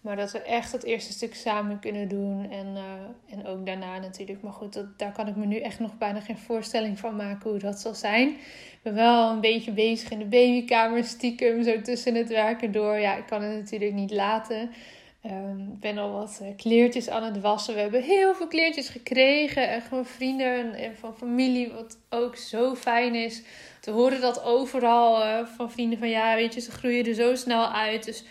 Maar 0.00 0.16
dat 0.16 0.32
we 0.32 0.42
echt 0.42 0.72
het 0.72 0.84
eerste 0.84 1.12
stuk 1.12 1.34
samen 1.34 1.78
kunnen 1.78 2.08
doen. 2.08 2.50
En, 2.50 2.66
uh, 2.66 3.38
en 3.38 3.46
ook 3.46 3.66
daarna 3.66 3.98
natuurlijk. 3.98 4.42
Maar 4.42 4.52
goed, 4.52 4.72
dat, 4.72 4.98
daar 4.98 5.12
kan 5.12 5.28
ik 5.28 5.36
me 5.36 5.46
nu 5.46 5.58
echt 5.58 5.78
nog 5.78 5.98
bijna 5.98 6.20
geen 6.20 6.38
voorstelling 6.38 6.98
van 6.98 7.16
maken 7.16 7.50
hoe 7.50 7.58
dat 7.58 7.80
zal 7.80 7.94
zijn. 7.94 8.28
Ik 8.28 8.78
ben 8.82 8.94
wel 8.94 9.30
een 9.30 9.40
beetje 9.40 9.72
bezig 9.72 10.10
in 10.10 10.18
de 10.18 10.24
babykamer 10.24 11.04
stiekem. 11.04 11.62
Zo 11.62 11.80
tussen 11.80 12.14
het 12.14 12.28
werken 12.28 12.72
door. 12.72 12.98
Ja, 12.98 13.16
ik 13.16 13.26
kan 13.26 13.42
het 13.42 13.60
natuurlijk 13.60 13.92
niet 13.92 14.10
laten. 14.10 14.70
Um, 15.26 15.70
ik 15.72 15.80
ben 15.80 15.98
al 15.98 16.12
wat 16.12 16.40
uh, 16.42 16.48
kleertjes 16.56 17.08
aan 17.08 17.22
het 17.22 17.40
wassen. 17.40 17.74
We 17.74 17.80
hebben 17.80 18.02
heel 18.02 18.34
veel 18.34 18.46
kleertjes 18.46 18.88
gekregen. 18.88 19.68
En 19.68 19.80
gewoon 19.80 20.06
vrienden 20.06 20.74
en 20.74 20.96
van 20.96 21.16
familie. 21.16 21.72
Wat 21.72 21.98
ook 22.10 22.36
zo 22.36 22.74
fijn 22.74 23.14
is. 23.14 23.42
Te 23.80 23.90
horen 23.90 24.20
dat 24.20 24.42
overal 24.42 25.22
uh, 25.22 25.46
van 25.56 25.70
vrienden 25.70 25.98
van 25.98 26.08
ja, 26.08 26.34
weet 26.34 26.54
je, 26.54 26.60
ze 26.60 26.70
groeien 26.70 27.06
er 27.06 27.14
zo 27.14 27.34
snel 27.34 27.72
uit. 27.72 28.04
Dus 28.04 28.24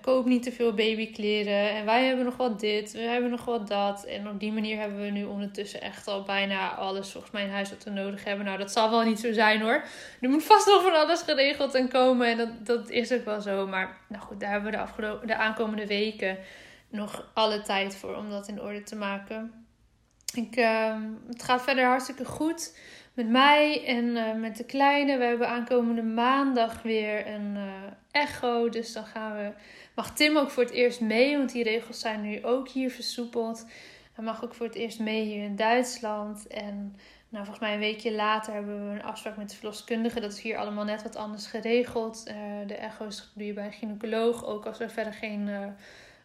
koop 0.00 0.26
niet 0.26 0.42
te 0.42 0.52
veel 0.52 0.74
babykleren. 0.74 1.70
En 1.70 1.84
wij 1.84 2.04
hebben 2.04 2.24
nog 2.24 2.36
wat 2.36 2.60
dit, 2.60 2.92
we 2.92 2.98
hebben 2.98 3.30
nog 3.30 3.44
wat 3.44 3.68
dat. 3.68 4.04
En 4.04 4.28
op 4.28 4.40
die 4.40 4.52
manier 4.52 4.78
hebben 4.78 5.00
we 5.00 5.10
nu 5.10 5.24
ondertussen 5.24 5.80
echt 5.80 6.08
al 6.08 6.22
bijna 6.22 6.74
alles 6.74 7.10
volgens 7.10 7.32
mij 7.32 7.44
in 7.44 7.50
huis 7.50 7.70
wat 7.70 7.84
we 7.84 7.90
nodig 7.90 8.24
hebben. 8.24 8.44
Nou, 8.44 8.58
dat 8.58 8.72
zal 8.72 8.90
wel 8.90 9.02
niet 9.02 9.20
zo 9.20 9.32
zijn 9.32 9.60
hoor. 9.60 9.84
Er 10.20 10.28
moet 10.28 10.44
vast 10.44 10.66
nog 10.66 10.82
van 10.82 10.94
alles 10.94 11.22
geregeld 11.22 11.74
en 11.74 11.88
komen. 11.88 12.26
En 12.26 12.36
dat, 12.36 12.66
dat 12.66 12.90
is 12.90 13.12
ook 13.12 13.24
wel 13.24 13.40
zo. 13.40 13.66
Maar 13.66 13.98
nou 14.08 14.22
goed, 14.22 14.40
daar 14.40 14.50
hebben 14.50 14.70
we 14.70 14.78
de, 14.96 15.18
de 15.26 15.36
aankomende 15.36 15.86
weken 15.86 16.38
nog 16.88 17.30
alle 17.34 17.62
tijd 17.62 17.96
voor 17.96 18.16
om 18.16 18.30
dat 18.30 18.48
in 18.48 18.60
orde 18.60 18.82
te 18.82 18.96
maken. 18.96 19.64
Ik, 20.34 20.56
uh, 20.56 20.96
het 21.26 21.42
gaat 21.42 21.62
verder 21.62 21.84
hartstikke 21.84 22.24
goed 22.24 22.78
met 23.14 23.28
mij 23.28 23.86
en 23.86 24.04
uh, 24.04 24.34
met 24.34 24.56
de 24.56 24.64
kleine. 24.64 25.18
We 25.18 25.24
hebben 25.24 25.48
aankomende 25.48 26.02
maandag 26.02 26.82
weer 26.82 27.26
een 27.26 27.54
uh, 27.56 27.62
echo. 28.10 28.68
Dus 28.68 28.92
dan 28.92 29.04
gaan 29.04 29.36
we. 29.36 29.52
Mag 29.94 30.14
Tim 30.14 30.36
ook 30.36 30.50
voor 30.50 30.62
het 30.62 30.72
eerst 30.72 31.00
mee, 31.00 31.36
want 31.36 31.52
die 31.52 31.62
regels 31.62 32.00
zijn 32.00 32.20
nu 32.20 32.44
ook 32.44 32.68
hier 32.68 32.90
versoepeld. 32.90 33.66
Hij 34.12 34.24
mag 34.24 34.44
ook 34.44 34.54
voor 34.54 34.66
het 34.66 34.74
eerst 34.74 35.00
mee 35.00 35.24
hier 35.24 35.44
in 35.44 35.56
Duitsland. 35.56 36.46
En 36.46 36.96
nou, 37.28 37.44
volgens 37.44 37.58
mij 37.58 37.74
een 37.74 37.80
weekje 37.80 38.12
later 38.12 38.52
hebben 38.52 38.88
we 38.88 38.94
een 38.94 39.02
afspraak 39.02 39.36
met 39.36 39.50
de 39.50 39.56
verloskundige. 39.56 40.20
Dat 40.20 40.32
is 40.32 40.40
hier 40.40 40.56
allemaal 40.56 40.84
net 40.84 41.02
wat 41.02 41.16
anders 41.16 41.46
geregeld. 41.46 42.24
Uh, 42.28 42.34
de 42.66 42.74
echo's 42.74 43.30
doe 43.34 43.46
je 43.46 43.52
bij 43.52 43.66
een 43.66 43.72
gynaecoloog, 43.72 44.44
ook 44.44 44.66
als 44.66 44.80
er 44.80 44.90
verder 44.90 45.12
geen 45.12 45.74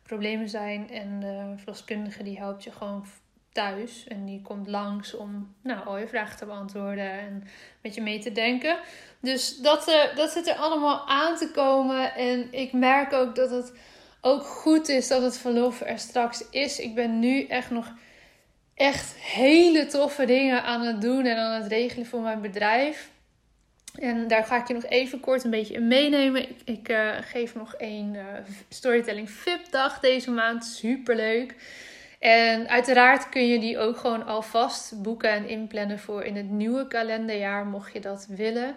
problemen 0.04 0.50
zijn. 0.50 0.90
En 0.90 1.20
de 1.20 1.54
verloskundige 1.56 2.24
die 2.24 2.38
helpt 2.38 2.64
je 2.64 2.72
gewoon 2.72 3.06
thuis. 3.56 4.04
En 4.08 4.26
die 4.26 4.42
komt 4.42 4.68
langs 4.68 5.14
om 5.14 5.56
nou, 5.62 5.86
al 5.86 5.98
je 5.98 6.08
vragen 6.08 6.38
te 6.38 6.46
beantwoorden 6.46 7.12
en 7.12 7.44
met 7.82 7.96
je 7.96 8.02
mee 8.02 8.20
te 8.20 8.32
denken. 8.32 8.78
Dus 9.20 9.58
dat, 9.58 9.88
uh, 9.88 10.16
dat 10.16 10.32
zit 10.32 10.48
er 10.48 10.56
allemaal 10.56 11.08
aan 11.08 11.36
te 11.36 11.52
komen. 11.52 12.16
En 12.16 12.54
ik 12.54 12.74
merk 12.74 13.14
ook 13.14 13.36
dat 13.36 13.50
het 13.50 13.74
ook 14.22 14.44
goed 14.44 14.90
is 14.90 15.08
dat 15.08 15.22
het 15.22 15.38
verlof 15.38 15.82
er 15.82 16.00
straks 16.00 16.50
is. 16.50 16.80
Ik 16.80 16.96
ben 16.96 17.20
nu 17.20 17.46
echt 17.46 17.70
nog 17.70 17.94
echt 18.74 19.16
hele 19.16 19.86
toffe 19.86 20.26
dingen 20.26 20.64
aan 20.64 20.82
het 20.82 21.02
doen 21.02 21.26
en 21.26 21.38
aan 21.38 21.62
het 21.62 21.72
regelen 21.72 22.06
voor 22.06 22.22
mijn 22.22 22.42
bedrijf. 22.42 23.10
En 24.00 24.28
daar 24.28 24.44
ga 24.44 24.58
ik 24.62 24.68
je 24.68 24.74
nog 24.74 24.86
even 24.86 25.20
kort 25.20 25.44
een 25.44 25.50
beetje 25.50 25.74
in 25.74 25.88
meenemen. 25.88 26.42
Ik, 26.50 26.62
ik 26.66 26.90
uh, 26.90 27.16
geef 27.22 27.56
nog 27.56 27.74
een 27.78 28.14
uh, 28.14 28.24
storytelling 28.70 29.30
VIP 29.30 29.72
dag 29.72 30.00
deze 30.00 30.32
maand. 30.32 30.66
Super 30.66 31.16
leuk. 31.16 31.56
En 32.26 32.70
uiteraard 32.70 33.30
kun 33.30 33.48
je 33.48 33.60
die 33.60 33.80
ook 33.80 33.98
gewoon 33.98 34.26
alvast 34.26 35.02
boeken 35.02 35.30
en 35.30 35.48
inplannen 35.48 36.00
voor 36.00 36.24
in 36.24 36.36
het 36.36 36.50
nieuwe 36.50 36.88
kalenderjaar, 36.88 37.66
mocht 37.66 37.94
je 37.94 38.00
dat 38.00 38.28
willen. 38.30 38.76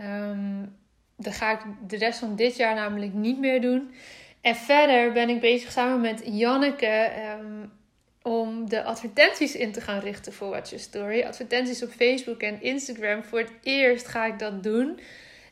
Um, 0.00 0.76
dat 1.16 1.34
ga 1.34 1.52
ik 1.52 1.60
de 1.86 1.96
rest 1.96 2.18
van 2.18 2.36
dit 2.36 2.56
jaar 2.56 2.74
namelijk 2.74 3.12
niet 3.12 3.38
meer 3.38 3.60
doen. 3.60 3.94
En 4.40 4.54
verder 4.54 5.12
ben 5.12 5.28
ik 5.28 5.40
bezig 5.40 5.72
samen 5.72 6.00
met 6.00 6.22
Janneke 6.24 7.10
um, 7.40 7.72
om 8.22 8.68
de 8.68 8.82
advertenties 8.82 9.54
in 9.54 9.72
te 9.72 9.80
gaan 9.80 10.00
richten 10.00 10.32
voor 10.32 10.48
Watch 10.48 10.70
Your 10.70 10.84
Story. 10.84 11.22
Advertenties 11.22 11.82
op 11.82 11.90
Facebook 11.90 12.40
en 12.40 12.62
Instagram. 12.62 13.24
Voor 13.24 13.38
het 13.38 13.52
eerst 13.62 14.06
ga 14.06 14.26
ik 14.26 14.38
dat 14.38 14.62
doen. 14.62 15.00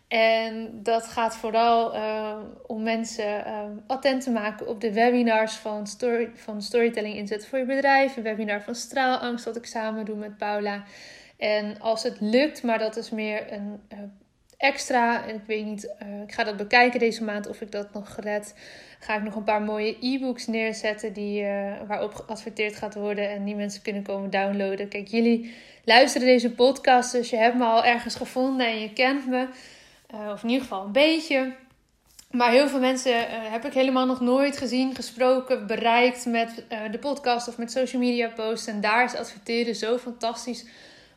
En 0.09 0.71
dat 0.83 1.07
gaat 1.07 1.37
vooral 1.37 1.95
uh, 1.95 2.37
om 2.67 2.83
mensen 2.83 3.47
uh, 3.47 3.63
attent 3.87 4.23
te 4.23 4.31
maken 4.31 4.69
op 4.69 4.81
de 4.81 4.93
webinars 4.93 5.55
van, 5.55 5.87
story, 5.87 6.31
van 6.35 6.63
Storytelling 6.63 7.15
Inzet 7.17 7.47
voor 7.47 7.59
je 7.59 7.65
bedrijf. 7.65 8.17
Een 8.17 8.23
webinar 8.23 8.63
van 8.63 8.75
Straalangst 8.75 9.45
dat 9.45 9.57
ik 9.57 9.67
samen 9.67 10.05
doe 10.05 10.17
met 10.17 10.37
Paula. 10.37 10.85
En 11.37 11.81
als 11.81 12.03
het 12.03 12.17
lukt, 12.21 12.63
maar 12.63 12.79
dat 12.79 12.97
is 12.97 13.11
meer 13.11 13.53
een 13.53 13.81
uh, 13.93 13.99
extra. 14.57 15.27
En 15.27 15.35
ik 15.35 15.47
weet 15.47 15.65
niet, 15.65 15.95
ik 16.27 16.33
ga 16.33 16.45
dat 16.45 16.57
bekijken 16.57 16.99
deze 17.01 17.25
maand 17.25 17.49
of 17.49 17.61
ik 17.61 17.73
dat 17.73 17.93
nog 17.93 18.17
red. 18.21 18.55
Ga 19.01 19.17
ik 19.17 19.23
nog 19.23 19.35
een 19.35 19.45
paar 19.45 19.63
mooie 19.63 19.97
e-books 20.01 20.47
neerzetten 20.47 21.13
die, 21.13 21.45
waarop 21.87 22.15
geadverteerd 22.15 22.77
gaat 22.77 22.95
worden. 22.95 23.31
En 23.31 23.45
die 23.45 23.57
mensen 23.57 23.83
kunnen 23.83 24.03
komen 24.03 24.31
downloaden. 24.31 24.89
Kijk, 24.89 25.09
jullie 25.09 25.55
luisteren 25.85 26.27
deze 26.27 26.53
podcast, 26.53 27.13
dus 27.13 27.31
je 27.31 27.37
hebt 27.37 27.57
me 27.57 27.65
al 27.65 27.85
ergens 27.85 28.15
gevonden 28.15 28.67
en 28.67 28.81
je 28.81 28.93
kent 28.93 29.27
me. 29.27 29.49
Uh, 30.15 30.31
of 30.33 30.43
in 30.43 30.49
ieder 30.49 30.63
geval 30.63 30.85
een 30.85 30.93
beetje. 30.93 31.55
Maar 32.31 32.51
heel 32.51 32.69
veel 32.69 32.81
mensen 32.81 33.13
uh, 33.13 33.27
heb 33.29 33.65
ik 33.65 33.73
helemaal 33.73 34.07
nog 34.07 34.21
nooit 34.21 34.57
gezien, 34.57 34.95
gesproken, 34.95 35.67
bereikt 35.67 36.27
met 36.27 36.65
uh, 36.73 36.79
de 36.91 36.99
podcast 36.99 37.49
of 37.49 37.59
met 37.59 37.71
social 37.71 38.03
media 38.03 38.29
posts. 38.29 38.67
En 38.67 38.81
daar 38.81 39.05
is 39.05 39.15
adverteren 39.15 39.75
zo 39.75 39.99
fantastisch 39.99 40.67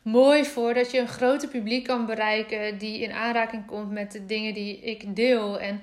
mooi 0.02 0.44
voor 0.44 0.74
dat 0.74 0.90
je 0.90 0.98
een 0.98 1.08
groter 1.08 1.48
publiek 1.48 1.84
kan 1.84 2.06
bereiken 2.06 2.78
die 2.78 3.00
in 3.00 3.12
aanraking 3.12 3.66
komt 3.66 3.90
met 3.90 4.12
de 4.12 4.26
dingen 4.26 4.54
die 4.54 4.80
ik 4.80 5.16
deel. 5.16 5.58
En 5.58 5.82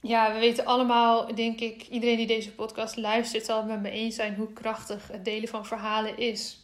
ja, 0.00 0.32
we 0.32 0.38
weten 0.38 0.64
allemaal, 0.64 1.34
denk 1.34 1.60
ik, 1.60 1.86
iedereen 1.90 2.16
die 2.16 2.26
deze 2.26 2.52
podcast 2.52 2.96
luistert 2.96 3.44
zal 3.44 3.56
het 3.58 3.66
met 3.66 3.82
me 3.82 3.90
eens 3.90 4.14
zijn 4.14 4.34
hoe 4.34 4.52
krachtig 4.52 5.08
het 5.12 5.24
delen 5.24 5.48
van 5.48 5.66
verhalen 5.66 6.18
is. 6.18 6.58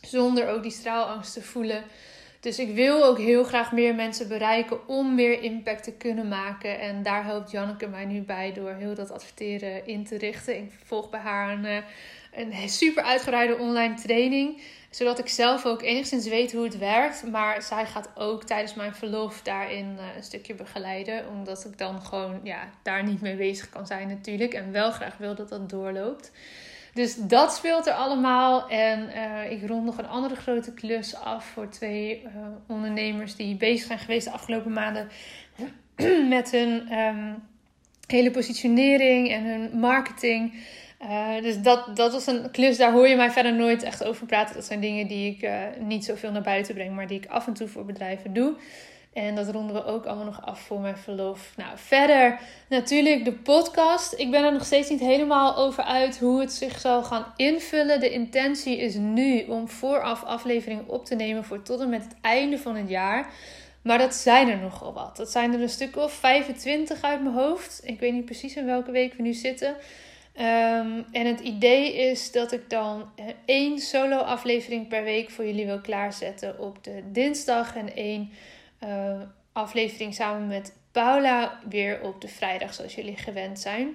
Zonder 0.00 0.48
ook 0.48 0.62
die 0.62 0.72
straalangst 0.72 1.32
te 1.32 1.42
voelen 1.42 1.84
Dus 2.42 2.58
ik 2.58 2.74
wil 2.74 3.04
ook 3.04 3.18
heel 3.18 3.44
graag 3.44 3.72
meer 3.72 3.94
mensen 3.94 4.28
bereiken 4.28 4.88
om 4.88 5.14
meer 5.14 5.42
impact 5.42 5.84
te 5.84 5.92
kunnen 5.92 6.28
maken. 6.28 6.80
En 6.80 7.02
daar 7.02 7.24
helpt 7.24 7.50
Janneke 7.50 7.86
mij 7.86 8.04
nu 8.04 8.20
bij 8.20 8.52
door 8.52 8.74
heel 8.74 8.94
dat 8.94 9.10
adverteren 9.10 9.86
in 9.86 10.04
te 10.04 10.18
richten. 10.18 10.56
Ik 10.56 10.72
volg 10.84 11.10
bij 11.10 11.20
haar 11.20 11.52
een, 11.52 11.64
eh, 11.64 11.76
een 12.32 12.68
super 12.68 13.02
uitgebreide 13.02 13.58
online 13.58 13.94
training 13.94 14.60
zodat 14.94 15.18
ik 15.18 15.28
zelf 15.28 15.66
ook 15.66 15.82
enigszins 15.82 16.28
weet 16.28 16.52
hoe 16.52 16.64
het 16.64 16.78
werkt. 16.78 17.26
Maar 17.30 17.62
zij 17.62 17.86
gaat 17.86 18.08
ook 18.14 18.44
tijdens 18.44 18.74
mijn 18.74 18.94
verlof 18.94 19.42
daarin 19.42 19.96
uh, 19.98 20.16
een 20.16 20.22
stukje 20.22 20.54
begeleiden. 20.54 21.28
Omdat 21.28 21.64
ik 21.64 21.78
dan 21.78 22.02
gewoon 22.02 22.40
ja, 22.42 22.68
daar 22.82 23.04
niet 23.04 23.20
mee 23.20 23.36
bezig 23.36 23.68
kan 23.68 23.86
zijn 23.86 24.08
natuurlijk. 24.08 24.54
En 24.54 24.72
wel 24.72 24.90
graag 24.90 25.16
wil 25.16 25.34
dat 25.34 25.48
dat 25.48 25.70
doorloopt. 25.70 26.32
Dus 26.92 27.16
dat 27.16 27.54
speelt 27.54 27.86
er 27.86 27.92
allemaal. 27.92 28.68
En 28.68 29.08
uh, 29.16 29.50
ik 29.50 29.68
rond 29.68 29.84
nog 29.84 29.98
een 29.98 30.08
andere 30.08 30.34
grote 30.34 30.72
klus 30.72 31.14
af 31.14 31.44
voor 31.44 31.68
twee 31.68 32.22
uh, 32.22 32.30
ondernemers 32.66 33.36
die 33.36 33.56
bezig 33.56 33.86
zijn 33.86 33.98
geweest 33.98 34.24
de 34.24 34.32
afgelopen 34.32 34.72
maanden 34.72 35.08
met 36.28 36.50
hun 36.50 36.98
um, 36.98 37.42
hele 38.06 38.30
positionering 38.30 39.30
en 39.30 39.44
hun 39.44 39.78
marketing. 39.78 40.54
Uh, 41.02 41.42
dus 41.42 41.62
dat, 41.62 41.96
dat 41.96 42.12
was 42.12 42.26
een 42.26 42.50
klus, 42.50 42.76
daar 42.76 42.92
hoor 42.92 43.08
je 43.08 43.16
mij 43.16 43.30
verder 43.30 43.54
nooit 43.54 43.82
echt 43.82 44.04
over 44.04 44.26
praten. 44.26 44.54
Dat 44.54 44.64
zijn 44.64 44.80
dingen 44.80 45.06
die 45.06 45.36
ik 45.36 45.48
niet 45.80 46.04
zoveel 46.04 46.32
naar 46.32 46.42
buiten 46.42 46.74
breng, 46.74 46.94
maar 46.94 47.06
die 47.06 47.18
ik 47.18 47.26
af 47.26 47.46
en 47.46 47.52
toe 47.52 47.68
voor 47.68 47.84
bedrijven 47.84 48.32
doe. 48.32 48.54
En 49.12 49.34
dat 49.34 49.48
ronden 49.48 49.74
we 49.74 49.84
ook 49.84 50.04
allemaal 50.04 50.24
nog 50.24 50.46
af 50.46 50.60
voor 50.60 50.80
mijn 50.80 50.96
verlof. 50.96 51.52
Nou, 51.56 51.70
verder 51.74 52.40
natuurlijk 52.68 53.24
de 53.24 53.32
podcast. 53.32 54.14
Ik 54.18 54.30
ben 54.30 54.44
er 54.44 54.52
nog 54.52 54.64
steeds 54.64 54.90
niet 54.90 55.00
helemaal 55.00 55.56
over 55.56 55.84
uit 55.84 56.18
hoe 56.18 56.40
het 56.40 56.52
zich 56.52 56.80
zal 56.80 57.04
gaan 57.04 57.32
invullen. 57.36 58.00
De 58.00 58.10
intentie 58.10 58.78
is 58.78 58.94
nu 58.94 59.44
om 59.44 59.68
vooraf 59.68 60.24
afleveringen 60.24 60.88
op 60.88 61.04
te 61.04 61.14
nemen 61.14 61.44
voor 61.44 61.62
tot 61.62 61.80
en 61.80 61.88
met 61.88 62.04
het 62.04 62.14
einde 62.20 62.58
van 62.58 62.76
het 62.76 62.88
jaar. 62.88 63.32
Maar 63.82 63.98
dat 63.98 64.14
zijn 64.14 64.48
er 64.48 64.58
nogal 64.58 64.92
wat. 64.92 65.16
Dat 65.16 65.30
zijn 65.30 65.52
er 65.52 65.60
een 65.60 65.68
stuk 65.68 65.96
of 65.96 66.12
25 66.12 67.02
uit 67.02 67.22
mijn 67.22 67.34
hoofd. 67.34 67.80
Ik 67.84 68.00
weet 68.00 68.12
niet 68.12 68.24
precies 68.24 68.56
in 68.56 68.66
welke 68.66 68.90
week 68.90 69.14
we 69.14 69.22
nu 69.22 69.32
zitten. 69.32 69.76
Um, 70.36 71.04
en 71.12 71.26
het 71.26 71.40
idee 71.40 71.94
is 71.96 72.32
dat 72.32 72.52
ik 72.52 72.70
dan 72.70 73.10
eh, 73.16 73.24
één 73.44 73.78
solo 73.78 74.16
aflevering 74.16 74.88
per 74.88 75.04
week 75.04 75.30
voor 75.30 75.46
jullie 75.46 75.66
wil 75.66 75.80
klaarzetten 75.80 76.58
op 76.58 76.84
de 76.84 77.02
dinsdag. 77.12 77.76
En 77.76 77.94
één 77.94 78.30
uh, 78.84 79.20
aflevering 79.52 80.14
samen 80.14 80.46
met 80.46 80.74
Paula 80.92 81.58
weer 81.68 82.00
op 82.02 82.20
de 82.20 82.28
vrijdag, 82.28 82.74
zoals 82.74 82.94
jullie 82.94 83.16
gewend 83.16 83.58
zijn. 83.58 83.94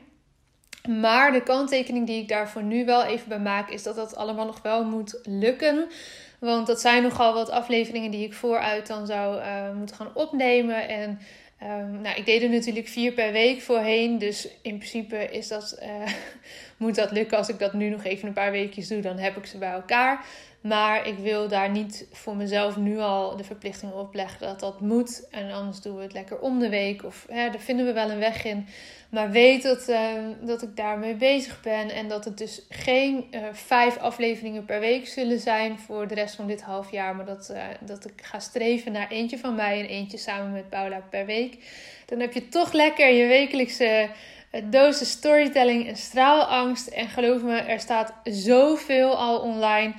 Maar 0.99 1.31
de 1.31 1.43
kanttekening 1.43 2.07
die 2.07 2.21
ik 2.21 2.27
daarvoor 2.27 2.63
nu 2.63 2.85
wel 2.85 3.03
even 3.03 3.29
bij 3.29 3.39
maak, 3.39 3.69
is 3.69 3.83
dat 3.83 3.95
dat 3.95 4.15
allemaal 4.15 4.45
nog 4.45 4.61
wel 4.61 4.83
moet 4.83 5.19
lukken. 5.23 5.87
Want 6.39 6.67
dat 6.67 6.81
zijn 6.81 7.03
nogal 7.03 7.33
wat 7.33 7.49
afleveringen 7.49 8.11
die 8.11 8.25
ik 8.25 8.33
vooruit 8.33 8.87
dan 8.87 9.05
zou 9.05 9.37
uh, 9.37 9.71
moeten 9.73 9.95
gaan 9.95 10.15
opnemen. 10.15 10.87
En 10.87 11.19
Um, 11.63 12.01
nou, 12.01 12.15
ik 12.15 12.25
deed 12.25 12.41
er 12.41 12.49
natuurlijk 12.49 12.87
vier 12.87 13.11
per 13.11 13.31
week 13.31 13.61
voorheen. 13.61 14.17
Dus 14.17 14.47
in 14.61 14.77
principe 14.77 15.31
is 15.31 15.47
dat, 15.47 15.79
uh, 15.83 16.11
moet 16.77 16.95
dat 16.95 17.11
lukken. 17.11 17.37
Als 17.37 17.49
ik 17.49 17.59
dat 17.59 17.73
nu 17.73 17.89
nog 17.89 18.03
even 18.03 18.27
een 18.27 18.33
paar 18.33 18.51
weekjes 18.51 18.87
doe, 18.87 19.01
dan 19.01 19.17
heb 19.17 19.37
ik 19.37 19.45
ze 19.45 19.57
bij 19.57 19.71
elkaar. 19.71 20.25
Maar 20.61 21.07
ik 21.07 21.17
wil 21.17 21.47
daar 21.47 21.69
niet 21.69 22.07
voor 22.11 22.35
mezelf 22.35 22.77
nu 22.77 22.99
al 22.99 23.37
de 23.37 23.43
verplichting 23.43 23.91
op 23.91 24.13
leggen 24.13 24.47
dat 24.47 24.59
dat 24.59 24.81
moet. 24.81 25.27
En 25.31 25.51
anders 25.51 25.81
doen 25.81 25.95
we 25.95 26.01
het 26.01 26.13
lekker 26.13 26.39
om 26.39 26.59
de 26.59 26.69
week. 26.69 27.03
Of 27.03 27.25
hè, 27.29 27.49
daar 27.49 27.59
vinden 27.59 27.85
we 27.85 27.93
wel 27.93 28.09
een 28.09 28.19
weg 28.19 28.45
in. 28.45 28.67
Maar 29.09 29.31
weet 29.31 29.63
dat, 29.63 29.89
uh, 29.89 30.11
dat 30.41 30.61
ik 30.61 30.75
daarmee 30.75 31.15
bezig 31.15 31.61
ben. 31.61 31.89
En 31.89 32.07
dat 32.07 32.25
het 32.25 32.37
dus 32.37 32.61
geen 32.69 33.27
uh, 33.31 33.41
vijf 33.51 33.97
afleveringen 33.97 34.65
per 34.65 34.79
week 34.79 35.07
zullen 35.07 35.39
zijn 35.39 35.79
voor 35.79 36.07
de 36.07 36.13
rest 36.13 36.35
van 36.35 36.47
dit 36.47 36.61
half 36.61 36.91
jaar. 36.91 37.15
Maar 37.15 37.25
dat, 37.25 37.49
uh, 37.51 37.63
dat 37.81 38.05
ik 38.05 38.21
ga 38.21 38.39
streven 38.39 38.91
naar 38.91 39.09
eentje 39.09 39.37
van 39.37 39.55
mij 39.55 39.79
en 39.79 39.87
eentje 39.87 40.17
samen 40.17 40.51
met 40.51 40.69
Paula 40.69 41.01
per 41.09 41.25
week. 41.25 41.57
Dan 42.05 42.19
heb 42.19 42.33
je 42.33 42.49
toch 42.49 42.73
lekker 42.73 43.13
je 43.13 43.27
wekelijkse 43.27 44.09
dosis 44.63 45.09
storytelling 45.09 45.87
en 45.87 45.97
straalangst. 45.97 46.87
En 46.87 47.07
geloof 47.07 47.41
me, 47.41 47.55
er 47.55 47.79
staat 47.79 48.13
zoveel 48.23 49.17
al 49.17 49.39
online. 49.39 49.93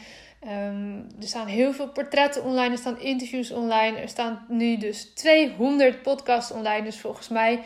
Um, 0.44 1.06
er 1.20 1.28
staan 1.28 1.46
heel 1.46 1.72
veel 1.72 1.88
portretten 1.88 2.44
online, 2.44 2.70
er 2.70 2.78
staan 2.78 3.00
interviews 3.00 3.50
online. 3.50 3.98
Er 3.98 4.08
staan 4.08 4.44
nu 4.48 4.76
dus 4.76 5.04
200 5.14 6.02
podcasts 6.02 6.52
online. 6.52 6.84
Dus 6.84 7.00
volgens 7.00 7.28
mij 7.28 7.62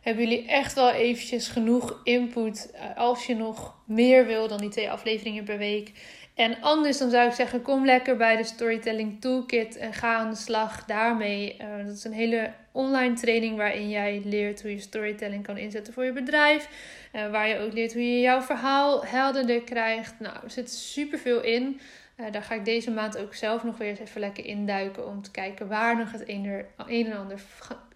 hebben 0.00 0.28
jullie 0.28 0.46
echt 0.46 0.74
wel 0.74 0.90
eventjes 0.90 1.48
genoeg 1.48 2.00
input. 2.04 2.70
Uh, 2.74 2.96
als 2.96 3.26
je 3.26 3.34
nog 3.34 3.74
meer 3.84 4.26
wil 4.26 4.48
dan 4.48 4.58
die 4.58 4.68
twee 4.68 4.90
afleveringen 4.90 5.44
per 5.44 5.58
week. 5.58 5.92
En 6.36 6.60
anders 6.60 6.98
dan 6.98 7.10
zou 7.10 7.28
ik 7.28 7.34
zeggen, 7.34 7.62
kom 7.62 7.84
lekker 7.84 8.16
bij 8.16 8.36
de 8.36 8.44
Storytelling 8.44 9.20
Toolkit 9.20 9.76
en 9.76 9.92
ga 9.92 10.16
aan 10.16 10.30
de 10.30 10.36
slag 10.36 10.84
daarmee. 10.84 11.56
Uh, 11.60 11.86
dat 11.86 11.96
is 11.96 12.04
een 12.04 12.12
hele 12.12 12.52
online 12.72 13.14
training 13.14 13.56
waarin 13.56 13.88
jij 13.88 14.22
leert 14.24 14.62
hoe 14.62 14.70
je 14.70 14.80
storytelling 14.80 15.42
kan 15.42 15.56
inzetten 15.56 15.92
voor 15.92 16.04
je 16.04 16.12
bedrijf. 16.12 16.68
Uh, 17.12 17.30
waar 17.30 17.48
je 17.48 17.58
ook 17.58 17.72
leert 17.72 17.92
hoe 17.92 18.12
je 18.12 18.20
jouw 18.20 18.40
verhaal 18.40 19.04
helderder 19.04 19.62
krijgt. 19.62 20.20
Nou, 20.20 20.36
er 20.44 20.50
zit 20.50 20.70
superveel 20.70 21.42
in. 21.42 21.80
Uh, 22.16 22.26
daar 22.32 22.42
ga 22.42 22.54
ik 22.54 22.64
deze 22.64 22.90
maand 22.90 23.18
ook 23.18 23.34
zelf 23.34 23.64
nog 23.64 23.78
weer 23.78 23.88
eens 23.88 23.98
even 23.98 24.20
lekker 24.20 24.44
induiken 24.44 25.06
om 25.06 25.22
te 25.22 25.30
kijken 25.30 25.68
waar 25.68 25.96
nog 25.96 26.12
het 26.12 26.28
een, 26.28 26.64
en 26.86 27.16
ander 27.16 27.40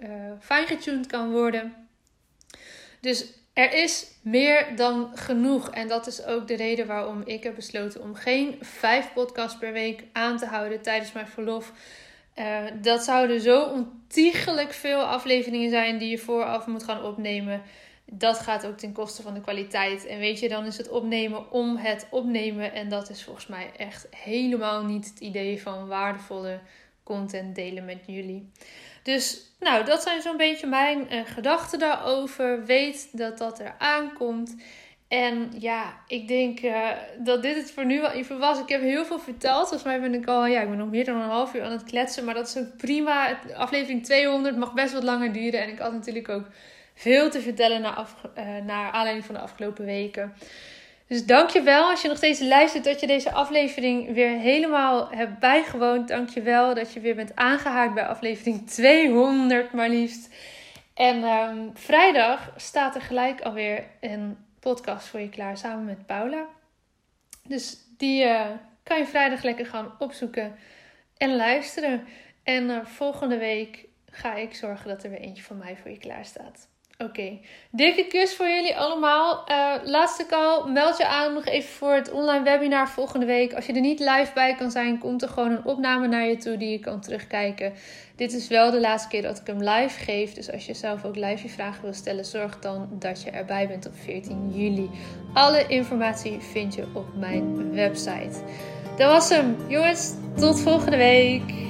uh, 0.01 0.09
fijn 0.41 0.66
getuned 0.66 1.07
kan 1.07 1.30
worden. 1.30 1.74
Dus 3.01 3.26
er 3.61 3.72
is 3.72 4.06
meer 4.22 4.76
dan 4.76 5.11
genoeg. 5.14 5.70
En 5.70 5.88
dat 5.88 6.06
is 6.06 6.24
ook 6.24 6.48
de 6.48 6.56
reden 6.56 6.86
waarom 6.86 7.22
ik 7.24 7.42
heb 7.42 7.54
besloten 7.54 8.02
om 8.02 8.14
geen 8.14 8.58
vijf 8.61 9.12
podcasts 9.12 9.58
per 9.58 9.72
week 9.72 10.04
aan 10.12 10.36
te 10.36 10.46
houden 10.46 10.82
tijdens 10.82 11.12
mijn 11.12 11.28
verlof. 11.28 11.72
Uh, 12.36 12.58
dat 12.82 13.04
zouden 13.04 13.40
zo 13.40 13.62
ontiegelijk 13.62 14.72
veel 14.72 15.02
afleveringen 15.02 15.70
zijn 15.70 15.98
die 15.98 16.11
je 16.11 16.18
vooraf 16.18 16.66
moet 16.66 16.84
gaan 16.84 17.04
opnemen 17.04 17.62
dat 18.12 18.38
gaat 18.38 18.66
ook 18.66 18.76
ten 18.76 18.92
koste 18.92 19.22
van 19.22 19.34
de 19.34 19.40
kwaliteit. 19.40 20.06
En 20.06 20.18
weet 20.18 20.40
je, 20.40 20.48
dan 20.48 20.64
is 20.64 20.76
het 20.76 20.88
opnemen 20.88 21.52
om 21.52 21.76
het 21.76 22.06
opnemen. 22.11 22.72
En 22.72 22.88
dat 22.88 23.11
is 23.11 23.24
volgens 23.24 23.46
mij 23.46 23.70
echt 23.76 24.06
helemaal 24.11 24.84
niet 24.84 25.08
het 25.08 25.18
idee 25.18 25.62
van 25.62 25.86
waardevolle 25.86 26.61
content 27.14 27.54
delen 27.54 27.84
met 27.84 27.98
jullie. 28.06 28.50
Dus 29.02 29.52
nou, 29.61 29.84
dat 29.84 30.02
zijn 30.02 30.22
zo'n 30.22 30.36
beetje 30.36 30.66
mijn 30.66 31.14
uh, 31.14 31.20
gedachten 31.24 31.78
daarover. 31.78 32.64
Weet 32.64 33.08
dat 33.12 33.38
dat 33.38 33.61
er 33.61 33.74
aankomt. 33.78 34.56
En 35.08 35.52
ja, 35.58 35.94
ik 36.06 36.28
denk 36.28 36.61
uh, 36.61 36.88
dat 37.18 37.42
dit 37.42 37.56
het 37.56 37.70
voor 37.72 37.84
nu 37.84 38.00
wel 38.00 38.11
even 38.11 38.38
was. 38.38 38.61
Ik 38.61 38.68
heb 38.68 38.80
heel 38.80 39.04
veel 39.04 39.18
verteld. 39.18 39.68
Volgens 39.68 39.82
mij 39.82 40.00
ben 40.00 40.14
ik 40.14 40.26
al, 40.26 40.46
ja, 40.46 40.61
ik 40.61 40.68
ben 40.68 40.78
nog 40.78 40.90
meer 40.90 41.04
dan 41.04 41.16
een 41.16 41.28
half 41.28 41.54
uur 41.54 41.62
aan 41.62 41.72
het 41.72 41.84
kletsen. 41.84 42.24
Maar 42.24 42.34
dat 42.34 42.48
is 42.48 42.58
ook 42.58 42.76
prima. 42.76 43.38
Aflevering 43.56 44.04
200 44.04 44.56
mag 44.56 44.72
best 44.72 44.92
wat 44.92 45.02
langer 45.02 45.32
duren. 45.32 45.62
En 45.62 45.68
ik 45.68 45.78
had 45.78 45.92
natuurlijk 45.92 46.28
ook 46.28 46.46
veel 46.94 47.30
te 47.30 47.40
vertellen 47.40 47.96
af, 47.96 48.14
uh, 48.38 48.44
naar 48.64 48.92
aanleiding 48.92 49.26
van 49.26 49.34
de 49.34 49.40
afgelopen 49.40 49.84
weken. 49.84 50.32
Dus 51.11 51.26
dankjewel 51.26 51.90
als 51.90 52.02
je 52.02 52.08
nog 52.08 52.16
steeds 52.16 52.40
luistert 52.40 52.84
dat 52.84 53.00
je 53.00 53.06
deze 53.06 53.32
aflevering 53.32 54.14
weer 54.14 54.38
helemaal 54.38 55.11
hebt 55.11 55.38
bijgewoond. 55.38 56.08
Dankjewel 56.08 56.74
dat 56.74 56.92
je 56.92 57.00
weer 57.00 57.14
bent 57.14 57.36
aangehaakt 57.36 57.94
bij 57.94 58.06
aflevering 58.06 58.66
200 58.68 59.72
maar 59.72 59.88
liefst. 59.88 60.34
En 60.94 61.22
um, 61.22 61.70
vrijdag 61.74 62.52
staat 62.56 62.94
er 62.94 63.00
gelijk 63.00 63.40
alweer 63.40 63.84
een 64.00 64.36
podcast 64.61 65.06
voor 65.06 65.20
je 65.20 65.28
klaar 65.28 65.56
samen 65.56 65.84
met 65.84 66.06
Paula. 66.06 66.46
Dus 67.42 67.76
die 67.96 68.24
uh, 68.24 68.46
kan 68.82 68.98
je 68.98 69.06
vrijdag 69.06 69.42
lekker 69.42 69.66
gaan 69.66 69.92
opzoeken 69.98 70.54
en 71.16 71.36
luisteren. 71.36 72.04
En 72.42 72.64
uh, 72.68 72.84
volgende 72.84 73.38
week 73.38 73.88
ga 74.11 74.34
ik 74.34 74.54
zorgen 74.54 74.88
dat 74.88 75.02
er 75.02 75.11
weer 75.11 75.20
eentje 75.20 75.42
van 75.42 75.58
mij 75.58 75.76
voor 75.76 75.90
je 75.90 75.98
klaar 75.98 76.24
staat. 76.24 76.69
Oké, 77.05 77.38
dikke 77.70 78.07
kus 78.07 78.34
voor 78.34 78.48
jullie 78.48 78.76
allemaal. 78.76 79.44
Uh, 79.51 79.74
laatste 79.84 80.26
call, 80.26 80.70
meld 80.70 80.96
je 80.96 81.07
aan 81.07 81.34
nog 81.34 81.44
even 81.44 81.70
voor 81.70 81.92
het 81.92 82.11
online 82.11 82.44
webinar 82.44 82.88
volgende 82.88 83.26
week. 83.26 83.53
Als 83.53 83.66
je 83.66 83.72
er 83.72 83.80
niet 83.80 83.98
live 83.98 84.30
bij 84.34 84.55
kan 84.55 84.70
zijn, 84.70 84.98
komt 84.98 85.22
er 85.22 85.28
gewoon 85.28 85.51
een 85.51 85.64
opname 85.64 86.09
naar 86.09 86.26
je 86.26 86.36
toe 86.36 86.57
die 86.57 86.70
je 86.70 86.78
kan 86.78 87.01
terugkijken. 87.01 87.72
Dit 88.16 88.32
is 88.32 88.48
wel 88.48 88.70
de 88.70 88.80
laatste 88.80 89.09
keer 89.09 89.22
dat 89.22 89.38
ik 89.38 89.46
hem 89.46 89.62
live 89.62 90.05
geef. 90.05 90.32
Dus 90.32 90.53
als 90.53 90.66
je 90.66 90.74
zelf 90.74 91.05
ook 91.05 91.16
live 91.16 91.42
je 91.42 91.48
vragen 91.48 91.82
wil 91.82 91.92
stellen, 91.92 92.24
zorg 92.24 92.59
dan 92.59 92.88
dat 92.92 93.22
je 93.22 93.30
erbij 93.30 93.68
bent 93.68 93.86
op 93.86 93.94
14 93.94 94.51
juli. 94.53 94.90
Alle 95.34 95.66
informatie 95.66 96.40
vind 96.40 96.74
je 96.74 96.86
op 96.94 97.16
mijn 97.16 97.72
website. 97.72 98.42
Dat 98.96 99.11
was 99.11 99.28
hem. 99.28 99.57
Jongens, 99.68 100.14
tot 100.36 100.61
volgende 100.61 100.96
week. 100.96 101.69